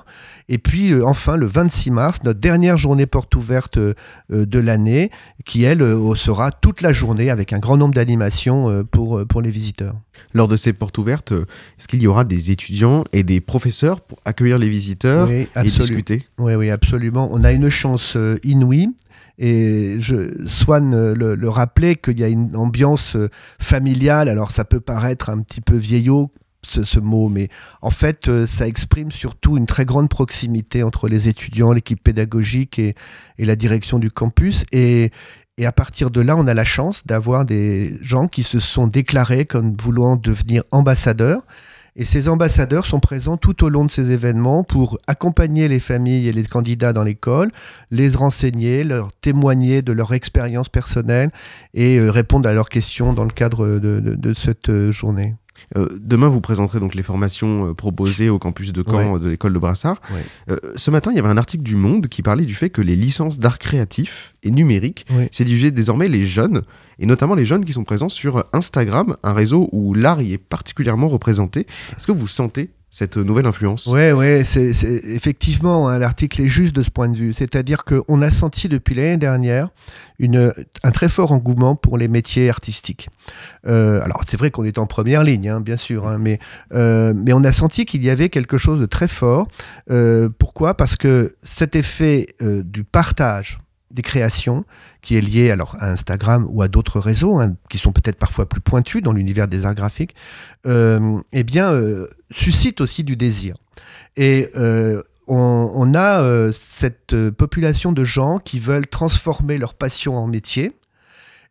Et 0.52 0.58
puis, 0.58 0.91
euh, 0.91 1.06
enfin, 1.06 1.36
le 1.36 1.45
26 1.45 1.91
mars, 1.91 2.24
notre 2.24 2.39
dernière 2.39 2.76
journée 2.76 3.06
porte 3.06 3.36
ouverte 3.36 3.78
euh, 3.78 3.93
euh, 4.34 4.45
de 4.47 4.58
l'année, 4.60 5.12
qui, 5.45 5.64
elle, 5.64 5.84
euh, 5.84 6.16
sera 6.16 6.52
toute 6.52 6.82
la 6.82 6.91
journée 6.91 7.30
avec 7.30 7.54
un 7.54 7.60
grand 7.60 7.78
nombre 7.78 7.93
d'animations 7.93 8.68
euh, 8.70 8.84
pour, 8.84 9.20
euh, 9.20 9.26
pour 9.26 9.41
les 9.43 9.52
visiteurs. 9.52 9.95
Lors 10.34 10.47
de 10.47 10.58
ces 10.58 10.74
portes 10.74 10.97
ouvertes, 10.97 11.34
euh, 11.34 11.45
est-ce 11.78 11.88
qu'il 11.88 12.02
y 12.02 12.08
aura 12.08 12.24
des 12.24 12.50
étudiants 12.50 13.04
et 13.14 13.22
des 13.24 13.41
professeurs 13.41 14.02
pour 14.02 14.18
accueillir 14.26 14.58
les 14.58 14.70
visiteurs 14.70 15.28
Oui, 15.30 15.47
et 15.56 15.62
discuter? 15.64 16.26
Oui, 16.39 16.56
oui, 16.56 16.72
absolument. 16.72 17.30
On 17.32 17.43
a 17.43 17.52
une 17.52 17.70
chance 17.70 18.16
euh, 18.16 18.39
inouïe. 18.43 18.89
Et 19.40 19.96
je, 20.00 20.46
Swan 20.46 20.94
euh, 20.94 21.16
le, 21.16 21.34
le 21.34 21.50
rappelait 21.50 21.96
qu'il 21.96 22.20
y 22.20 22.24
a 22.24 22.28
une 22.28 22.56
ambiance 22.58 23.16
euh, 23.16 23.30
familiale. 23.60 24.28
Alors 24.28 24.52
ça 24.52 24.66
peut 24.66 24.82
paraître 24.82 25.30
un 25.30 25.40
petit 25.42 25.62
peu 25.62 25.78
vieillot 25.78 26.30
ce, 26.62 27.00
mot, 27.00 27.30
mais 27.30 27.48
en 27.82 27.90
fait 27.90 28.28
euh, 28.28 28.46
ça 28.46 28.68
exprime 28.68 29.12
surtout 29.12 29.58
une 29.58 29.66
très 29.66 29.86
grande 29.86 30.10
proximité 30.10 30.84
entre 30.84 31.08
les 31.08 31.30
étudiants, 31.30 31.72
l'équipe 31.72 32.04
pédagogique 32.04 32.80
et, 32.80 32.96
la 33.38 33.56
direction 33.56 33.98
du 33.98 34.12
campus. 34.12 34.66
Et 34.74 35.12
à 35.64 35.72
partir 35.72 36.12
de 36.12 36.22
là, 36.22 36.36
on 36.38 36.48
a 36.48 36.54
la 36.54 36.64
chance 36.64 37.06
d'avoir 37.06 37.46
des 37.46 37.98
gens 38.02 38.28
qui 38.28 38.44
se 38.44 38.60
sont 38.60 38.88
déclarés 38.88 39.46
comme 39.46 39.76
voulant 39.76 40.18
devenir 40.18 40.64
ambassadeurs. 40.72 41.46
Et 42.00 42.06
ces 42.06 42.30
ambassadeurs 42.30 42.86
sont 42.86 43.02
présents 43.02 43.36
tout 43.36 43.62
au 43.66 43.70
long 43.70 43.84
de 43.84 43.91
ces 43.91 44.10
événements 44.10 44.64
pour 44.64 44.97
accompagner 45.06 45.68
les 45.68 45.80
familles 45.82 46.30
et 46.30 46.32
les 46.32 46.43
candidats 46.45 46.93
dans 46.93 47.04
l'école, 47.04 47.52
les 47.91 48.08
renseigner, 48.10 48.86
leur 48.86 49.12
témoigner 49.20 49.82
de 49.82 49.91
leur 49.91 50.14
expérience 50.14 50.70
personnelle 50.70 51.30
et 51.74 51.97
euh, 52.00 52.10
répondre 52.10 52.47
à 52.47 52.54
leurs 52.54 52.70
questions 52.70 53.12
dans 53.12 53.26
le 53.26 53.32
cadre 53.32 53.68
de, 53.68 54.00
de- 54.00 54.16
de 54.16 54.34
cette 54.34 54.70
euh, 54.70 54.93
journée. 54.93 55.36
Euh, 55.76 55.89
demain, 56.02 56.30
vous 56.30 56.39
présenterez 56.39 56.80
donc 56.80 56.95
les 56.95 57.04
formations 57.04 57.68
euh, 57.68 57.74
proposées 57.74 58.30
au 58.30 58.39
campus 58.39 58.72
de 58.72 58.82
Caen 58.82 59.12
Ouais. 59.12 59.16
euh, 59.18 59.20
de 59.20 59.28
l'école 59.30 59.52
de 59.52 59.60
Brassard. 59.60 60.00
Ouais. 60.14 60.56
Ce 60.78 60.89
matin, 60.91 61.12
il 61.12 61.18
y 61.18 61.20
avait 61.20 61.28
un 61.28 61.38
article 61.38 61.64
du 61.64 61.76
Monde 61.76 62.08
qui 62.08 62.22
parlait 62.22 62.45
du 62.45 62.56
fait 62.56 62.70
que 62.70 62.82
les 62.82 62.95
licences 62.95 63.39
d'art 63.39 63.60
créatif 63.60 64.36
et 64.41 64.52
numérique 64.52 65.06
séduisaient 65.32 65.72
désormais 65.72 66.08
les 66.08 66.26
jeunes, 66.26 66.62
et 67.00 67.06
notamment 67.06 67.36
les 67.36 67.45
jeunes 67.45 67.66
qui 67.66 67.74
sont 67.74 67.84
présents 67.84 68.10
sur 68.10 68.45
Instagram, 68.54 69.18
un 69.24 69.34
réseau 69.34 69.70
où 69.72 69.93
l'art 69.93 70.22
y 70.22 70.34
est 70.34 70.38
particulièrement 70.38 71.08
représenté. 71.08 71.62
Est-ce 71.97 72.08
que 72.08 72.12
vous 72.12 72.28
sentez 72.28 72.72
cette 72.91 73.18
nouvelle 73.18 73.45
influence? 73.45 73.86
Ouais, 73.88 74.12
ouais, 74.12 74.43
c'est 74.43 74.72
effectivement 75.04 75.88
hein, 75.88 76.00
l'article 76.00 76.41
est 76.41 76.47
juste 76.47 76.76
de 76.76 76.82
ce 76.82 76.89
point 76.89 77.08
de 77.08 77.16
vue. 77.16 77.34
C'est-à-dire 77.34 77.84
qu'on 77.84 78.22
a 78.22 78.30
senti 78.30 78.68
depuis 78.68 78.95
l'année 78.95 79.18
dernière 79.18 79.70
un 80.22 80.91
très 80.91 81.08
fort 81.08 81.32
engouement 81.32 81.76
pour 81.76 81.97
les 81.97 82.08
métiers 82.08 82.50
artistiques. 82.50 83.10
Euh, 83.68 84.02
alors 84.02 84.22
c'est 84.28 84.38
vrai 84.38 84.52
qu'on 84.52 84.66
est 84.66 84.78
en 84.78 84.88
première 84.88 85.24
ligne, 85.24 85.50
hein, 85.50 85.62
bien 85.62 85.78
sûr, 85.78 86.08
hein, 86.08 86.18
mais 86.20 86.39
euh, 86.74 87.14
mais 87.16 87.32
on 87.34 87.43
a 87.43 87.52
senti 87.52 87.86
qu'il 87.86 88.04
y 88.04 88.10
avait 88.10 88.30
quelque 88.30 88.58
chose 88.58 88.80
de 88.80 88.86
très 88.86 89.08
fort. 89.08 89.47
Euh, 89.91 90.30
pourquoi? 90.38 90.74
Parce 90.74 90.95
que 90.95 91.36
cet 91.43 91.76
effet 91.76 92.28
du 92.41 92.84
partage 92.84 93.60
des 93.92 94.02
créations 94.02 94.66
qui 95.02 95.16
est 95.16 95.22
lié 95.22 95.52
alors 95.52 95.76
à 95.80 95.92
Instagram 95.92 96.48
ou 96.50 96.62
à 96.62 96.68
d'autres 96.68 97.00
réseaux 97.00 97.40
hein, 97.40 97.56
qui 97.70 97.78
sont 97.78 97.92
peut-être 97.92 98.18
parfois 98.18 98.48
plus 98.48 98.62
pointus 98.62 99.02
dans 99.02 99.14
l'univers 99.14 99.48
des 99.48 99.66
arts 99.66 99.76
graphiques, 99.76 100.16
euh, 100.66 101.20
eh 101.32 101.44
bien 101.44 101.74
euh, 101.74 102.08
suscite 102.32 102.82
aussi 102.82 103.04
du 103.04 103.16
désir. 103.16 103.56
Et 104.16 104.50
euh, 104.56 105.02
on, 105.28 105.94
a 105.94 106.22
euh, 106.22 106.52
cette 106.52 107.30
population 107.32 107.92
de 107.92 108.04
gens 108.04 108.40
qui 108.40 108.60
veulent 108.60 108.88
transformer 108.88 109.58
leur 109.58 109.76
passion 109.76 110.18
en 110.18 110.28
métier. 110.28 110.74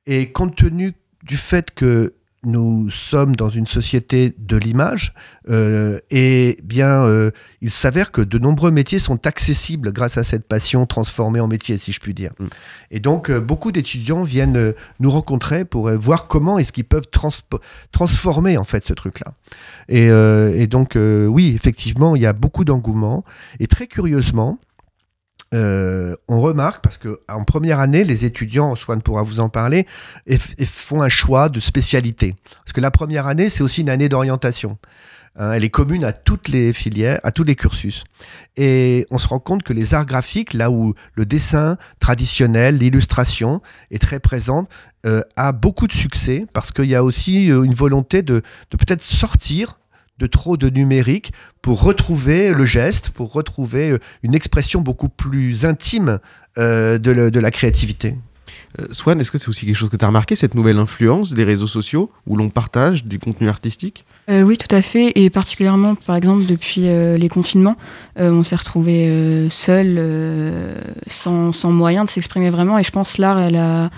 Et 0.07 0.33
compte 0.33 0.57
tenu 0.57 0.95
du 1.23 1.37
fait 1.37 1.71
que 1.71 2.15
nous 2.45 2.89
sommes 2.91 3.35
dans 3.35 3.51
une 3.51 3.67
société 3.67 4.35
de 4.39 4.57
l'image, 4.57 5.13
euh, 5.49 5.99
et 6.11 6.57
bien, 6.63 7.05
euh, 7.05 7.31
il 7.61 7.71
s'avère 7.71 8.13
que 8.13 8.21
de 8.21 8.39
nombreux 8.39 8.71
métiers 8.71 8.99
sont 8.99 9.27
accessibles 9.27 9.93
grâce 9.93 10.19
à 10.19 10.25
cette 10.25 10.47
passion 10.47 10.87
transformée 10.87 11.41
en 11.41 11.49
métier, 11.49 11.79
si 11.79 11.93
je 11.93 12.01
puis 12.01 12.15
dire. 12.15 12.33
Et 12.91 13.01
donc, 13.01 13.31
euh, 13.31 13.41
beaucoup 13.41 13.73
d'étudiants 13.73 14.23
viennent 14.23 14.75
nous 15.01 15.11
rencontrer 15.11 15.65
pour 15.65 15.91
voir 15.91 16.29
comment 16.29 16.59
est-ce 16.59 16.73
qu'ils 16.73 16.85
peuvent 16.85 17.09
transformer 17.93 18.57
en 18.57 18.65
fait 18.65 18.85
ce 18.85 18.93
truc-là. 18.93 19.35
Et, 19.89 20.09
euh, 20.11 20.55
et 20.55 20.67
donc, 20.67 20.97
oui, 20.97 21.53
effectivement, 21.55 22.15
il 22.15 22.23
y 22.23 22.27
a 22.27 22.33
beaucoup 22.33 22.65
d'engouement. 22.65 23.25
Et 23.59 23.67
très 23.67 23.87
curieusement, 23.87 24.59
euh, 25.55 26.15
on 26.29 26.41
remarque, 26.41 26.83
parce 26.83 26.99
que 26.99 27.21
en 27.29 27.45
première 27.45 27.81
année, 27.81 28.05
les 28.05 28.25
étudiants, 28.25 28.77
Swan 28.77 29.01
pourra 29.01 29.23
vous 29.23 29.41
en 29.41 29.49
parler, 29.49 29.87
eff- 30.29 30.65
font 30.67 31.03
un 31.03 31.09
choix 31.09 31.49
de 31.49 31.61
spécialité. 31.61 32.35
Parce 32.65 32.73
que 32.73 32.81
la 32.81 32.91
première 32.91 33.27
année, 33.27 33.49
c'est 33.49 33.63
aussi 33.63 33.81
une 33.81 33.91
année 33.91 34.09
d'orientation. 34.09 34.79
Hein, 35.37 35.53
elle 35.53 35.65
est 35.65 35.71
commune 35.71 36.05
à 36.05 36.13
toutes 36.13 36.49
les 36.49 36.73
filières, 36.73 37.21
à 37.23 37.31
tous 37.31 37.45
les 37.45 37.55
cursus. 37.55 38.05
Et 38.57 39.07
on 39.11 39.19
se 39.19 39.29
rend 39.29 39.39
compte 39.39 39.63
que 39.63 39.73
les 39.73 39.95
arts 39.95 40.07
graphiques, 40.07 40.53
là 40.53 40.71
où 40.71 40.95
le 41.15 41.25
dessin 41.25 41.77
traditionnel, 42.01 42.79
l'illustration 42.79 43.63
est 43.91 44.03
très 44.03 44.19
présente, 44.21 44.69
euh, 45.07 45.23
a 45.37 45.53
beaucoup 45.53 45.87
de 45.87 45.93
succès 45.93 46.45
parce 46.53 46.73
qu'il 46.73 46.87
y 46.87 46.97
a 46.97 47.05
aussi 47.05 47.53
euh, 47.53 47.63
une 47.63 47.73
volonté 47.75 48.23
de, 48.23 48.43
de 48.71 48.77
peut-être 48.77 49.03
sortir 49.03 49.78
de 50.19 50.27
trop 50.27 50.57
de 50.57 50.69
numérique 50.69 51.33
pour 51.63 51.83
retrouver 51.83 52.53
le 52.53 52.65
geste, 52.65 53.11
pour 53.11 53.33
retrouver 53.33 53.91
euh, 53.91 53.99
une 54.23 54.35
expression 54.35 54.81
beaucoup 54.81 55.09
plus 55.09 55.65
intime 55.65 56.19
euh, 56.59 56.99
de, 56.99 57.11
le- 57.11 57.31
de 57.31 57.41
la 57.41 57.51
créativité. 57.51 58.15
Euh, 58.81 58.87
Swan, 58.93 59.19
est-ce 59.21 59.31
que 59.31 59.39
c'est 59.39 59.49
aussi 59.49 59.65
quelque 59.67 59.77
chose 59.77 59.89
que 59.91 59.97
tu 59.97 60.05
as 60.05 60.09
remarqué, 60.09 60.35
cette 60.35 60.55
nouvelle 60.55 60.79
influence 60.79 61.33
des 61.33 61.45
réseaux 61.45 61.67
sociaux 61.67 62.11
où 62.27 62.37
l'on 62.37 62.51
partage 62.51 63.05
du 63.05 63.19
contenu 63.19 63.49
artistique 63.49 64.05
Euh, 64.29 64.43
oui, 64.43 64.57
tout 64.59 64.75
à 64.75 64.83
fait. 64.83 65.13
Et 65.15 65.31
particulièrement, 65.31 65.95
par 65.95 66.17
exemple, 66.17 66.45
depuis 66.47 66.89
euh, 66.89 67.17
les 67.17 67.29
confinements, 67.29 67.77
euh, 68.19 68.31
on 68.31 68.43
s'est 68.43 68.57
retrouvés 68.57 69.09
euh, 69.09 69.49
seuls, 69.51 69.97
euh, 69.99 70.75
sans, 71.07 71.53
sans 71.53 71.71
moyen 71.73 72.05
de 72.05 72.11
s'exprimer 72.11 72.51
vraiment. 72.51 72.79
Et 72.79 72.83
je 72.83 72.91
pense 72.91 73.17
l'art, 73.19 73.39
elle, 73.39 73.57
a- 73.57 73.91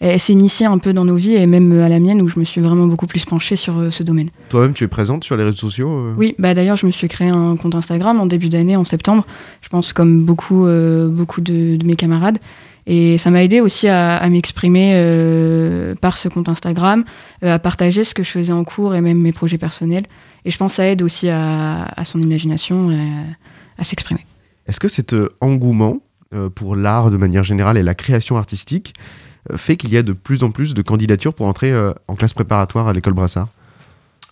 elle, 0.00 0.18
s'est 0.18 0.32
initiée 0.32 0.66
un 0.66 0.78
peu 0.78 0.92
dans 0.92 1.04
nos 1.04 1.16
vies, 1.16 1.34
et 1.34 1.46
même 1.46 1.78
à 1.80 1.88
la 1.88 2.00
mienne, 2.00 2.20
où 2.20 2.28
je 2.28 2.38
me 2.38 2.44
suis 2.44 2.60
vraiment 2.60 2.86
beaucoup 2.86 3.06
plus 3.06 3.24
penchée 3.24 3.56
sur 3.56 3.78
euh, 3.78 3.90
ce 3.90 4.02
domaine. 4.02 4.30
Toi-même, 4.48 4.72
tu 4.72 4.84
es 4.84 4.88
présente 4.88 5.22
sur 5.24 5.36
les 5.36 5.44
réseaux 5.44 5.56
sociaux 5.56 5.90
euh? 5.90 6.14
Oui, 6.16 6.34
bah 6.38 6.54
d'ailleurs, 6.54 6.76
je 6.76 6.86
me 6.86 6.90
suis 6.90 7.08
créé 7.08 7.28
un 7.28 7.56
compte 7.56 7.74
Instagram 7.74 8.18
en 8.20 8.26
début 8.26 8.48
d'année, 8.48 8.76
en 8.76 8.84
septembre. 8.84 9.24
Je 9.62 9.68
pense 9.68 9.92
comme 9.92 10.24
beaucoup, 10.24 10.66
euh, 10.66 11.08
beaucoup 11.08 11.40
de, 11.40 11.76
de 11.76 11.86
mes 11.86 11.96
camarades. 11.96 12.38
Et 12.86 13.18
ça 13.18 13.30
m'a 13.30 13.44
aidé 13.44 13.60
aussi 13.60 13.88
à, 13.88 14.16
à 14.16 14.28
m'exprimer 14.30 14.92
euh, 14.94 15.94
par 15.94 16.16
ce 16.16 16.28
compte 16.28 16.48
Instagram, 16.48 17.04
euh, 17.44 17.54
à 17.54 17.58
partager 17.58 18.02
ce 18.04 18.14
que 18.14 18.22
je 18.22 18.30
faisais 18.30 18.52
en 18.52 18.64
cours 18.64 18.94
et 18.94 19.00
même 19.00 19.18
mes 19.18 19.32
projets 19.32 19.58
personnels. 19.58 20.04
Et 20.44 20.50
je 20.50 20.56
pense 20.56 20.72
que 20.72 20.76
ça 20.76 20.86
aide 20.86 21.02
aussi 21.02 21.28
à, 21.28 21.84
à 21.84 22.04
son 22.04 22.20
imagination, 22.20 22.90
et 22.90 22.96
à, 22.96 23.78
à 23.78 23.84
s'exprimer. 23.84 24.24
Est-ce 24.66 24.80
que 24.80 24.88
cet 24.88 25.12
euh, 25.12 25.28
engouement 25.40 25.98
euh, 26.34 26.48
pour 26.48 26.74
l'art 26.74 27.10
de 27.10 27.16
manière 27.16 27.44
générale 27.44 27.76
et 27.76 27.82
la 27.82 27.94
création 27.94 28.36
artistique 28.38 28.94
euh, 28.94 29.29
fait 29.56 29.76
qu'il 29.76 29.90
y 29.92 29.96
a 29.96 30.02
de 30.02 30.12
plus 30.12 30.42
en 30.42 30.50
plus 30.50 30.74
de 30.74 30.82
candidatures 30.82 31.34
pour 31.34 31.46
entrer 31.46 31.72
euh, 31.72 31.92
en 32.08 32.14
classe 32.14 32.32
préparatoire 32.34 32.88
à 32.88 32.92
l'école 32.92 33.14
Brassard 33.14 33.48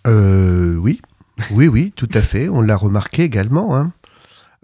Euh, 0.07 0.77
oui, 0.77 1.01
oui, 1.53 1.69
oui, 1.69 1.93
tout 1.97 2.09
à 2.15 2.21
fait. 2.21 2.49
On 2.49 2.61
l'a 2.61 2.77
remarqué 2.77 3.23
également. 3.23 3.77
hein. 3.77 3.93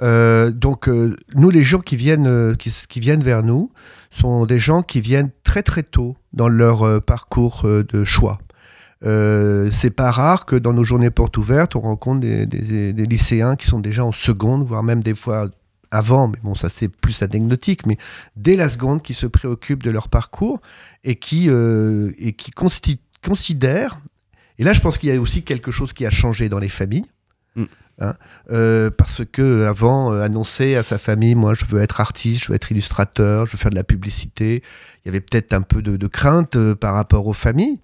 Euh, 0.03 0.51
donc, 0.51 0.89
nous, 1.35 1.51
les 1.51 1.63
gens 1.63 1.79
qui 1.81 1.97
viennent, 1.97 2.57
qui, 2.57 3.01
viennent 3.01 3.23
vers 3.23 3.43
nous 3.43 3.71
sont 4.11 4.45
des 4.47 4.59
gens 4.59 4.83
qui 4.83 5.01
viennent 5.01 5.31
très 5.45 5.63
très 5.63 5.83
tôt 5.83 6.17
dans 6.33 6.49
leur 6.49 7.03
parcours 7.03 7.63
de 7.65 8.05
choix. 8.05 8.39
C'est 9.03 9.95
pas 9.95 10.11
rare 10.11 10.47
que 10.47 10.57
dans 10.57 10.73
nos 10.73 10.83
journées 10.85 11.11
portes 11.11 11.37
ouvertes, 11.37 11.77
on 11.77 11.81
rencontre 11.81 12.21
des- 12.21 12.47
des 12.47 13.07
lycéens 13.07 13.55
qui 13.57 13.67
sont 13.67 13.79
déjà 13.81 14.05
en 14.05 14.13
seconde, 14.13 14.65
voire 14.67 14.83
même 14.83 15.03
des 15.03 15.15
fois 15.15 15.49
avant, 15.95 16.29
mais 16.29 16.39
bon, 16.43 16.55
ça 16.55 16.69
c'est 16.69 16.89
plus 16.89 17.23
anecdotique, 17.23 17.87
mais 17.87 17.97
dès 18.37 18.57
la 18.57 18.69
seconde, 18.69 19.03
qui 19.03 19.15
se 19.15 19.27
préoccupent 19.27 19.83
de 19.83 19.91
leur 19.91 20.09
parcours 20.09 20.61
et 21.05 21.17
qui, 21.17 21.49
euh, 21.49 22.13
et 22.19 22.33
qui 22.33 22.51
considèrent 22.51 23.99
et 24.59 24.65
là, 24.65 24.73
je 24.73 24.81
pense 24.81 24.99
qu'il 24.99 25.09
y 25.09 25.17
a 25.17 25.21
aussi 25.21 25.43
quelque 25.43 25.71
chose 25.71 25.93
qui 25.93 26.07
a 26.07 26.11
changé 26.11 26.49
dans 26.49 26.59
les 26.59 26.69
familles. 26.69 27.07
Mm. 27.57 27.65
Hein, 28.01 28.15
euh, 28.51 28.91
parce 28.91 29.23
que 29.25 29.65
avant, 29.67 30.13
euh, 30.13 30.23
annoncer 30.23 30.75
à 30.75 30.83
sa 30.83 30.99
famille, 30.99 31.37
moi, 31.37 31.55
je 31.55 31.65
veux 31.65 31.81
être 31.81 32.01
artiste, 32.01 32.43
je 32.43 32.49
veux 32.49 32.57
être 32.57 32.73
illustrateur, 32.73 33.47
je 33.47 33.53
veux 33.53 33.59
faire 33.59 33.71
de 33.71 33.77
la 33.77 33.85
publicité. 33.85 34.63
Il 35.05 35.09
y 35.09 35.11
avait 35.11 35.21
peut-être 35.21 35.53
un 35.53 35.63
peu 35.63 35.81
de, 35.81 35.97
de 35.97 36.07
crainte 36.07 36.57
euh, 36.57 36.75
par 36.75 36.95
rapport 36.95 37.27
aux 37.27 37.33
familles. 37.33 37.81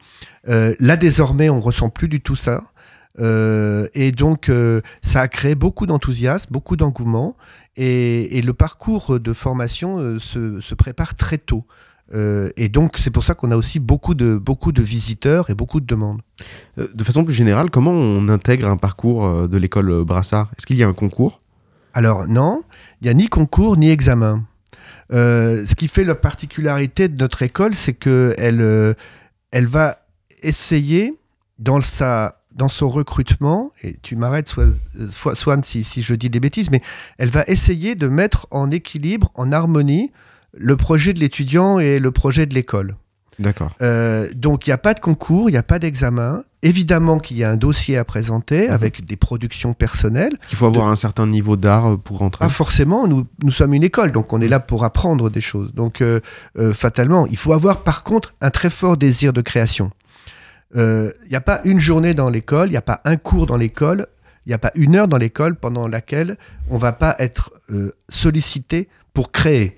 Là, 0.47 0.97
désormais, 0.97 1.51
on 1.51 1.61
ressent 1.61 1.91
plus 1.91 2.09
du 2.09 2.21
tout 2.21 2.35
ça. 2.35 2.65
Euh, 3.19 3.89
et 3.95 4.13
donc, 4.13 4.49
euh, 4.49 4.81
ça 5.03 5.23
a 5.23 5.29
créé 5.29 5.55
beaucoup 5.55 5.87
d'enthousiasme, 5.87 6.49
beaucoup 6.51 6.77
d'engouement. 6.77 7.37
Et, 7.77 8.39
et 8.39 8.43
le 8.43 8.53
parcours 8.53 9.19
de 9.19 9.33
formation 9.33 9.99
euh, 9.99 10.19
se, 10.19 10.61
se 10.61 10.75
prépare 10.75 11.15
très 11.15 11.39
tôt. 11.39 11.65
Et 12.57 12.69
donc, 12.69 12.97
c'est 12.99 13.13
pour 13.13 13.23
ça 13.23 13.35
qu'on 13.35 13.53
a 13.53 13.57
aussi 13.57 13.79
beaucoup 13.79 14.15
de, 14.15 14.37
beaucoup 14.37 14.73
de 14.73 14.83
visiteurs 14.83 15.49
et 15.49 15.55
beaucoup 15.55 15.79
de 15.79 15.87
demandes. 15.87 16.21
De 16.77 17.05
façon 17.05 17.23
plus 17.23 17.35
générale, 17.35 17.71
comment 17.71 17.93
on 17.93 18.29
intègre 18.29 18.67
un 18.67 18.77
parcours 18.77 19.49
de 19.49 19.57
l'école 19.57 20.03
Brassard? 20.03 20.51
Est-ce 20.59 20.67
qu'il 20.67 20.77
y 20.77 20.83
a 20.83 20.89
un 20.89 20.93
concours? 20.93 21.41
Alors 21.95 22.27
non, 22.27 22.65
il 23.01 23.05
n'y 23.05 23.11
a 23.11 23.15
ni 23.15 23.29
concours 23.29 23.77
ni 23.77 23.91
examen. 23.91 24.45
Ce 25.13 25.75
qui 25.77 25.87
fait 25.87 26.03
la 26.03 26.17
particularité 26.17 27.07
de 27.07 27.17
notre 27.17 27.43
école, 27.43 27.77
c'est 27.77 27.95
qu'elle 27.95 28.97
elle 29.53 29.67
va 29.67 29.99
essayer 30.43 31.15
dans, 31.61 31.81
sa, 31.81 32.40
dans 32.55 32.69
son 32.69 32.89
recrutement, 32.89 33.73
et 33.83 33.97
tu 34.03 34.17
m'arrêtes 34.17 34.49
Swan, 34.49 34.75
Swan- 35.11 35.35
Swan, 35.35 35.63
si, 35.63 35.85
si 35.85 36.03
je 36.03 36.15
dis 36.15 36.31
des 36.31 36.41
bêtises, 36.41 36.71
mais 36.71 36.83
elle 37.19 37.31
va 37.31 37.45
essayer 37.47 37.95
de 37.95 38.09
mettre 38.09 38.47
en 38.51 38.71
équilibre, 38.71 39.31
en 39.35 39.53
harmonie, 39.53 40.13
le 40.57 40.77
projet 40.77 41.13
de 41.13 41.21
l'étudiant 41.21 41.79
et 41.79 41.99
le 42.01 42.11
projet 42.11 42.47
de 42.47 42.55
l'école. 42.55 42.97
D'accord. 43.39 43.71
Euh, 43.81 44.29
donc 44.35 44.67
il 44.67 44.71
n'y 44.71 44.75
a 44.75 44.79
pas 44.79 44.93
de 44.93 45.01
concours, 45.01 45.49
il 45.49 45.53
n'y 45.53 45.59
a 45.59 45.63
pas 45.63 45.79
d'examen. 45.79 46.43
Évidemment 46.63 47.19
qu'il 47.19 47.39
y 47.39 47.45
a 47.45 47.51
un 47.51 47.57
dossier 47.57 47.97
à 47.97 48.05
présenter 48.05 48.67
Mhm. 48.69 48.75
avec 48.75 49.07
des 49.07 49.17
productions 49.17 49.73
personnelles. 49.73 50.37
Il 50.53 50.57
faut 50.57 50.67
avoir 50.67 50.89
un 50.89 50.97
certain 50.97 51.27
niveau 51.27 51.57
d'art 51.57 51.93
euh, 51.93 51.97
pour 51.97 52.19
rentrer. 52.19 52.45
Pas 52.45 52.51
forcément, 52.51 53.07
nous, 53.09 53.27
nous 53.43 53.53
sommes 53.53 53.73
une 53.73 53.85
école, 53.85 54.13
donc 54.13 54.35
on 54.35 54.43
est 54.43 54.49
là 54.49 54.61
pour 54.61 54.85
apprendre 54.85 55.31
des 55.31 55.41
choses. 55.41 55.73
Donc 55.73 56.03
euh, 56.03 56.21
euh, 56.59 56.75
fatalement, 56.75 57.27
il 57.29 57.39
faut 57.39 57.55
avoir 57.55 57.83
par 57.83 58.03
contre 58.03 58.35
un 58.43 58.51
très 58.51 58.69
fort 58.69 58.99
désir 58.99 59.33
de 59.33 59.41
création. 59.41 59.91
Euh, 60.77 61.11
Il 61.25 61.31
n'y 61.31 61.37
a 61.37 61.41
pas 61.41 61.61
une 61.65 61.81
journée 61.81 62.15
dans 62.15 62.31
l'école, 62.31 62.69
il 62.69 62.73
n'y 62.73 62.77
a 62.77 62.83
pas 62.83 63.01
un 63.05 63.17
cours 63.17 63.47
dans 63.47 63.57
l'école, 63.57 64.07
il 64.47 64.51
n'y 64.51 64.55
a 64.55 64.59
pas 64.59 64.73
une 64.75 64.97
heure 64.97 65.09
dans 65.09 65.19
l'école 65.19 65.57
pendant 65.57 65.87
laquelle 65.87 66.37
on 66.69 66.79
va 66.79 66.93
pas 66.93 67.15
être 67.19 67.53
euh, 67.71 67.93
sollicité 68.09 68.89
pour 69.13 69.33
créer. 69.33 69.77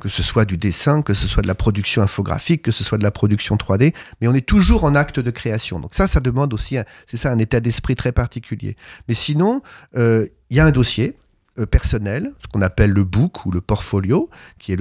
Que 0.00 0.08
ce 0.08 0.22
soit 0.22 0.44
du 0.44 0.56
dessin, 0.56 1.00
que 1.00 1.14
ce 1.14 1.28
soit 1.28 1.42
de 1.42 1.46
la 1.46 1.54
production 1.54 2.02
infographique, 2.02 2.62
que 2.62 2.72
ce 2.72 2.82
soit 2.82 2.98
de 2.98 3.04
la 3.04 3.12
production 3.12 3.54
3D, 3.54 3.94
mais 4.20 4.26
on 4.26 4.34
est 4.34 4.46
toujours 4.46 4.82
en 4.82 4.96
acte 4.96 5.20
de 5.20 5.30
création. 5.30 5.78
Donc 5.78 5.94
ça, 5.94 6.08
ça 6.08 6.18
demande 6.18 6.52
aussi, 6.54 6.76
c'est 7.06 7.16
ça, 7.16 7.30
un 7.30 7.38
état 7.38 7.60
d'esprit 7.60 7.94
très 7.94 8.10
particulier. 8.10 8.76
Mais 9.06 9.14
sinon, 9.14 9.62
euh, 9.96 10.26
il 10.50 10.56
y 10.56 10.60
a 10.60 10.66
un 10.66 10.72
dossier 10.72 11.10
euh, 11.10 11.21
personnel, 11.70 12.32
ce 12.42 12.48
qu'on 12.48 12.62
appelle 12.62 12.90
le 12.90 13.04
book 13.04 13.44
ou 13.46 13.50
le 13.50 13.60
portfolio, 13.60 14.30
qui 14.58 14.72
est 14.72 14.76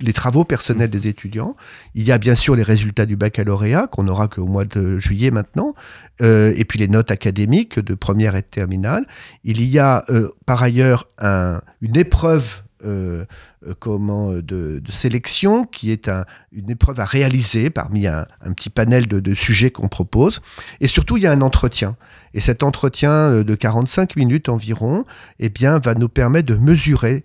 les, 0.00 0.12
travaux 0.12 0.44
personnels 0.44 0.90
des 0.90 1.06
étudiants. 1.08 1.56
Il 1.94 2.02
y 2.04 2.12
a 2.12 2.18
bien 2.18 2.34
sûr 2.34 2.56
les 2.56 2.62
résultats 2.62 3.06
du 3.06 3.16
baccalauréat, 3.16 3.86
qu'on 3.86 4.02
n'aura 4.04 4.28
qu'au 4.28 4.46
mois 4.46 4.64
de 4.64 4.98
juillet 4.98 5.30
maintenant, 5.30 5.74
euh, 6.20 6.52
et 6.56 6.64
puis 6.64 6.78
les 6.78 6.88
notes 6.88 7.10
académiques 7.10 7.78
de 7.78 7.94
première 7.94 8.34
et 8.36 8.42
de 8.42 8.46
terminale. 8.46 9.06
Il 9.44 9.62
y 9.64 9.78
a 9.78 10.04
euh, 10.10 10.30
par 10.46 10.62
ailleurs 10.62 11.08
un- 11.18 11.60
une 11.80 11.96
épreuve 11.96 12.62
euh, 12.84 13.24
euh, 13.66 13.74
comment, 13.78 14.32
euh, 14.32 14.42
de, 14.42 14.80
sélection 14.88 15.64
qui 15.64 15.90
est 15.90 16.08
un- 16.08 16.24
une 16.52 16.70
épreuve 16.70 17.00
à 17.00 17.04
réaliser 17.04 17.70
parmi 17.70 18.06
un, 18.06 18.26
petit 18.54 18.70
panel 18.70 19.06
de, 19.06 19.34
sujets 19.34 19.70
qu'on 19.70 19.88
propose. 19.88 20.40
Et 20.80 20.86
surtout, 20.86 21.16
il 21.16 21.22
y 21.22 21.26
a 21.26 21.32
un 21.32 21.40
entretien. 21.40 21.96
Et 22.34 22.40
cet 22.40 22.62
entretien 22.62 23.42
de 23.42 23.54
45 23.54 24.16
minutes 24.16 24.48
environ 24.48 25.04
eh 25.38 25.48
bien, 25.48 25.78
va 25.78 25.94
nous 25.94 26.08
permettre 26.08 26.46
de 26.46 26.56
mesurer 26.56 27.24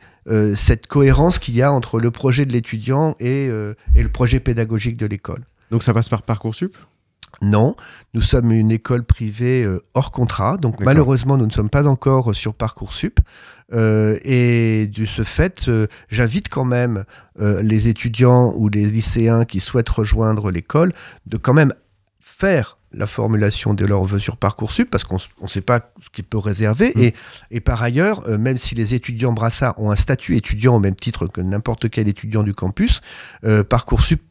cette 0.56 0.88
cohérence 0.88 1.38
qu'il 1.38 1.56
y 1.56 1.62
a 1.62 1.72
entre 1.72 2.00
le 2.00 2.10
projet 2.10 2.46
de 2.46 2.54
l'étudiant 2.54 3.16
et 3.20 3.48
le 3.48 4.10
projet 4.12 4.40
pédagogique 4.40 4.98
de 4.98 5.06
l'école. 5.06 5.44
Donc 5.72 5.84
ça 5.84 5.94
passe 5.94 6.10
par 6.10 6.24
Parcoursup? 6.24 6.76
Non, 7.42 7.76
nous 8.14 8.22
sommes 8.22 8.52
une 8.52 8.72
école 8.72 9.04
privée 9.04 9.64
euh, 9.64 9.84
hors 9.94 10.12
contrat, 10.12 10.58
donc 10.58 10.80
malheureusement 10.80 11.38
nous 11.38 11.46
ne 11.46 11.52
sommes 11.52 11.70
pas 11.70 11.88
encore 11.88 12.32
euh, 12.32 12.34
sur 12.34 12.54
Parcoursup. 12.54 13.20
Euh, 13.74 14.20
et 14.24 14.88
de 14.88 15.06
ce 15.06 15.24
fait, 15.24 15.68
euh, 15.68 15.88
j'invite 16.08 16.50
quand 16.50 16.66
même 16.66 17.04
euh, 17.40 17.62
les 17.64 17.88
étudiants 17.88 18.54
ou 18.56 18.70
les 18.70 18.86
lycéens 18.86 19.44
qui 19.44 19.60
souhaitent 19.60 19.90
rejoindre 19.90 20.52
l'école 20.52 20.94
de 21.26 21.38
quand 21.38 21.54
même 21.54 21.74
faire 22.20 22.78
la 22.92 23.08
formulation 23.08 23.74
de 23.74 23.86
leurs 23.86 24.04
vœux 24.06 24.20
sur 24.20 24.38
Parcoursup 24.38 24.90
parce 24.90 25.04
qu'on 25.04 25.18
ne 25.42 25.48
sait 25.48 25.62
pas 25.62 25.92
ce 26.02 26.10
qu'il 26.10 26.24
peut 26.24 26.38
réserver. 26.38 26.94
Mm. 26.96 27.02
Et, 27.02 27.14
et 27.52 27.60
par 27.60 27.82
ailleurs, 27.82 28.28
euh, 28.28 28.38
même 28.38 28.58
si 28.58 28.76
les 28.76 28.94
étudiants 28.94 29.34
Brassard 29.34 29.80
ont 29.80 29.92
un 29.92 29.96
statut 29.96 30.36
étudiant 30.36 30.76
au 30.76 30.80
même 30.80 30.96
titre 30.96 31.28
que 31.28 31.42
n'importe 31.42 31.90
quel 31.90 32.08
étudiant 32.08 32.44
du 32.44 32.54
campus, 32.54 33.02
euh, 33.44 33.64
Parcoursup 33.64 34.22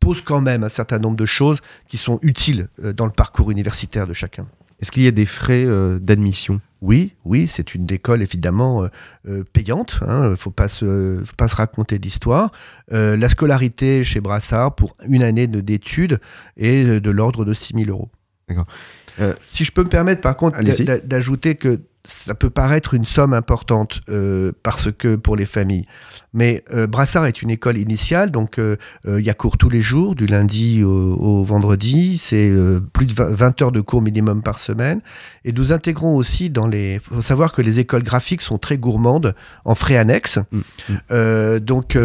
pose 0.00 0.20
quand 0.22 0.40
même 0.40 0.64
un 0.64 0.68
certain 0.68 0.98
nombre 0.98 1.16
de 1.16 1.26
choses 1.26 1.58
qui 1.88 1.96
sont 1.96 2.18
utiles 2.22 2.68
euh, 2.84 2.92
dans 2.92 3.06
le 3.06 3.12
parcours 3.12 3.50
universitaire 3.50 4.06
de 4.06 4.12
chacun. 4.12 4.46
Est-ce 4.80 4.92
qu'il 4.92 5.02
y 5.02 5.08
a 5.08 5.10
des 5.12 5.26
frais 5.26 5.64
euh, 5.66 5.98
d'admission? 5.98 6.60
Oui, 6.80 7.14
oui, 7.24 7.48
c'est 7.52 7.74
une 7.74 7.90
école 7.90 8.22
évidemment 8.22 8.86
euh, 9.26 9.42
payante. 9.52 9.98
Il 10.06 10.30
ne 10.30 10.36
faut, 10.36 10.52
pas 10.52 10.68
se- 10.68 11.20
faut 11.24 11.34
pas 11.36 11.48
se 11.48 11.56
raconter 11.56 11.98
d'histoire. 11.98 12.52
Euh, 12.92 13.16
la 13.16 13.28
scolarité 13.28 14.04
chez 14.04 14.20
Brassard 14.20 14.76
pour 14.76 14.94
une 15.08 15.24
année 15.24 15.48
de- 15.48 15.60
d'études 15.60 16.20
est 16.56 17.00
de 17.00 17.10
l'ordre 17.10 17.44
de 17.44 17.52
6 17.52 17.74
000 17.74 17.90
euros. 17.90 18.08
D'accord. 18.48 18.66
Si 19.50 19.64
je 19.64 19.72
peux 19.72 19.82
me 19.82 19.88
permettre 19.88 20.20
par 20.20 20.36
contre 20.36 20.60
d'ajouter 21.04 21.56
que 21.56 21.80
ça 22.04 22.34
peut 22.34 22.50
paraître 22.50 22.94
une 22.94 23.04
somme 23.04 23.32
importante 23.34 24.00
euh, 24.08 24.52
parce 24.62 24.90
que 24.92 25.16
pour 25.16 25.36
les 25.36 25.46
familles. 25.46 25.86
Mais 26.34 26.62
euh, 26.74 26.86
Brassard 26.86 27.26
est 27.26 27.40
une 27.42 27.50
école 27.50 27.78
initiale, 27.78 28.30
donc 28.30 28.58
euh, 28.58 28.76
euh, 29.06 29.18
il 29.18 29.26
y 29.26 29.30
a 29.30 29.34
cours 29.34 29.56
tous 29.56 29.70
les 29.70 29.80
jours, 29.80 30.14
du 30.14 30.26
lundi 30.26 30.84
au, 30.84 30.90
au 30.90 31.42
vendredi. 31.42 32.18
C'est 32.18 32.52
plus 32.92 33.06
de 33.06 33.14
20 33.14 33.28
20 33.30 33.62
heures 33.62 33.72
de 33.72 33.80
cours 33.80 34.02
minimum 34.02 34.42
par 34.42 34.58
semaine. 34.58 35.00
Et 35.44 35.52
nous 35.52 35.72
intégrons 35.72 36.16
aussi 36.16 36.50
dans 36.50 36.66
les. 36.66 36.94
Il 36.94 37.00
faut 37.16 37.22
savoir 37.22 37.52
que 37.52 37.62
les 37.62 37.78
écoles 37.78 38.02
graphiques 38.02 38.42
sont 38.42 38.58
très 38.58 38.76
gourmandes 38.76 39.34
en 39.64 39.74
frais 39.74 39.96
annexes. 39.96 40.38
Mm, 40.52 40.94
mm. 41.14 41.58
Donc 41.60 41.96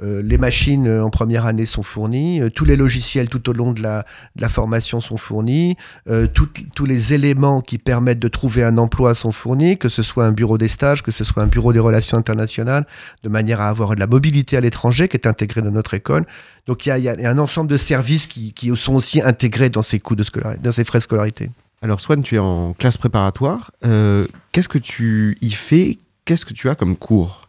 les 0.00 0.38
machines 0.38 0.88
en 0.88 1.10
première 1.10 1.44
année 1.46 1.66
sont 1.66 1.82
fournies, 1.82 2.40
tous 2.54 2.64
les 2.64 2.76
logiciels 2.76 3.28
tout 3.28 3.48
au 3.50 3.52
long 3.52 3.72
de 3.72 3.82
la, 3.82 4.04
de 4.36 4.42
la 4.42 4.48
formation 4.48 5.00
sont 5.00 5.16
fournis, 5.16 5.76
toutes- 6.34 6.64
tous 6.74 6.84
les 6.84 7.14
éléments 7.14 7.60
qui 7.60 7.78
permettent 7.78 8.18
de 8.20 8.28
trouver 8.28 8.62
un 8.62 8.78
emploi 8.78 9.14
sont 9.14 9.25
fournis, 9.32 9.78
que 9.78 9.88
ce 9.88 10.02
soit 10.02 10.24
un 10.24 10.32
bureau 10.32 10.58
des 10.58 10.68
stages, 10.68 11.02
que 11.02 11.12
ce 11.12 11.24
soit 11.24 11.42
un 11.42 11.46
bureau 11.46 11.72
des 11.72 11.78
relations 11.78 12.16
internationales, 12.18 12.86
de 13.22 13.28
manière 13.28 13.60
à 13.60 13.68
avoir 13.68 13.94
de 13.94 14.00
la 14.00 14.06
mobilité 14.06 14.56
à 14.56 14.60
l'étranger 14.60 15.08
qui 15.08 15.16
est 15.16 15.26
intégrée 15.26 15.62
dans 15.62 15.70
notre 15.70 15.94
école. 15.94 16.24
Donc 16.66 16.86
il 16.86 16.88
y 16.88 16.92
a, 16.92 16.98
il 16.98 17.04
y 17.04 17.08
a 17.26 17.30
un 17.30 17.38
ensemble 17.38 17.70
de 17.70 17.76
services 17.76 18.26
qui, 18.26 18.52
qui 18.52 18.74
sont 18.76 18.94
aussi 18.94 19.20
intégrés 19.22 19.70
dans 19.70 19.82
ces 19.82 19.98
coûts 20.00 20.16
de 20.16 20.22
scolarité, 20.22 20.60
dans 20.62 20.72
ces 20.72 20.84
frais 20.84 20.98
de 20.98 21.04
scolarité. 21.04 21.50
Alors 21.82 22.00
Swan, 22.00 22.22
tu 22.22 22.36
es 22.36 22.38
en 22.38 22.72
classe 22.74 22.96
préparatoire. 22.96 23.70
Euh, 23.84 24.26
Qu'est-ce 24.52 24.68
que 24.68 24.78
tu 24.78 25.36
y 25.42 25.50
fais? 25.50 25.98
Qu'est-ce 26.24 26.46
que 26.46 26.54
tu 26.54 26.68
as 26.68 26.74
comme 26.74 26.96
cours? 26.96 27.42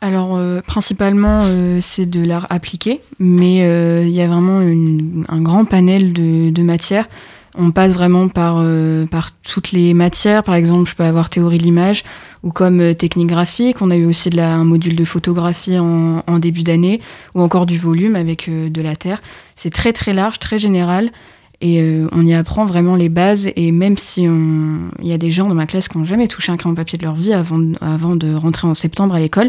Alors, 0.00 0.36
euh, 0.36 0.60
principalement, 0.66 1.42
euh, 1.44 1.78
c'est 1.80 2.06
de 2.06 2.24
l'art 2.24 2.46
appliqué, 2.50 3.00
mais 3.20 3.62
euh, 3.64 4.02
il 4.04 4.10
y 4.10 4.20
a 4.20 4.26
vraiment 4.26 4.60
une- 4.60 5.24
un 5.28 5.40
grand 5.40 5.64
panel 5.64 6.12
de, 6.12 6.50
de 6.50 6.62
matières. 6.62 7.06
On 7.58 7.70
passe 7.70 7.92
vraiment 7.92 8.28
par, 8.28 8.56
euh, 8.58 9.04
par 9.04 9.30
toutes 9.42 9.72
les 9.72 9.92
matières. 9.92 10.42
Par 10.42 10.54
exemple, 10.54 10.88
je 10.88 10.94
peux 10.94 11.04
avoir 11.04 11.28
théorie 11.28 11.58
de 11.58 11.62
l'image 11.62 12.02
ou 12.42 12.50
comme 12.50 12.80
euh, 12.80 12.94
technique 12.94 13.28
graphique. 13.28 13.82
On 13.82 13.90
a 13.90 13.96
eu 13.96 14.06
aussi 14.06 14.30
un 14.40 14.64
module 14.64 14.96
de 14.96 15.04
photographie 15.04 15.78
en, 15.78 16.38
début 16.38 16.62
d'année 16.62 17.00
ou 17.34 17.42
encore 17.42 17.66
du 17.66 17.78
volume 17.78 18.16
avec 18.16 18.48
euh, 18.48 18.70
de 18.70 18.80
la 18.80 18.96
terre. 18.96 19.20
C'est 19.54 19.70
très 19.70 19.92
très 19.92 20.14
large, 20.14 20.38
très 20.38 20.58
général. 20.58 21.10
Et 21.64 21.80
on 22.10 22.26
y 22.26 22.34
apprend 22.34 22.64
vraiment 22.64 22.96
les 22.96 23.08
bases. 23.08 23.48
Et 23.54 23.70
même 23.70 23.96
si 23.96 24.26
on... 24.28 24.90
il 25.00 25.06
y 25.06 25.12
a 25.12 25.18
des 25.18 25.30
gens 25.30 25.46
dans 25.46 25.54
ma 25.54 25.66
classe 25.66 25.86
qui 25.86 25.96
n'ont 25.96 26.04
jamais 26.04 26.26
touché 26.26 26.50
un 26.50 26.56
crayon 26.56 26.74
papier 26.74 26.98
de 26.98 27.04
leur 27.04 27.14
vie 27.14 27.32
avant, 27.32 27.62
avant 27.80 28.16
de 28.16 28.34
rentrer 28.34 28.66
en 28.66 28.74
septembre 28.74 29.14
à 29.14 29.20
l'école, 29.20 29.48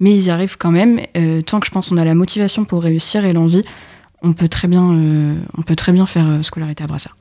mais 0.00 0.12
ils 0.12 0.24
y 0.24 0.30
arrivent 0.30 0.56
quand 0.58 0.72
même. 0.72 1.00
Tant 1.46 1.60
que 1.60 1.66
je 1.66 1.70
pense 1.70 1.90
qu'on 1.90 1.98
a 1.98 2.04
la 2.04 2.16
motivation 2.16 2.64
pour 2.64 2.82
réussir 2.82 3.24
et 3.24 3.32
l'envie, 3.32 3.62
on 4.22 4.32
peut 4.32 4.48
très 4.48 4.66
bien, 4.66 4.82
on 5.56 5.62
peut 5.62 5.76
très 5.76 5.92
bien 5.92 6.06
faire 6.06 6.26
scolarité 6.42 6.82
à 6.82 6.88
Brassard. 6.88 7.16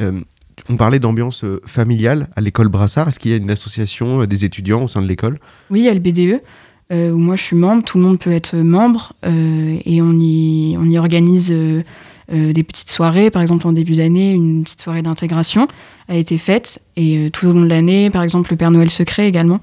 Euh, 0.00 0.20
On 0.68 0.76
parlait 0.76 0.98
d'ambiance 0.98 1.44
euh, 1.44 1.60
familiale 1.66 2.28
à 2.34 2.40
l'école 2.40 2.68
Brassard. 2.68 3.08
Est-ce 3.08 3.18
qu'il 3.18 3.30
y 3.30 3.34
a 3.34 3.36
une 3.36 3.50
association 3.50 4.22
euh, 4.22 4.26
des 4.26 4.44
étudiants 4.44 4.84
au 4.84 4.86
sein 4.86 5.02
de 5.02 5.06
l'école? 5.06 5.38
Oui, 5.70 5.80
il 5.80 5.84
y 5.84 5.88
a 5.88 5.94
le 5.94 6.00
BDE, 6.00 6.40
où 6.90 7.18
moi 7.18 7.36
je 7.36 7.42
suis 7.42 7.56
membre, 7.56 7.84
tout 7.84 7.98
le 7.98 8.04
monde 8.04 8.18
peut 8.18 8.32
être 8.32 8.56
membre, 8.56 9.12
et 9.24 10.00
on 10.02 10.12
y, 10.20 10.98
organise 10.98 11.50
des 12.30 12.62
petites 12.62 12.90
soirées. 12.90 13.30
Par 13.30 13.42
exemple, 13.42 13.66
en 13.66 13.72
début 13.72 13.94
d'année, 13.94 14.32
une 14.32 14.62
petite 14.62 14.82
soirée 14.82 15.02
d'intégration 15.02 15.66
a 16.08 16.14
été 16.14 16.38
faite, 16.38 16.80
et 16.94 17.28
tout 17.32 17.48
au 17.48 17.52
long 17.52 17.62
de 17.62 17.68
l'année, 17.68 18.08
par 18.10 18.22
exemple, 18.22 18.52
le 18.52 18.56
Père 18.56 18.70
Noël 18.70 18.88
secret 18.90 19.26
également. 19.26 19.58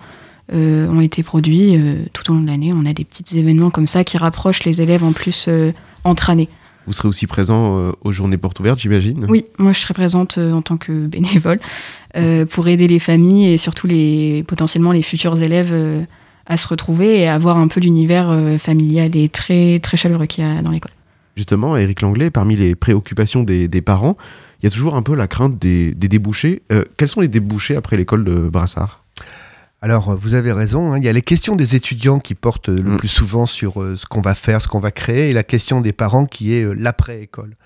ont 0.51 0.99
été 0.99 1.23
produits 1.23 1.79
tout 2.11 2.29
au 2.29 2.35
long 2.35 2.41
de 2.41 2.47
l'année. 2.47 2.73
On 2.73 2.85
a 2.85 2.91
des 2.91 3.05
petits 3.05 3.39
événements 3.39 3.69
comme 3.69 3.87
ça 3.87 4.03
qui 4.03 4.17
rapprochent 4.17 4.65
les 4.65 4.81
élèves 4.81 5.05
en 5.05 5.13
plus 5.13 5.47
entre 6.03 6.29
années. 6.29 6.49
Vous 6.85 6.93
serez 6.93 7.07
aussi 7.07 7.27
présent 7.27 7.79
euh, 7.79 7.91
aux 8.01 8.11
journées 8.11 8.37
portes 8.37 8.59
ouvertes, 8.59 8.79
j'imagine 8.79 9.25
Oui, 9.29 9.45
moi 9.57 9.71
je 9.71 9.79
serai 9.79 9.93
présente 9.93 10.37
euh, 10.37 10.51
en 10.51 10.61
tant 10.61 10.77
que 10.77 11.07
bénévole 11.07 11.59
euh, 12.15 12.45
pour 12.45 12.67
aider 12.67 12.87
les 12.87 12.99
familles 12.99 13.53
et 13.53 13.57
surtout 13.57 13.87
les, 13.87 14.43
potentiellement 14.47 14.91
les 14.91 15.01
futurs 15.01 15.41
élèves 15.41 15.73
à 16.45 16.57
se 16.57 16.67
retrouver 16.67 17.21
et 17.21 17.27
à 17.27 17.35
avoir 17.35 17.57
un 17.57 17.67
peu 17.67 17.79
l'univers 17.79 18.37
familial 18.59 19.15
et 19.15 19.29
très, 19.29 19.79
très 19.79 19.97
chaleureux 19.97 20.25
qu'il 20.25 20.43
y 20.43 20.47
a 20.47 20.61
dans 20.61 20.71
l'école. 20.71 20.91
Justement, 21.35 21.75
Éric 21.77 22.01
Langlais, 22.01 22.29
parmi 22.29 22.55
les 22.55 22.75
préoccupations 22.75 23.43
des, 23.43 23.67
des 23.67 23.81
parents, 23.81 24.15
il 24.63 24.67
y 24.67 24.67
a 24.67 24.69
toujours 24.69 24.95
un 24.95 25.01
peu 25.01 25.13
la 25.13 25.27
crainte 25.27 25.59
des, 25.59 25.93
des 25.93 26.07
débouchés. 26.07 26.61
Euh, 26.71 26.85
quels 26.95 27.09
sont 27.09 27.19
les 27.19 27.27
débouchés 27.27 27.75
après 27.75 27.97
l'école 27.97 28.23
de 28.23 28.47
Brassard? 28.49 29.03
Alors, 29.83 30.15
vous 30.17 30.33
avez 30.33 30.53
raison, 30.53 30.93
hein, 30.93 30.97
il 30.97 31.03
y 31.03 31.09
a 31.09 31.11
les 31.11 31.21
questions 31.21 31.57
des 31.57 31.75
étudiants 31.75 32.19
qui 32.19 32.35
portent 32.35 32.69
euh, 32.69 32.81
le 32.81 32.91
Mm. 32.91 32.97
plus 32.99 33.09
souvent 33.09 33.45
sur 33.45 33.81
euh, 33.81 33.97
ce 33.97 34.05
qu'on 34.05 34.21
va 34.21 34.33
faire, 34.33 34.61
ce 34.61 34.69
qu'on 34.69 34.79
va 34.79 34.91
créer, 34.91 35.29
et 35.29 35.33
la 35.33 35.43
question 35.43 35.81
des 35.81 35.91
parents 35.91 36.25
qui 36.25 36.53
est 36.53 36.63
euh, 36.63 36.73
l'après-école. 36.73 37.57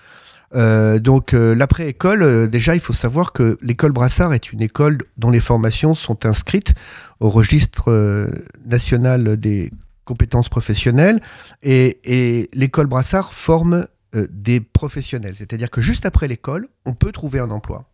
Euh, 0.56 0.98
donc, 0.98 1.32
euh, 1.32 1.54
l'après-école, 1.54 2.24
euh, 2.24 2.48
déjà, 2.48 2.74
il 2.74 2.80
faut 2.80 2.92
savoir 2.92 3.32
que 3.32 3.56
l'école 3.62 3.92
Brassard 3.92 4.34
est 4.34 4.52
une 4.52 4.62
école 4.62 4.98
dont 5.16 5.30
les 5.30 5.38
formations 5.38 5.94
sont 5.94 6.26
inscrites 6.26 6.74
au 7.20 7.30
registre 7.30 7.84
euh, 7.92 8.26
national 8.66 9.36
des 9.36 9.70
compétences 10.04 10.48
professionnelles, 10.48 11.20
et, 11.62 12.00
et 12.02 12.50
l'école 12.52 12.88
Brassard 12.88 13.32
forme 13.32 13.86
euh, 14.16 14.26
des 14.32 14.58
professionnels. 14.58 15.36
C'est-à-dire 15.36 15.70
que 15.70 15.80
juste 15.80 16.04
après 16.04 16.26
l'école, 16.26 16.66
on 16.84 16.94
peut 16.94 17.12
trouver 17.12 17.38
un 17.38 17.50
emploi. 17.52 17.84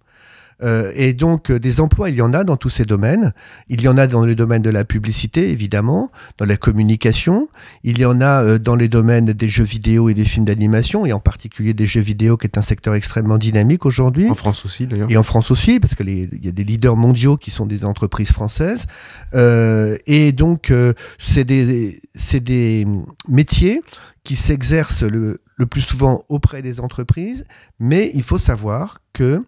Euh, 0.63 0.93
et 0.95 1.13
donc, 1.13 1.51
euh, 1.51 1.59
des 1.59 1.81
emplois, 1.81 2.11
il 2.11 2.17
y 2.17 2.23
en 2.23 2.33
a 2.33 2.45
dans 2.45 2.57
tous 2.57 2.69
ces 2.69 2.85
domaines. 2.85 3.33
Il 3.69 3.81
y 3.81 3.89
en 3.89 3.97
a 3.97 4.07
dans 4.07 4.25
le 4.25 4.35
domaine 4.35 4.63
de 4.63 4.71
la 4.71 4.85
publicité, 4.85 5.51
évidemment, 5.51 6.11
dans 6.39 6.45
la 6.45 6.57
communication. 6.57 7.49
Il 7.83 7.99
y 7.99 8.05
en 8.05 8.21
a 8.21 8.43
euh, 8.43 8.59
dans 8.59 8.75
les 8.75 8.89
domaines 8.89 9.27
des 9.27 9.49
jeux 9.49 9.65
vidéo 9.65 10.09
et 10.09 10.15
des 10.15 10.25
films 10.25 10.45
d'animation, 10.45 11.07
et 11.07 11.13
en 11.13 11.21
particulier 11.21 11.75
des 11.75 11.87
jeux 11.87 12.01
vidéo, 12.01 12.37
qui 12.37 12.47
est 12.47 12.59
un 12.59 12.63
secteur 12.63 12.95
extrêmement 12.95 13.39
dynamique 13.39 13.87
aujourd'hui. 13.87 14.29
En 14.31 14.35
France 14.35 14.65
aussi, 14.65 14.87
d'ailleurs. 14.87 15.11
Et 15.11 15.17
en 15.17 15.23
France 15.23 15.51
aussi, 15.51 15.81
parce 15.81 15.95
qu'il 15.95 16.45
y 16.45 16.49
a 16.49 16.53
des 16.53 16.65
leaders 16.65 16.97
mondiaux 16.97 17.37
qui 17.37 17.51
sont 17.51 17.67
des 17.67 17.85
entreprises 17.85 18.33
françaises. 18.33 18.87
Euh, 19.35 19.97
et 20.07 20.33
donc, 20.33 20.71
euh, 20.71 20.93
c'est 21.19 21.45
des, 21.45 21.99
des 22.41 22.87
métiers 23.29 23.83
qui 24.23 24.37
s'exercent 24.37 25.03
le, 25.03 25.41
le 25.57 25.67
plus 25.67 25.83
souvent 25.83 26.25
auprès 26.29 26.63
des 26.63 26.81
entreprises, 26.81 27.45
mais 27.79 28.11
il 28.15 28.23
faut 28.23 28.39
savoir 28.39 28.99
que 29.13 29.43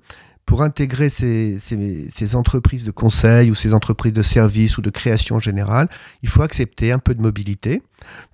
pour 0.47 0.63
intégrer 0.63 1.09
ces, 1.09 1.59
ces, 1.59 2.09
ces 2.09 2.37
entreprises 2.37 2.85
de 2.85 2.93
conseil 2.93 3.51
ou 3.51 3.55
ces 3.55 3.75
entreprises 3.75 4.13
de 4.13 4.23
services 4.23 4.79
ou 4.79 4.83
de 4.83 4.91
création 4.91 5.41
générale, 5.41 5.89
il 6.23 6.29
faut 6.29 6.43
accepter 6.43 6.93
un 6.93 7.01
peu 7.01 7.15
de 7.17 7.21
mobilité, 7.21 7.83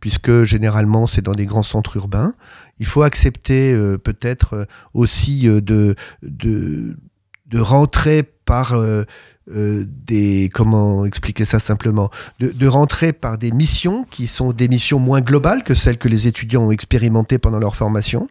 puisque 0.00 0.44
généralement 0.44 1.06
c'est 1.06 1.22
dans 1.22 1.32
des 1.32 1.46
grands 1.46 1.62
centres 1.62 1.96
urbains. 1.96 2.34
Il 2.78 2.86
faut 2.86 3.02
accepter 3.02 3.72
euh, 3.72 3.96
peut-être 3.96 4.54
euh, 4.54 4.64
aussi 4.92 5.48
euh, 5.48 5.62
de, 5.62 5.96
de, 6.22 6.98
de 7.46 7.60
rentrer 7.60 8.22
par 8.44 8.74
euh, 8.74 9.04
euh, 9.51 9.84
des 10.07 10.49
comment 10.55 11.05
expliquer 11.05 11.45
ça 11.45 11.59
simplement 11.59 12.11
de, 12.38 12.66
rentrer 12.68 13.12
par 13.12 13.38
des 13.38 13.51
missions 13.51 14.05
qui 14.09 14.28
sont 14.28 14.53
des 14.53 14.68
missions 14.68 15.01
moins 15.01 15.20
globales 15.20 15.64
que 15.64 15.74
celles 15.74 15.99
que 15.99 16.07
les 16.07 16.28
étudiants 16.28 16.66
ont 16.66 16.70
expérimentées 16.70 17.38
pendant 17.38 17.59
leur 17.59 17.74
formation. 17.74 18.28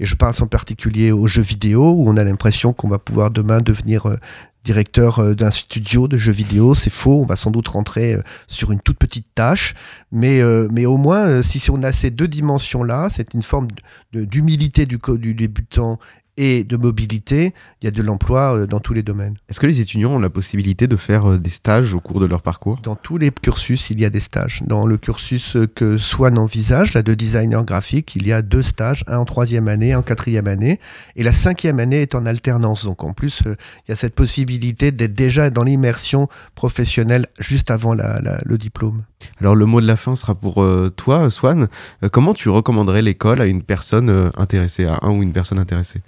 Et 0.00 0.04
je 0.04 0.16
pense 0.16 0.42
en 0.42 0.48
particulier 0.48 1.12
aux 1.12 1.28
jeux 1.28 1.42
vidéo 1.42 1.92
où 1.92 2.08
on 2.08 2.16
a 2.16 2.24
l'impression 2.24 2.72
qu'on 2.72 2.88
va 2.88 2.98
pouvoir 2.98 3.30
demain 3.30 3.60
devenir 3.60 4.06
euh, 4.06 4.16
directeur 4.64 5.20
euh, 5.20 5.34
d'un 5.34 5.52
studio 5.52 6.08
de 6.08 6.16
jeux 6.16 6.32
vidéo. 6.32 6.74
C'est 6.74 6.90
faux 6.90 7.20
on 7.22 7.26
va 7.26 7.36
sans 7.36 7.52
doute 7.52 7.68
rentrer 7.68 8.16
sur 8.48 8.72
une 8.72 8.80
toute 8.80 8.98
petite 8.98 9.32
tâche. 9.36 9.74
Mais 10.10 10.42
mais 10.72 10.86
au 10.86 10.96
moins 10.96 11.40
si, 11.42 11.70
on 11.70 11.84
a 11.84 11.92
ces 11.92 12.10
deux 12.10 12.28
dimensions 12.28 12.82
là 12.82 13.08
c'est 13.12 13.32
une 13.32 13.42
forme 13.42 13.68
d'humilité 14.12 14.86
du 14.86 14.98
débutant 15.34 16.00
et 16.38 16.62
de 16.62 16.76
mobilité, 16.76 17.52
il 17.82 17.84
y 17.84 17.88
a 17.88 17.90
de 17.90 18.00
l'emploi 18.00 18.54
euh, 18.56 18.66
dans 18.66 18.78
tous 18.78 18.94
les 18.94 19.02
domaines. 19.02 19.34
Est-ce 19.50 19.58
que 19.58 19.66
les 19.66 19.80
étudiants 19.80 20.12
ont 20.12 20.18
la 20.20 20.30
possibilité 20.30 20.86
de 20.86 20.96
faire 20.96 21.32
euh, 21.32 21.36
des 21.38 21.50
stages 21.50 21.94
au 21.94 22.00
cours 22.00 22.20
de 22.20 22.26
leur 22.26 22.42
parcours? 22.42 22.78
Dans 22.82 22.94
tous 22.94 23.18
les 23.18 23.32
cursus, 23.32 23.90
il 23.90 23.98
y 24.00 24.04
a 24.04 24.10
des 24.10 24.20
stages. 24.20 24.62
Dans 24.64 24.86
le 24.86 24.96
cursus 24.98 25.56
euh, 25.56 25.66
que 25.66 25.98
Swan 25.98 26.38
envisage, 26.38 26.94
là, 26.94 27.02
de 27.02 27.12
designer 27.12 27.64
graphique, 27.64 28.14
il 28.14 28.24
y 28.26 28.32
a 28.32 28.40
deux 28.40 28.62
stages, 28.62 29.02
un 29.08 29.18
en 29.18 29.24
troisième 29.24 29.66
année, 29.66 29.92
un 29.92 29.98
en 29.98 30.02
quatrième 30.02 30.46
année, 30.46 30.78
et 31.16 31.24
la 31.24 31.32
cinquième 31.32 31.80
année 31.80 32.02
est 32.02 32.14
en 32.14 32.24
alternance. 32.24 32.84
Donc 32.84 33.02
en 33.02 33.12
plus, 33.12 33.42
il 33.44 33.90
y 33.90 33.92
a 33.92 33.96
cette 33.96 34.14
possibilité 34.14 34.92
d'être 34.92 35.14
déjà 35.14 35.50
dans 35.50 35.64
l'immersion 35.64 36.28
professionnelle 36.54 37.26
juste 37.40 37.72
avant 37.72 37.94
la- 37.94 38.20
la- 38.20 38.38
le 38.44 38.58
diplôme. 38.58 39.02
Alors 39.40 39.56
le 39.56 39.66
mot 39.66 39.80
de 39.80 39.86
la 39.86 39.96
fin 39.96 40.14
sera 40.14 40.36
pour 40.36 40.64
toi, 40.94 41.28
Swan. 41.30 41.66
Comment 42.12 42.32
tu 42.32 42.48
recommanderais 42.48 43.02
l'école 43.02 43.40
à 43.40 43.46
une 43.46 43.64
personne 43.64 44.30
intéressée, 44.36 44.84
à 44.84 45.00
un 45.02 45.10
ou 45.10 45.24
une 45.24 45.32
personne 45.32 45.58
intéressée? 45.58 46.00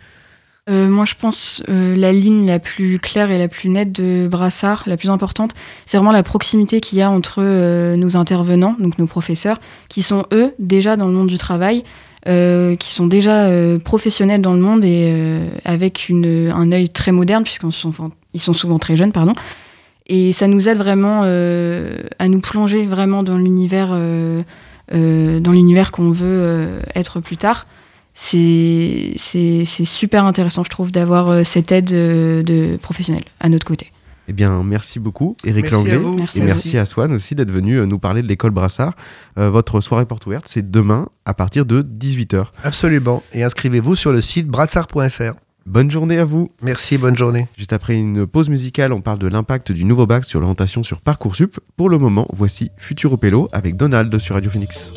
Euh, 0.70 0.88
moi, 0.88 1.04
je 1.04 1.14
pense 1.14 1.62
euh, 1.68 1.96
la 1.96 2.12
ligne 2.12 2.46
la 2.46 2.58
plus 2.58 2.98
claire 2.98 3.30
et 3.30 3.38
la 3.38 3.48
plus 3.48 3.68
nette 3.68 3.92
de 3.92 4.28
Brassard, 4.30 4.84
la 4.86 4.96
plus 4.96 5.10
importante, 5.10 5.52
c'est 5.84 5.96
vraiment 5.96 6.12
la 6.12 6.22
proximité 6.22 6.80
qu'il 6.80 6.98
y 6.98 7.02
a 7.02 7.10
entre 7.10 7.38
euh, 7.38 7.96
nos 7.96 8.16
intervenants, 8.16 8.76
donc 8.78 8.98
nos 8.98 9.06
professeurs, 9.06 9.58
qui 9.88 10.02
sont 10.02 10.26
eux 10.32 10.54
déjà 10.58 10.96
dans 10.96 11.06
le 11.06 11.12
monde 11.12 11.26
du 11.26 11.38
travail, 11.38 11.82
euh, 12.28 12.76
qui 12.76 12.92
sont 12.92 13.06
déjà 13.06 13.50
professionnels 13.82 14.42
dans 14.42 14.52
le 14.52 14.60
monde 14.60 14.84
et 14.84 15.40
avec 15.64 16.12
un 16.12 16.72
œil 16.72 16.88
très 16.88 17.12
moderne, 17.12 17.42
puisqu'ils 17.42 17.72
sont, 17.72 17.92
sont 18.36 18.54
souvent 18.54 18.78
très 18.78 18.94
jeunes, 18.94 19.12
pardon. 19.12 19.34
Et 20.06 20.32
ça 20.32 20.46
nous 20.46 20.68
aide 20.68 20.78
vraiment 20.78 21.22
à 21.22 22.28
nous 22.28 22.40
plonger 22.40 22.86
vraiment 22.86 23.22
dans 23.22 23.38
l'univers, 23.38 23.88
dans 24.92 25.52
l'univers 25.52 25.90
qu'on 25.90 26.10
veut 26.10 26.68
être 26.94 27.20
plus 27.20 27.38
tard 27.38 27.66
c'est 28.14 29.14
super 29.66 30.24
intéressant, 30.24 30.64
je 30.64 30.70
trouve, 30.70 30.92
d'avoir 30.92 31.28
euh, 31.28 31.44
cette 31.44 31.72
aide 31.72 31.92
euh, 31.92 32.42
de 32.42 32.76
professionnels 32.76 33.24
à 33.40 33.48
notre 33.48 33.66
côté. 33.66 33.92
Eh 34.30 34.32
bien, 34.32 34.62
merci 34.62 35.00
beaucoup, 35.00 35.36
à 35.44 35.50
Langlais. 35.50 35.98
Merci 35.98 36.38
et 36.38 36.42
à 36.42 36.44
merci 36.44 36.78
à 36.78 36.84
Swan 36.84 37.12
aussi 37.12 37.34
d'être 37.34 37.50
venu 37.50 37.80
euh, 37.80 37.84
nous 37.84 37.98
parler 37.98 38.22
de 38.22 38.28
l'école 38.28 38.52
Brassard. 38.52 38.94
Euh, 39.38 39.50
votre 39.50 39.80
soirée 39.80 40.06
porte 40.06 40.24
ouverte, 40.26 40.44
c'est 40.46 40.70
demain 40.70 41.08
à 41.24 41.34
partir 41.34 41.66
de 41.66 41.82
18h. 41.82 42.46
Absolument. 42.62 43.24
Et 43.32 43.42
inscrivez-vous 43.42 43.96
sur 43.96 44.12
le 44.12 44.20
site 44.20 44.46
brassard.fr. 44.46 45.32
Bonne 45.66 45.90
journée 45.90 46.18
à 46.18 46.24
vous. 46.24 46.52
Merci, 46.62 46.96
bonne 46.96 47.16
journée. 47.16 47.48
Juste 47.58 47.72
après 47.72 47.96
une 47.96 48.24
pause 48.24 48.48
musicale, 48.48 48.92
on 48.92 49.00
parle 49.00 49.18
de 49.18 49.26
l'impact 49.26 49.72
du 49.72 49.84
nouveau 49.84 50.06
bac 50.06 50.24
sur 50.24 50.38
l'orientation 50.38 50.84
sur 50.84 51.00
Parcoursup. 51.00 51.58
Pour 51.76 51.88
le 51.88 51.98
moment, 51.98 52.28
voici 52.32 52.70
Futuro 52.76 53.16
Pello 53.16 53.48
avec 53.52 53.76
Donald 53.76 54.16
sur 54.20 54.36
Radio 54.36 54.48
Phoenix. 54.48 54.92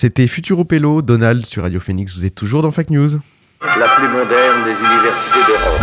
C'était 0.00 0.28
Futuro 0.28 0.64
Pello, 0.64 1.02
Donald 1.02 1.44
sur 1.44 1.64
Radio 1.64 1.80
Phoenix. 1.80 2.16
Vous 2.16 2.24
êtes 2.24 2.36
toujours 2.36 2.62
dans 2.62 2.70
Fact 2.70 2.90
News. 2.90 3.18
La 3.60 3.96
plus 3.96 4.06
moderne 4.06 4.64
des 4.64 4.70
universités 4.70 5.40
d'Europe. 5.48 5.82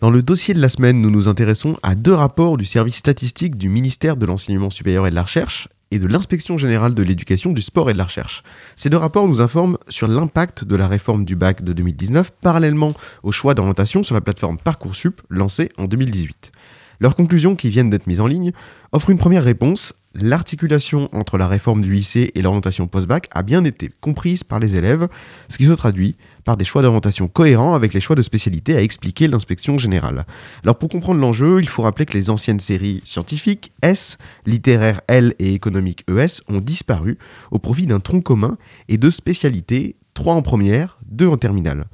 Dans 0.00 0.10
le 0.10 0.20
dossier 0.20 0.52
de 0.52 0.60
la 0.60 0.68
semaine, 0.68 1.00
nous 1.00 1.12
nous 1.12 1.28
intéressons 1.28 1.76
à 1.84 1.94
deux 1.94 2.12
rapports 2.12 2.56
du 2.56 2.64
service 2.64 2.96
statistique 2.96 3.56
du 3.56 3.68
ministère 3.68 4.16
de 4.16 4.26
l'Enseignement 4.26 4.68
supérieur 4.68 5.06
et 5.06 5.10
de 5.10 5.14
la 5.14 5.22
Recherche 5.22 5.68
et 5.92 5.98
de 5.98 6.08
l'Inspection 6.08 6.56
générale 6.56 6.94
de 6.94 7.02
l'éducation, 7.04 7.52
du 7.52 7.62
sport 7.62 7.90
et 7.90 7.92
de 7.92 7.98
la 7.98 8.04
recherche. 8.04 8.42
Ces 8.76 8.90
deux 8.90 8.96
rapports 8.96 9.26
nous 9.26 9.40
informent 9.40 9.76
sur 9.88 10.08
l'impact 10.08 10.64
de 10.64 10.76
la 10.76 10.86
réforme 10.88 11.24
du 11.24 11.36
bac 11.36 11.62
de 11.62 11.72
2019 11.72 12.32
parallèlement 12.42 12.92
au 13.22 13.32
choix 13.32 13.54
d'orientation 13.54 14.02
sur 14.02 14.14
la 14.14 14.20
plateforme 14.20 14.58
Parcoursup 14.58 15.20
lancée 15.30 15.70
en 15.78 15.84
2018. 15.84 16.52
Leurs 17.00 17.16
conclusions, 17.16 17.56
qui 17.56 17.70
viennent 17.70 17.88
d'être 17.88 18.06
mises 18.06 18.20
en 18.20 18.26
ligne, 18.26 18.52
offrent 18.92 19.08
une 19.08 19.18
première 19.18 19.42
réponse. 19.42 19.94
L'articulation 20.12 21.08
entre 21.12 21.38
la 21.38 21.48
réforme 21.48 21.80
du 21.80 21.94
lycée 21.94 22.32
et 22.34 22.42
l'orientation 22.42 22.88
post-bac 22.88 23.28
a 23.32 23.42
bien 23.42 23.64
été 23.64 23.90
comprise 24.00 24.44
par 24.44 24.58
les 24.58 24.76
élèves, 24.76 25.08
ce 25.48 25.56
qui 25.56 25.64
se 25.64 25.72
traduit 25.72 26.16
par 26.44 26.56
des 26.56 26.64
choix 26.64 26.82
d'orientation 26.82 27.28
cohérents 27.28 27.74
avec 27.74 27.94
les 27.94 28.00
choix 28.00 28.16
de 28.16 28.22
spécialité 28.22 28.76
à 28.76 28.82
expliquer 28.82 29.28
l'inspection 29.28 29.78
générale. 29.78 30.26
Alors 30.62 30.78
pour 30.78 30.88
comprendre 30.88 31.20
l'enjeu, 31.20 31.60
il 31.60 31.68
faut 31.68 31.82
rappeler 31.82 32.06
que 32.06 32.18
les 32.18 32.28
anciennes 32.28 32.60
séries 32.60 33.02
scientifiques 33.04 33.72
S, 33.82 34.18
littéraires 34.46 35.00
L 35.06 35.34
et 35.38 35.54
économiques 35.54 36.04
ES 36.10 36.42
ont 36.48 36.60
disparu 36.60 37.16
au 37.50 37.60
profit 37.60 37.86
d'un 37.86 38.00
tronc 38.00 38.20
commun 38.20 38.58
et 38.88 38.98
de 38.98 39.10
spécialités, 39.10 39.94
3 40.14 40.34
en 40.34 40.42
première, 40.42 40.98
2 41.06 41.28
en 41.28 41.36
terminale. 41.36 41.86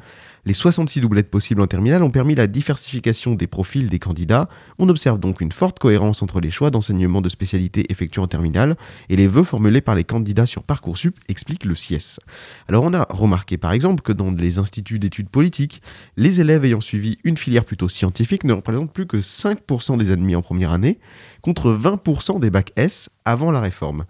Les 0.47 0.55
66 0.55 1.01
doublettes 1.01 1.29
possibles 1.29 1.61
en 1.61 1.67
terminale 1.67 2.05
ont 2.05 2.11
permis 2.11 2.37
la 2.37 2.47
diversification 2.47 3.35
des 3.35 3.49
profils 3.49 3.89
des 3.89 3.99
candidats. 3.99 4.49
On 4.79 4.89
observe 4.89 5.19
donc 5.19 5.41
une 5.41 5.51
forte 5.51 5.81
cohérence 5.81 6.23
entre 6.23 6.39
les 6.39 6.53
choix 6.53 6.71
d'enseignement 6.71 7.21
de 7.21 7.29
spécialité 7.29 7.91
effectués 7.91 8.23
en 8.23 8.29
terminale 8.29 8.77
et 9.09 9.17
les 9.17 9.27
vœux 9.27 9.43
formulés 9.43 9.81
par 9.81 9.97
les 9.97 10.05
candidats 10.05 10.47
sur 10.47 10.63
Parcoursup, 10.63 11.19
explique 11.29 11.65
le 11.65 11.75
CIES. 11.75 12.21
Alors 12.69 12.85
on 12.85 12.95
a 12.95 13.09
remarqué 13.11 13.57
par 13.59 13.73
exemple 13.73 14.03
que 14.03 14.13
dans 14.13 14.31
les 14.31 14.61
instituts 14.61 15.01
d'études 15.01 15.31
politiques, 15.31 15.83
les 16.17 16.41
élèves 16.41 16.65
ayant 16.65 16.81
suivi 16.81 17.19
une 17.25 17.37
filière 17.37 17.65
plutôt 17.65 17.89
scientifique 17.89 18.45
ne 18.45 18.53
représentent 18.53 18.93
plus 18.93 19.07
que 19.07 19.17
5% 19.17 19.99
des 19.99 20.13
admis 20.13 20.37
en 20.37 20.43
première 20.43 20.71
année, 20.71 21.01
contre 21.43 21.73
20% 21.73 22.39
des 22.39 22.51
bacs 22.51 22.71
S 22.77 23.11
avant 23.25 23.51
la 23.51 23.61
réforme. 23.61 24.05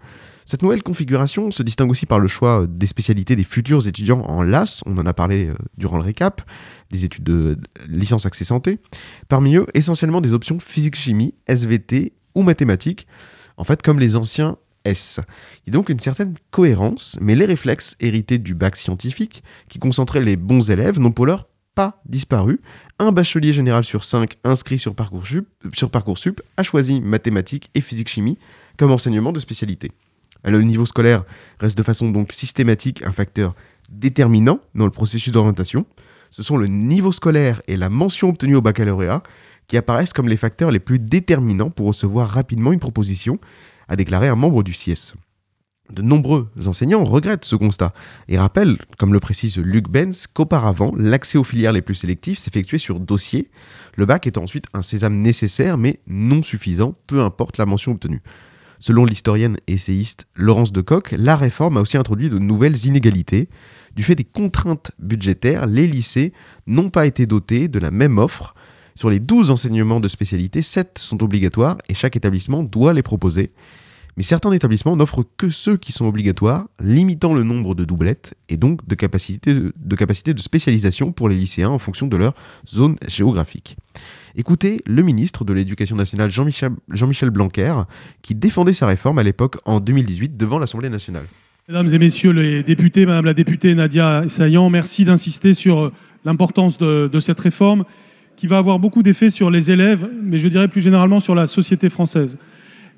Cette 0.47 0.61
nouvelle 0.61 0.81
configuration 0.81 1.51
se 1.51 1.61
distingue 1.61 1.91
aussi 1.91 2.05
par 2.05 2.19
le 2.19 2.29
choix 2.29 2.67
des 2.69 2.87
spécialités 2.87 3.35
des 3.35 3.43
futurs 3.43 3.85
étudiants 3.85 4.21
en 4.21 4.43
LAS, 4.43 4.81
on 4.85 4.97
en 4.97 5.05
a 5.05 5.13
parlé 5.13 5.47
euh, 5.47 5.55
durant 5.77 5.97
le 5.97 6.03
récap, 6.03 6.41
des 6.89 7.03
études 7.03 7.25
de 7.25 7.57
licence 7.89 8.25
accès 8.25 8.45
santé. 8.45 8.79
Parmi 9.27 9.57
eux, 9.57 9.65
essentiellement 9.73 10.21
des 10.21 10.31
options 10.31 10.57
physique-chimie, 10.61 11.33
SVT 11.47 12.13
ou 12.33 12.43
mathématiques, 12.43 13.07
en 13.57 13.65
fait 13.65 13.81
comme 13.81 13.99
les 13.99 14.15
anciens 14.15 14.55
S. 14.85 15.19
Il 15.65 15.67
y 15.67 15.71
a 15.71 15.73
donc 15.73 15.89
une 15.89 15.99
certaine 15.99 16.33
cohérence, 16.49 17.17
mais 17.19 17.35
les 17.35 17.45
réflexes 17.45 17.97
hérités 17.99 18.37
du 18.37 18.55
bac 18.55 18.77
scientifique, 18.77 19.43
qui 19.67 19.79
concentraient 19.79 20.21
les 20.21 20.37
bons 20.37 20.71
élèves, 20.71 20.97
n'ont 20.97 21.11
pour 21.11 21.25
l'heure 21.25 21.49
pas 21.75 22.01
disparu. 22.05 22.61
Un 22.99 23.11
bachelier 23.11 23.51
général 23.51 23.83
sur 23.83 24.05
5 24.05 24.37
inscrit 24.45 24.79
sur 24.79 24.95
Parcoursup, 24.95 25.45
sur 25.73 25.91
Parcoursup 25.91 26.41
a 26.55 26.63
choisi 26.63 27.01
mathématiques 27.01 27.69
et 27.75 27.81
physique-chimie 27.81 28.39
comme 28.77 28.91
enseignement 28.91 29.33
de 29.33 29.41
spécialité. 29.41 29.91
Le 30.43 30.61
niveau 30.61 30.85
scolaire 30.85 31.23
reste 31.59 31.77
de 31.77 31.83
façon 31.83 32.11
donc 32.11 32.31
systématique 32.31 33.03
un 33.03 33.11
facteur 33.11 33.55
déterminant 33.89 34.59
dans 34.75 34.85
le 34.85 34.91
processus 34.91 35.31
d'orientation. 35.31 35.85
Ce 36.29 36.43
sont 36.43 36.57
le 36.57 36.67
niveau 36.67 37.11
scolaire 37.11 37.61
et 37.67 37.77
la 37.77 37.89
mention 37.89 38.29
obtenue 38.29 38.55
au 38.55 38.61
baccalauréat 38.61 39.23
qui 39.67 39.77
apparaissent 39.77 40.13
comme 40.13 40.29
les 40.29 40.37
facteurs 40.37 40.71
les 40.71 40.79
plus 40.79 40.99
déterminants 40.99 41.69
pour 41.69 41.87
recevoir 41.87 42.29
rapidement 42.29 42.71
une 42.71 42.79
proposition, 42.79 43.39
a 43.87 43.95
déclaré 43.95 44.27
un 44.27 44.35
membre 44.35 44.63
du 44.63 44.73
CIES. 44.73 45.13
De 45.91 46.01
nombreux 46.01 46.49
enseignants 46.65 47.05
regrettent 47.05 47.45
ce 47.45 47.55
constat 47.55 47.93
et 48.27 48.37
rappellent, 48.37 48.77
comme 48.97 49.13
le 49.13 49.21
précise 49.21 49.57
Luc 49.57 49.87
Benz, 49.89 50.27
qu'auparavant, 50.27 50.93
l'accès 50.97 51.37
aux 51.37 51.45
filières 51.45 51.71
les 51.71 51.81
plus 51.81 51.95
sélectives 51.95 52.37
s'effectuait 52.37 52.77
sur 52.77 52.99
dossier, 52.99 53.49
le 53.95 54.05
bac 54.05 54.27
étant 54.27 54.43
ensuite 54.43 54.65
un 54.73 54.81
sésame 54.81 55.21
nécessaire 55.21 55.77
mais 55.77 56.01
non 56.07 56.43
suffisant, 56.43 56.95
peu 57.07 57.21
importe 57.21 57.57
la 57.57 57.65
mention 57.65 57.93
obtenue. 57.93 58.21
Selon 58.79 59.05
l'historienne 59.05 59.57
essayiste 59.67 60.27
Laurence 60.35 60.71
de 60.71 60.81
Coq, 60.81 61.13
la 61.17 61.35
réforme 61.35 61.77
a 61.77 61.81
aussi 61.81 61.97
introduit 61.97 62.29
de 62.29 62.37
nouvelles 62.37 62.85
inégalités. 62.85 63.49
Du 63.95 64.03
fait 64.03 64.15
des 64.15 64.23
contraintes 64.23 64.91
budgétaires, 64.99 65.65
les 65.65 65.87
lycées 65.87 66.33
n'ont 66.67 66.89
pas 66.89 67.07
été 67.07 67.25
dotés 67.25 67.67
de 67.67 67.79
la 67.79 67.89
même 67.89 68.17
offre. 68.19 68.53
Sur 68.95 69.09
les 69.09 69.19
12 69.19 69.51
enseignements 69.51 69.99
de 69.99 70.07
spécialité, 70.07 70.61
7 70.61 70.97
sont 70.97 71.23
obligatoires 71.23 71.77
et 71.89 71.93
chaque 71.93 72.15
établissement 72.15 72.63
doit 72.63 72.93
les 72.93 73.03
proposer. 73.03 73.51
Mais 74.17 74.23
certains 74.23 74.51
établissements 74.51 74.95
n'offrent 74.95 75.23
que 75.37 75.51
ceux 75.51 75.77
qui 75.77 75.91
sont 75.91 76.05
obligatoires, 76.05 76.67
limitant 76.79 77.35
le 77.35 77.43
nombre 77.43 77.75
de 77.75 77.85
doublettes 77.85 78.33
et 78.49 78.57
donc 78.57 78.87
de 78.87 78.95
capacité 78.95 79.53
de, 79.53 79.73
de 79.77 79.95
capacité 79.95 80.33
de 80.33 80.41
spécialisation 80.41 81.11
pour 81.11 81.29
les 81.29 81.35
lycéens 81.35 81.69
en 81.69 81.77
fonction 81.77 82.07
de 82.07 82.17
leur 82.17 82.33
zone 82.67 82.95
géographique. 83.07 83.77
Écoutez 84.37 84.81
le 84.85 85.01
ministre 85.01 85.43
de 85.43 85.51
l'Éducation 85.51 85.95
nationale 85.95 86.31
Jean-Michel 86.31 86.71
Jean 86.91 87.27
Blanquer, 87.31 87.73
qui 88.21 88.35
défendait 88.35 88.73
sa 88.73 88.87
réforme 88.87 89.17
à 89.17 89.23
l'époque 89.23 89.57
en 89.65 89.79
2018 89.79 90.37
devant 90.37 90.59
l'Assemblée 90.59 90.89
nationale. 90.89 91.25
Mesdames 91.67 91.89
et 91.93 91.97
messieurs 91.97 92.31
les 92.31 92.63
députés, 92.63 93.05
Madame 93.05 93.25
la 93.25 93.33
députée 93.33 93.75
Nadia 93.75 94.23
Saillant, 94.29 94.69
merci 94.69 95.03
d'insister 95.03 95.53
sur 95.53 95.91
l'importance 96.23 96.77
de, 96.77 97.19
cette 97.19 97.39
réforme 97.39 97.83
qui 98.37 98.47
va 98.47 98.59
avoir 98.59 98.79
beaucoup 98.79 99.03
d'effets 99.03 99.29
sur 99.29 99.49
les 99.49 99.71
élèves, 99.71 100.07
mais 100.23 100.39
je 100.39 100.47
dirais 100.47 100.67
plus 100.67 100.81
généralement 100.81 101.19
sur 101.19 101.35
la 101.35 101.47
société 101.47 101.89
française 101.89 102.37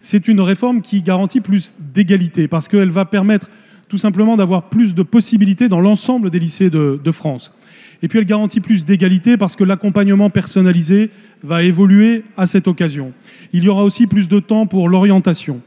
c'est 0.01 0.27
une 0.27 0.41
réforme 0.41 0.81
qui 0.81 1.01
garantit 1.01 1.41
plus 1.41 1.75
d'égalité, 1.79 2.47
parce 2.47 2.67
qu'elle 2.67 2.89
va 2.89 3.05
permettre 3.05 3.47
tout 3.87 3.97
simplement 3.97 4.37
d'avoir 4.37 4.69
plus 4.69 4.95
de 4.95 5.03
possibilités 5.03 5.67
dans 5.67 5.81
l'ensemble 5.81 6.29
des 6.29 6.39
lycées 6.39 6.69
de, 6.69 7.11
France. 7.11 7.53
Et 8.01 8.07
puis 8.07 8.19
elle 8.19 8.25
garantit 8.25 8.61
plus 8.61 8.85
d'égalité 8.85 9.37
parce 9.37 9.55
que 9.55 9.63
l'accompagnement 9.63 10.29
personnalisé 10.29 11.09
va 11.43 11.63
évoluer 11.63 12.23
à 12.37 12.45
cette 12.45 12.67
occasion. 12.67 13.13
Il 13.51 13.63
y 13.63 13.69
aura 13.69 13.83
aussi 13.83 14.07
plus 14.07 14.27
de 14.27 14.39
temps 14.39 14.65
pour 14.65 14.89
l'orientation. 14.89 15.61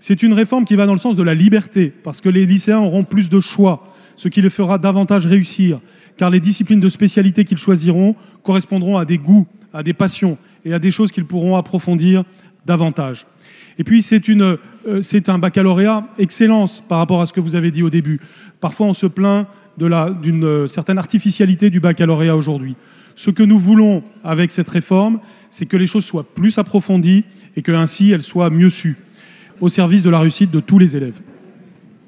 C'est 0.00 0.22
une 0.22 0.32
réforme 0.32 0.64
qui 0.64 0.76
va 0.76 0.86
dans 0.86 0.92
le 0.92 0.98
sens 0.98 1.16
de 1.16 1.22
la 1.22 1.34
liberté, 1.34 1.92
parce 2.02 2.20
que 2.20 2.28
les 2.28 2.46
lycéens 2.46 2.78
auront 2.78 3.04
plus 3.04 3.28
de 3.28 3.40
choix, 3.40 3.82
ce 4.14 4.28
qui 4.28 4.42
les 4.42 4.50
fera 4.50 4.78
davantage 4.78 5.26
réussir, 5.26 5.80
car 6.16 6.30
les 6.30 6.40
disciplines 6.40 6.80
de 6.80 6.88
spécialité 6.88 7.44
qu'ils 7.44 7.58
choisiront 7.58 8.14
correspondront 8.42 8.98
à 8.98 9.04
des 9.04 9.18
goûts, 9.18 9.46
à 9.72 9.82
des 9.82 9.94
passions 9.94 10.38
et 10.64 10.74
à 10.74 10.78
des 10.78 10.90
choses 10.90 11.12
qu'ils 11.12 11.24
pourront 11.24 11.56
approfondir 11.56 12.24
davantage. 12.66 13.26
Et 13.78 13.84
puis 13.84 14.02
c'est 14.02 14.28
une, 14.28 14.58
c'est 15.02 15.28
un 15.28 15.38
baccalauréat 15.38 16.06
excellence 16.18 16.80
par 16.80 16.98
rapport 16.98 17.20
à 17.20 17.26
ce 17.26 17.32
que 17.32 17.40
vous 17.40 17.54
avez 17.54 17.70
dit 17.70 17.82
au 17.82 17.90
début. 17.90 18.20
Parfois 18.60 18.86
on 18.86 18.94
se 18.94 19.06
plaint 19.06 19.46
d'une 19.78 20.44
euh, 20.44 20.68
certaine 20.68 20.98
artificialité 20.98 21.70
du 21.70 21.80
baccalauréat 21.80 22.36
aujourd'hui. 22.36 22.76
Ce 23.14 23.30
que 23.30 23.42
nous 23.42 23.58
voulons 23.58 24.02
avec 24.24 24.52
cette 24.52 24.68
réforme, 24.68 25.20
c'est 25.50 25.66
que 25.66 25.76
les 25.76 25.86
choses 25.86 26.04
soient 26.04 26.26
plus 26.34 26.58
approfondies 26.58 27.24
et 27.56 27.62
que 27.62 27.72
ainsi 27.72 28.10
elles 28.10 28.22
soient 28.22 28.50
mieux 28.50 28.70
sues, 28.70 28.96
au 29.60 29.68
service 29.68 30.02
de 30.02 30.10
la 30.10 30.20
réussite 30.20 30.50
de 30.50 30.60
tous 30.60 30.78
les 30.78 30.96
élèves. 30.96 31.20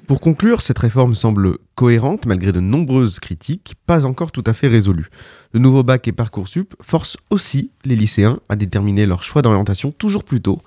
Pour 0.05 0.21
conclure, 0.21 0.61
cette 0.61 0.79
réforme 0.79 1.13
semble 1.13 1.57
cohérente 1.75 2.25
malgré 2.25 2.51
de 2.51 2.59
nombreuses 2.59 3.19
critiques, 3.19 3.75
pas 3.85 4.05
encore 4.05 4.31
tout 4.31 4.43
à 4.47 4.53
fait 4.53 4.67
résolue. 4.67 5.09
Le 5.53 5.59
nouveau 5.59 5.83
bac 5.83 6.07
et 6.07 6.11
Parcoursup 6.11 6.73
forcent 6.81 7.17
aussi 7.29 7.71
les 7.85 7.95
lycéens 7.95 8.39
à 8.49 8.55
déterminer 8.55 9.05
leur 9.05 9.21
choix 9.21 9.43
d'orientation 9.43 9.91
toujours 9.91 10.23
plus 10.23 10.41
tôt, 10.41 10.61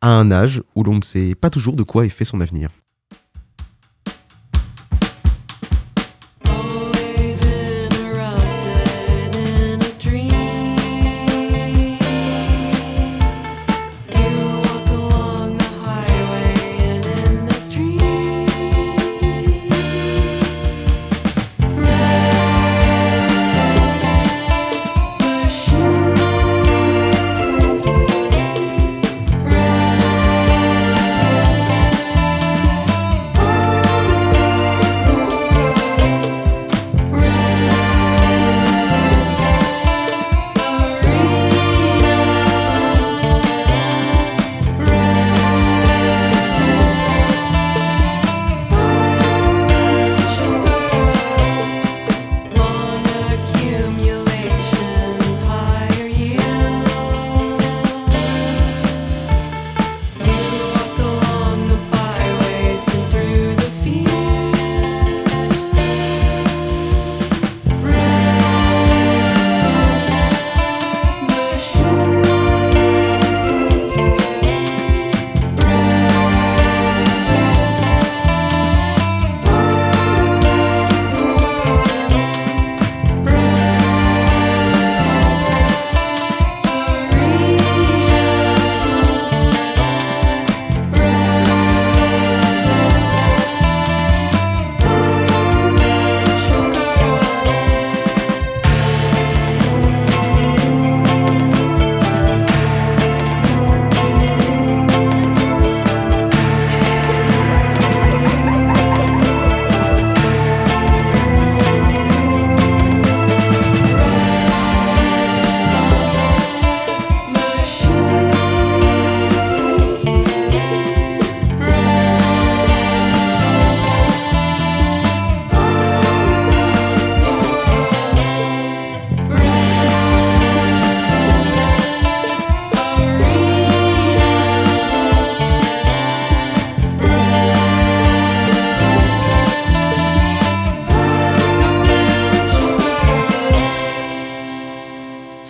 à 0.00 0.10
un 0.10 0.30
âge 0.30 0.62
où 0.74 0.82
l'on 0.82 0.94
ne 0.94 1.02
sait 1.02 1.34
pas 1.34 1.50
toujours 1.50 1.76
de 1.76 1.82
quoi 1.82 2.06
est 2.06 2.10
fait 2.10 2.24
son 2.24 2.40
avenir. 2.40 2.70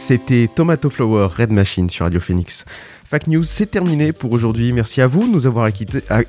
C'était 0.09 0.49
Tomato 0.49 0.89
Flower 0.89 1.29
Red 1.37 1.53
Machine 1.53 1.91
sur 1.91 2.07
Radio 2.07 2.19
Phoenix. 2.19 2.65
Fact 3.05 3.27
News, 3.27 3.43
c'est 3.43 3.71
terminé 3.71 4.15
pour 4.15 4.33
aujourd'hui. 4.33 4.73
Merci 4.73 5.03
à 5.03 5.07
vous 5.07 5.29
de 5.29 5.31
nous 5.31 5.47
avoir 5.47 5.69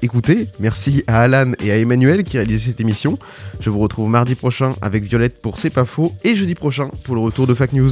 écoutés. 0.01 0.49
Merci 0.59 1.05
à 1.07 1.21
Alan 1.21 1.53
et 1.61 1.71
à 1.71 1.77
Emmanuel 1.77 2.25
qui 2.25 2.38
réalisaient 2.38 2.71
cette 2.71 2.82
émission. 2.82 3.17
Je 3.61 3.69
vous 3.69 3.80
retrouve 3.80 4.09
mardi 4.09 4.36
prochain 4.36 4.75
avec 4.82 5.03
Violette 5.03 5.41
pour 5.41 5.57
C'est 5.57 5.69
pas 5.69 5.86
faux 5.86 6.11
et 6.25 6.36
jeudi 6.36 6.55
prochain 6.55 6.89
pour 7.05 7.15
le 7.15 7.21
retour 7.21 7.47
de 7.47 7.53
Fact 7.53 7.71
News. 7.71 7.91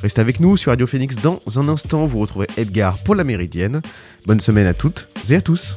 Restez 0.00 0.22
avec 0.22 0.40
nous 0.40 0.56
sur 0.56 0.72
Radio 0.72 0.86
Phoenix 0.86 1.16
dans 1.16 1.42
un 1.56 1.68
instant. 1.68 2.06
Vous 2.06 2.18
retrouverez 2.18 2.48
Edgar 2.56 2.96
pour 3.04 3.14
la 3.14 3.22
Méridienne. 3.22 3.82
Bonne 4.24 4.40
semaine 4.40 4.66
à 4.66 4.72
toutes 4.72 5.06
et 5.28 5.34
à 5.34 5.42
tous. 5.42 5.76